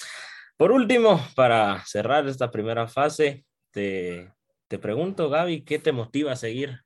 Por 0.56 0.72
último, 0.72 1.20
para 1.34 1.84
cerrar 1.84 2.26
esta 2.26 2.50
primera 2.50 2.88
fase, 2.88 3.44
te, 3.70 4.32
pregunto, 4.80 5.28
Gaby, 5.28 5.66
¿qué 5.66 5.78
te 5.78 5.92
motiva 5.92 6.32
a 6.32 6.36
seguir? 6.36 6.80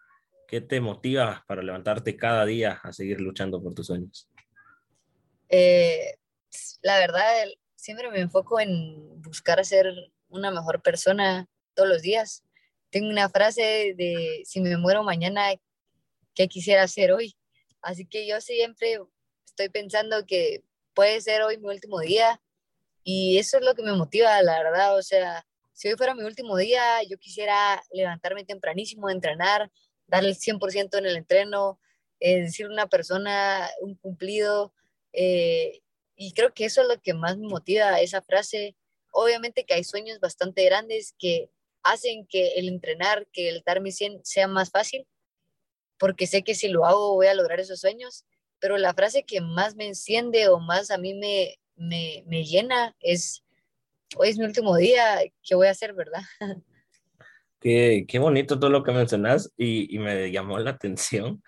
¿Qué 0.49 0.61
te 0.61 0.81
motiva 0.81 1.45
para 1.47 1.63
levantarte 1.63 2.17
cada 2.17 2.45
día 2.45 2.81
a 2.83 2.93
seguir 2.93 3.21
luchando 3.21 3.63
por 3.63 3.73
tus 3.75 3.87
sueños? 3.87 4.29
Eh, 5.49 6.17
la 6.83 6.99
verdad, 6.99 7.47
siempre 7.77 8.11
me 8.11 8.19
enfoco 8.19 8.59
en 8.59 9.23
buscar 9.23 9.65
ser 9.65 9.87
una 10.29 10.51
mejor 10.51 10.83
persona 10.83 11.47
todos 11.75 11.89
los 11.89 12.03
días. 12.03 12.43
Tengo 12.91 13.09
una 13.09 13.29
frase 13.29 13.95
de, 13.97 14.43
si 14.47 14.61
me 14.61 14.77
muero 14.79 15.05
mañana, 15.05 15.47
¿qué 16.35 16.49
quisiera 16.49 16.83
hacer 16.83 17.13
hoy? 17.13 17.37
Así 17.83 18.05
que 18.05 18.27
yo 18.27 18.41
siempre 18.41 18.99
estoy 19.47 19.69
pensando 19.69 20.27
que 20.27 20.65
puede 20.93 21.21
ser 21.21 21.43
hoy 21.43 21.57
mi 21.59 21.69
último 21.69 22.01
día 22.01 22.41
y 23.03 23.39
eso 23.39 23.59
es 23.59 23.65
lo 23.65 23.75
que 23.75 23.83
me 23.83 23.93
motiva, 23.93 24.43
la 24.43 24.63
verdad. 24.63 24.97
O 24.97 25.03
sea, 25.03 25.47
si 25.73 25.89
hoy 25.89 25.95
fuera 25.97 26.15
mi 26.15 26.25
último 26.25 26.57
día, 26.57 27.03
yo 27.09 27.19
quisiera 27.19 27.83
levantarme 27.93 28.45
tempranísimo, 28.45 29.11
entrenar, 29.11 29.71
darle 30.07 30.31
el 30.31 30.37
100% 30.37 30.99
en 30.99 31.07
el 31.07 31.17
entreno, 31.17 31.81
eh, 32.21 32.43
decir 32.43 32.69
una 32.69 32.89
persona 32.89 33.69
un 33.81 33.97
cumplido. 33.97 34.75
Eh, 35.13 35.81
y 36.17 36.33
creo 36.33 36.53
que 36.53 36.67
eso 36.67 36.83
es 36.83 36.89
lo 36.89 37.01
que 37.01 37.15
más 37.15 37.39
me 37.39 37.49
motiva, 37.49 38.01
esa 38.01 38.23
frase. 38.23 38.77
Obviamente 39.13 39.65
que 39.65 39.75
hay 39.75 39.85
sueños 39.85 40.21
bastante 40.21 40.65
grandes 40.65 41.15
que 41.19 41.51
hacen 41.83 42.27
que 42.27 42.55
el 42.57 42.69
entrenar, 42.69 43.27
que 43.33 43.49
el 43.49 43.63
darme 43.65 43.91
100 43.91 44.21
sea 44.25 44.47
más 44.49 44.71
fácil, 44.71 45.07
porque 45.99 46.27
sé 46.27 46.43
que 46.43 46.55
si 46.55 46.69
lo 46.69 46.85
hago 46.85 47.15
voy 47.15 47.27
a 47.29 47.35
lograr 47.35 47.61
esos 47.61 47.81
sueños, 47.81 48.27
pero 48.59 48.77
la 48.77 48.95
frase 48.95 49.25
que 49.25 49.41
más 49.41 49.77
me 49.77 49.87
enciende 49.87 50.49
o 50.49 50.61
más 50.61 50.91
a 50.91 50.99
mí 50.99 51.15
me, 51.15 51.59
me, 51.81 52.23
me 52.27 52.45
llena 52.45 52.95
es, 53.01 53.43
hoy 54.17 54.29
es 54.29 54.39
mi 54.39 54.45
último 54.45 54.77
día, 54.77 55.19
¿qué 55.43 55.55
voy 55.55 55.67
a 55.67 55.73
hacer, 55.73 55.95
verdad? 55.95 56.23
Qué, 57.63 58.07
qué 58.09 58.19
bonito 58.19 58.59
todo 58.59 58.71
lo 58.71 58.83
que 58.83 58.93
mencionas 58.93 59.53
y, 59.55 59.95
y, 59.95 59.99
me 59.99 60.33
llamó 60.33 60.59
la 60.61 60.71
atención 60.71 61.43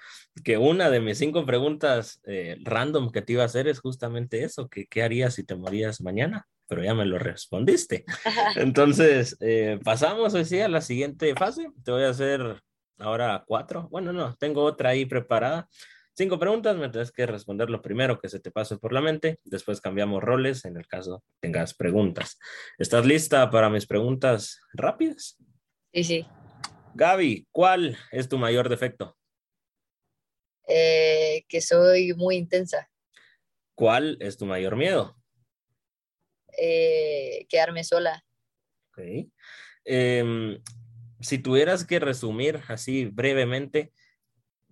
que 0.44 0.58
una 0.58 0.90
de 0.90 1.00
mis 1.00 1.16
cinco 1.16 1.46
preguntas 1.46 2.20
eh, 2.24 2.58
random 2.64 3.10
que 3.10 3.22
te 3.22 3.32
iba 3.32 3.44
a 3.44 3.46
hacer 3.46 3.66
es 3.66 3.80
justamente 3.80 4.44
eso, 4.44 4.68
que 4.68 4.84
qué 4.88 5.02
harías 5.02 5.32
si 5.32 5.44
te 5.44 5.54
morías 5.54 6.02
mañana, 6.02 6.46
pero 6.66 6.84
ya 6.84 6.94
me 6.94 7.06
lo 7.06 7.18
respondiste. 7.18 8.04
Entonces, 8.56 9.38
eh, 9.40 9.78
pasamos 9.82 10.34
hoy 10.34 10.44
sí 10.44 10.60
a 10.60 10.68
la 10.68 10.82
siguiente 10.82 11.34
fase. 11.34 11.68
Te 11.82 11.92
voy 11.92 12.02
a 12.02 12.10
hacer 12.10 12.62
ahora 12.98 13.44
cuatro. 13.46 13.88
Bueno, 13.90 14.12
no, 14.12 14.34
tengo 14.36 14.64
otra 14.64 14.90
ahí 14.90 15.06
preparada. 15.06 15.66
Cinco 16.14 16.38
preguntas, 16.38 16.76
me 16.76 16.90
tienes 16.90 17.10
que 17.10 17.24
responder 17.24 17.70
lo 17.70 17.80
primero 17.80 18.20
que 18.20 18.28
se 18.28 18.38
te 18.38 18.50
pase 18.50 18.76
por 18.76 18.92
la 18.92 19.00
mente, 19.00 19.40
después 19.44 19.80
cambiamos 19.80 20.22
roles 20.22 20.66
en 20.66 20.76
el 20.76 20.86
caso 20.86 21.24
tengas 21.40 21.72
preguntas. 21.72 22.38
¿Estás 22.76 23.06
lista 23.06 23.48
para 23.50 23.70
mis 23.70 23.86
preguntas 23.86 24.60
rápidas? 24.74 25.38
Sí, 25.94 26.04
sí. 26.04 26.26
Gaby, 26.94 27.46
¿cuál 27.50 27.96
es 28.10 28.28
tu 28.28 28.36
mayor 28.36 28.68
defecto? 28.68 29.16
Eh, 30.68 31.46
que 31.48 31.62
soy 31.62 32.12
muy 32.12 32.36
intensa. 32.36 32.90
¿Cuál 33.74 34.18
es 34.20 34.36
tu 34.36 34.44
mayor 34.44 34.76
miedo? 34.76 35.16
Eh, 36.58 37.46
quedarme 37.48 37.84
sola. 37.84 38.22
Ok. 38.90 39.30
Eh, 39.86 40.60
si 41.20 41.38
tuvieras 41.38 41.86
que 41.86 41.98
resumir 42.00 42.60
así 42.68 43.06
brevemente 43.06 43.94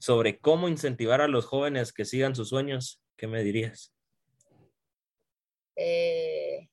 sobre 0.01 0.41
cómo 0.41 0.69
incentivar 0.69 1.21
a 1.21 1.29
los 1.29 1.45
jóvenes 1.45 1.93
que 1.93 2.07
sigan 2.07 2.35
sus 2.35 2.49
sueños, 2.49 3.03
¿qué 3.17 3.27
me 3.27 3.45
dirías? 3.45 3.95
Eh, 5.77 6.69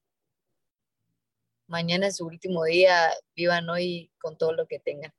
mañana 1.68 2.08
es 2.08 2.18
su 2.18 2.26
último 2.26 2.64
día, 2.64 3.12
vivan 3.36 3.70
hoy 3.70 4.12
con 4.18 4.38
todo 4.38 4.54
lo 4.54 4.66
que 4.66 4.80
tengan. 4.80 5.14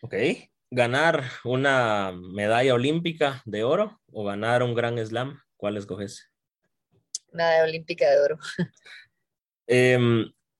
Ok. 0.00 0.14
¿Ganar 0.70 1.24
una 1.44 2.12
medalla 2.12 2.74
olímpica 2.74 3.42
de 3.44 3.64
oro 3.64 4.00
o 4.10 4.24
ganar 4.24 4.62
un 4.62 4.74
gran 4.74 4.98
slam? 4.98 5.40
¿Cuál 5.56 5.76
escoges? 5.76 6.30
Medalla 7.32 7.64
olímpica 7.64 8.10
de 8.10 8.20
oro. 8.20 8.38
Eh, 9.66 9.98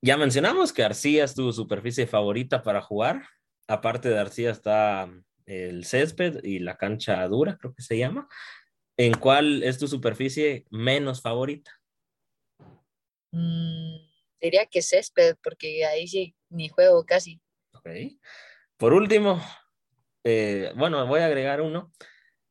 ya 0.00 0.16
mencionamos 0.16 0.72
que 0.72 0.82
Arcía 0.82 1.24
es 1.24 1.34
tu 1.34 1.52
superficie 1.52 2.06
favorita 2.06 2.62
para 2.62 2.80
jugar. 2.80 3.22
Aparte 3.68 4.08
de 4.08 4.18
Arcía 4.18 4.50
está 4.50 5.10
el 5.46 5.84
césped 5.84 6.42
y 6.42 6.58
la 6.58 6.76
cancha 6.76 7.26
dura, 7.28 7.56
creo 7.58 7.74
que 7.74 7.82
se 7.82 7.98
llama. 7.98 8.28
¿En 8.96 9.14
cuál 9.14 9.62
es 9.62 9.78
tu 9.78 9.88
superficie 9.88 10.66
menos 10.70 11.20
favorita? 11.20 11.72
Mm, 13.32 13.96
diría 14.40 14.66
que 14.66 14.82
césped, 14.82 15.36
porque 15.42 15.84
ahí 15.84 16.06
sí 16.06 16.34
ni 16.48 16.68
juego 16.68 17.04
casi. 17.04 17.40
Ok. 17.72 17.88
Por 18.76 18.92
último, 18.92 19.40
eh, 20.22 20.72
bueno, 20.76 21.06
voy 21.06 21.20
a 21.20 21.26
agregar 21.26 21.60
uno. 21.60 21.92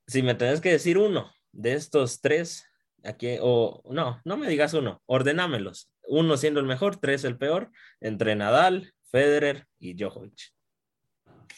Si 0.07 0.21
me 0.21 0.35
tenés 0.35 0.59
que 0.59 0.71
decir 0.71 0.97
uno 0.97 1.31
de 1.51 1.73
estos 1.73 2.19
tres, 2.19 2.65
aquí, 3.03 3.37
o 3.41 3.81
no, 3.89 4.21
no 4.25 4.37
me 4.37 4.49
digas 4.49 4.73
uno, 4.73 5.01
ordenámelos. 5.05 5.89
Uno 6.05 6.35
siendo 6.35 6.59
el 6.59 6.65
mejor, 6.65 6.97
tres 6.97 7.23
el 7.23 7.37
peor, 7.37 7.71
entre 8.01 8.35
Nadal, 8.35 8.93
Federer 9.09 9.67
y 9.79 9.93
Djokovic. 9.93 10.53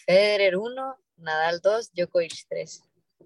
Federer 0.05 0.57
1, 0.57 0.97
Nadal 1.17 1.59
2, 1.61 1.91
Djokovic 1.93 2.45
3. 2.49 2.83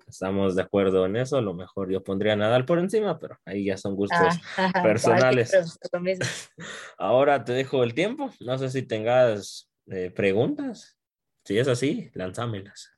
Estamos 0.08 0.56
de 0.56 0.62
acuerdo 0.62 1.06
en 1.06 1.16
eso. 1.16 1.38
A 1.38 1.42
lo 1.42 1.54
mejor 1.54 1.92
yo 1.92 2.04
pondría 2.04 2.36
Nadal 2.36 2.66
por 2.66 2.80
encima, 2.80 3.20
pero 3.20 3.40
ahí 3.46 3.66
ya 3.66 3.78
son 3.78 3.96
gustos 3.96 4.20
ah, 4.58 4.72
personales. 4.84 5.52
Ahora 6.98 7.44
te 7.44 7.54
dejo 7.54 7.84
el 7.84 7.94
tiempo. 7.94 8.32
No 8.40 8.58
sé 8.58 8.70
si 8.70 8.84
tengas 8.84 9.70
eh, 9.88 10.12
preguntas. 10.12 10.98
Si 11.44 11.58
es 11.58 11.68
así, 11.68 12.12
lánzamelas. 12.14 12.92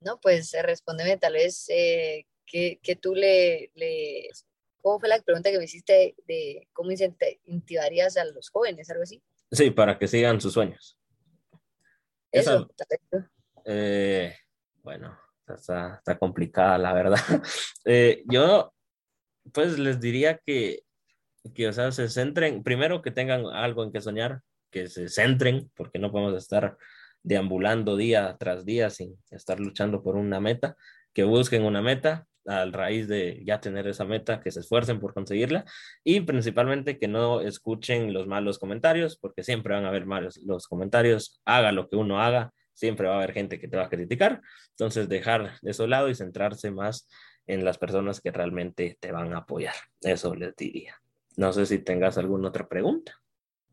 No, 0.00 0.20
pues 0.20 0.52
eh, 0.54 0.62
respóndeme 0.62 1.16
tal 1.16 1.34
vez 1.34 1.66
eh, 1.68 2.26
que, 2.46 2.78
que, 2.82 2.96
tú 2.96 3.14
le, 3.14 3.72
le, 3.74 4.28
¿Cómo 4.80 5.00
fue 5.00 5.08
la 5.08 5.20
pregunta 5.20 5.50
que 5.50 5.58
me 5.58 5.64
hiciste 5.64 6.14
de 6.26 6.68
cómo 6.72 6.90
incentivarías 6.90 8.16
a 8.16 8.24
los 8.24 8.50
jóvenes, 8.50 8.88
algo 8.90 9.02
así? 9.02 9.22
Sí, 9.50 9.70
para 9.70 9.98
que 9.98 10.06
sigan 10.06 10.40
sus 10.40 10.52
sueños. 10.52 10.98
Eso, 12.30 12.68
Esa, 12.78 13.30
eh, 13.70 14.34
bueno, 14.82 15.18
está, 15.46 15.96
está, 15.96 16.18
complicada, 16.18 16.78
la 16.78 16.92
verdad. 16.92 17.18
Eh, 17.84 18.22
yo, 18.26 18.74
pues 19.52 19.78
les 19.78 19.98
diría 19.98 20.38
que, 20.44 20.80
que, 21.54 21.68
o 21.68 21.72
sea, 21.72 21.90
se 21.92 22.08
centren, 22.08 22.62
primero 22.62 23.00
que 23.00 23.10
tengan 23.10 23.46
algo 23.46 23.82
en 23.82 23.92
que 23.92 24.02
soñar, 24.02 24.42
que 24.70 24.88
se 24.88 25.08
centren, 25.08 25.70
porque 25.74 25.98
no 25.98 26.12
podemos 26.12 26.34
estar 26.34 26.76
deambulando 27.22 27.96
día 27.96 28.36
tras 28.38 28.64
día 28.66 28.90
sin 28.90 29.18
estar 29.30 29.58
luchando 29.60 30.02
por 30.02 30.16
una 30.16 30.40
meta, 30.40 30.76
que 31.14 31.24
busquen 31.24 31.64
una 31.64 31.82
meta 31.82 32.26
al 32.46 32.72
raíz 32.72 33.08
de 33.08 33.42
ya 33.44 33.60
tener 33.60 33.86
esa 33.86 34.04
meta, 34.04 34.40
que 34.40 34.50
se 34.50 34.60
esfuercen 34.60 35.00
por 35.00 35.14
conseguirla 35.14 35.64
y 36.04 36.20
principalmente 36.20 36.98
que 36.98 37.08
no 37.08 37.40
escuchen 37.40 38.12
los 38.12 38.26
malos 38.26 38.58
comentarios, 38.58 39.18
porque 39.18 39.42
siempre 39.44 39.74
van 39.74 39.84
a 39.84 39.88
haber 39.88 40.06
malos 40.06 40.38
los 40.38 40.66
comentarios, 40.66 41.40
haga 41.44 41.72
lo 41.72 41.88
que 41.88 41.96
uno 41.96 42.20
haga, 42.20 42.52
siempre 42.78 43.08
va 43.08 43.14
a 43.14 43.16
haber 43.18 43.32
gente 43.32 43.58
que 43.58 43.66
te 43.66 43.76
va 43.76 43.86
a 43.86 43.88
criticar. 43.88 44.40
Entonces, 44.70 45.08
dejar 45.08 45.58
de 45.62 45.74
su 45.74 45.86
lado 45.88 46.08
y 46.08 46.14
centrarse 46.14 46.70
más 46.70 47.08
en 47.46 47.64
las 47.64 47.76
personas 47.76 48.20
que 48.20 48.30
realmente 48.30 48.96
te 49.00 49.10
van 49.10 49.34
a 49.34 49.38
apoyar. 49.38 49.74
Eso 50.00 50.34
les 50.34 50.54
diría. 50.54 51.00
No 51.36 51.52
sé 51.52 51.66
si 51.66 51.80
tengas 51.80 52.18
alguna 52.18 52.48
otra 52.48 52.68
pregunta. 52.68 53.20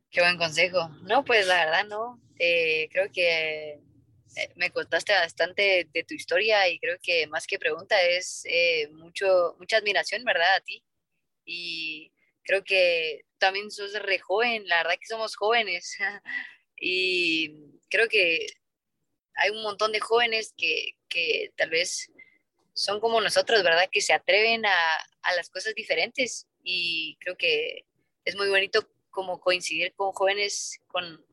Qué 0.09 0.21
buen 0.21 0.37
consejo. 0.37 0.89
No, 1.03 1.23
pues 1.23 1.45
la 1.45 1.65
verdad 1.65 1.85
no. 1.85 2.19
Eh, 2.39 2.89
creo 2.91 3.11
que 3.11 3.73
eh, 3.73 4.49
me 4.55 4.71
contaste 4.71 5.13
bastante 5.13 5.87
de 5.93 6.03
tu 6.03 6.15
historia 6.15 6.67
y 6.67 6.79
creo 6.79 6.97
que 6.99 7.27
más 7.27 7.45
que 7.45 7.59
pregunta 7.59 8.01
es 8.01 8.41
eh, 8.45 8.89
mucho, 8.91 9.55
mucha 9.59 9.77
admiración, 9.77 10.23
¿verdad? 10.23 10.55
A 10.55 10.61
ti. 10.61 10.83
Y 11.45 12.11
creo 12.43 12.63
que 12.63 13.25
también 13.37 13.69
sos 13.69 13.93
re 14.01 14.17
joven, 14.17 14.67
la 14.67 14.77
verdad 14.77 14.95
que 14.99 15.05
somos 15.05 15.35
jóvenes. 15.35 15.95
y 16.75 17.55
creo 17.89 18.07
que 18.07 18.47
hay 19.35 19.49
un 19.51 19.61
montón 19.63 19.91
de 19.91 19.99
jóvenes 19.99 20.53
que, 20.57 20.95
que 21.09 21.51
tal 21.57 21.69
vez 21.69 22.11
son 22.73 22.99
como 22.99 23.21
nosotros, 23.21 23.63
¿verdad? 23.63 23.89
Que 23.91 24.01
se 24.01 24.13
atreven 24.13 24.65
a, 24.65 24.89
a, 25.21 25.35
las 25.35 25.49
cosas 25.49 25.73
diferentes 25.75 26.47
y 26.63 27.17
creo 27.21 27.37
que 27.37 27.85
es 28.25 28.35
muy 28.35 28.49
bonito 28.49 28.89
como 29.11 29.39
coincidir 29.39 29.93
con 29.93 30.11
jóvenes 30.11 30.81
con, 30.87 31.25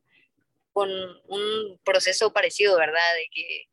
con 0.71 0.89
un 1.27 1.79
proceso 1.83 2.31
parecido, 2.31 2.77
¿verdad? 2.77 3.13
De 3.15 3.27
que 3.31 3.67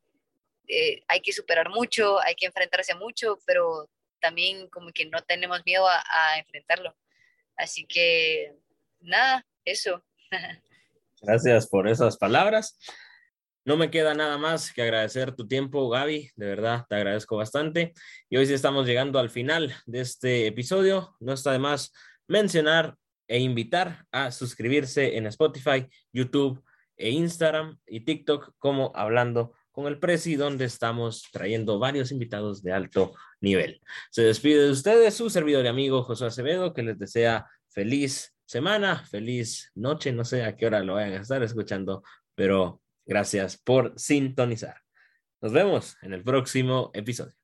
eh, 0.69 1.03
hay 1.09 1.21
que 1.21 1.33
superar 1.33 1.71
mucho, 1.71 2.21
hay 2.21 2.35
que 2.35 2.47
enfrentarse 2.47 2.95
mucho, 2.95 3.39
pero 3.47 3.89
también 4.21 4.69
como 4.69 4.91
que 4.91 5.07
no 5.07 5.23
tenemos 5.23 5.65
miedo 5.65 5.87
a, 5.87 6.03
a 6.09 6.39
enfrentarlo. 6.39 6.97
Así 7.57 7.87
que 7.87 8.53
nada, 9.01 9.47
eso. 9.65 10.05
Gracias 11.23 11.69
por 11.69 11.89
esas 11.89 12.17
palabras. 12.17 12.79
No 13.65 13.77
me 13.77 13.91
queda 13.91 14.15
nada 14.15 14.39
más 14.39 14.73
que 14.73 14.83
agradecer 14.83 15.33
tu 15.33 15.47
tiempo, 15.47 15.89
Gaby. 15.91 16.31
De 16.35 16.47
verdad, 16.47 16.87
te 16.89 16.97
agradezco 16.97 17.37
bastante. 17.37 17.93
Y 18.29 18.37
hoy 18.37 18.47
sí 18.47 18.55
estamos 18.55 18.87
llegando 18.87 19.19
al 19.19 19.29
final 19.29 19.75
de 19.87 20.01
este 20.01 20.47
episodio. 20.47 21.15
No 21.21 21.35
está 21.35 21.53
de 21.53 21.59
más 21.59 21.93
mencionar 22.27 22.97
e 23.29 23.39
invitar 23.39 24.07
a 24.11 24.33
suscribirse 24.33 25.17
en 25.17 25.27
Spotify, 25.27 25.87
YouTube 26.13 26.63
e 26.97 27.11
Instagram 27.11 27.79
y 27.87 28.01
TikTok 28.01 28.55
como 28.59 28.93
Hablando 28.95 29.55
con 29.71 29.87
el 29.87 29.99
Presi, 29.99 30.37
donde 30.37 30.65
estamos 30.65 31.29
trayendo 31.31 31.79
varios 31.79 32.13
invitados 32.13 32.63
de 32.63 32.73
alto 32.73 33.15
nivel. 33.41 33.81
Se 34.11 34.23
despide 34.23 34.65
de 34.65 34.71
ustedes 34.71 35.15
su 35.15 35.31
servidor 35.31 35.65
y 35.65 35.69
amigo 35.69 36.03
José 36.03 36.27
Acevedo, 36.27 36.75
que 36.75 36.83
les 36.83 36.99
desea 36.99 37.47
feliz 37.69 38.35
semana, 38.45 39.05
feliz 39.05 39.71
noche, 39.75 40.13
no 40.13 40.25
sé 40.25 40.45
a 40.45 40.57
qué 40.57 40.67
hora 40.67 40.83
lo 40.83 40.95
vayan 40.95 41.15
a 41.15 41.23
estar 41.23 41.43
escuchando, 41.43 42.03
pero 42.35 42.81
gracias 43.11 43.57
por 43.59 43.93
sintonizar. 43.99 44.77
Nos 45.43 45.53
vemos 45.53 45.99
en 46.01 46.15
el 46.15 46.23
próximo 46.23 46.93
episodio. 46.95 47.40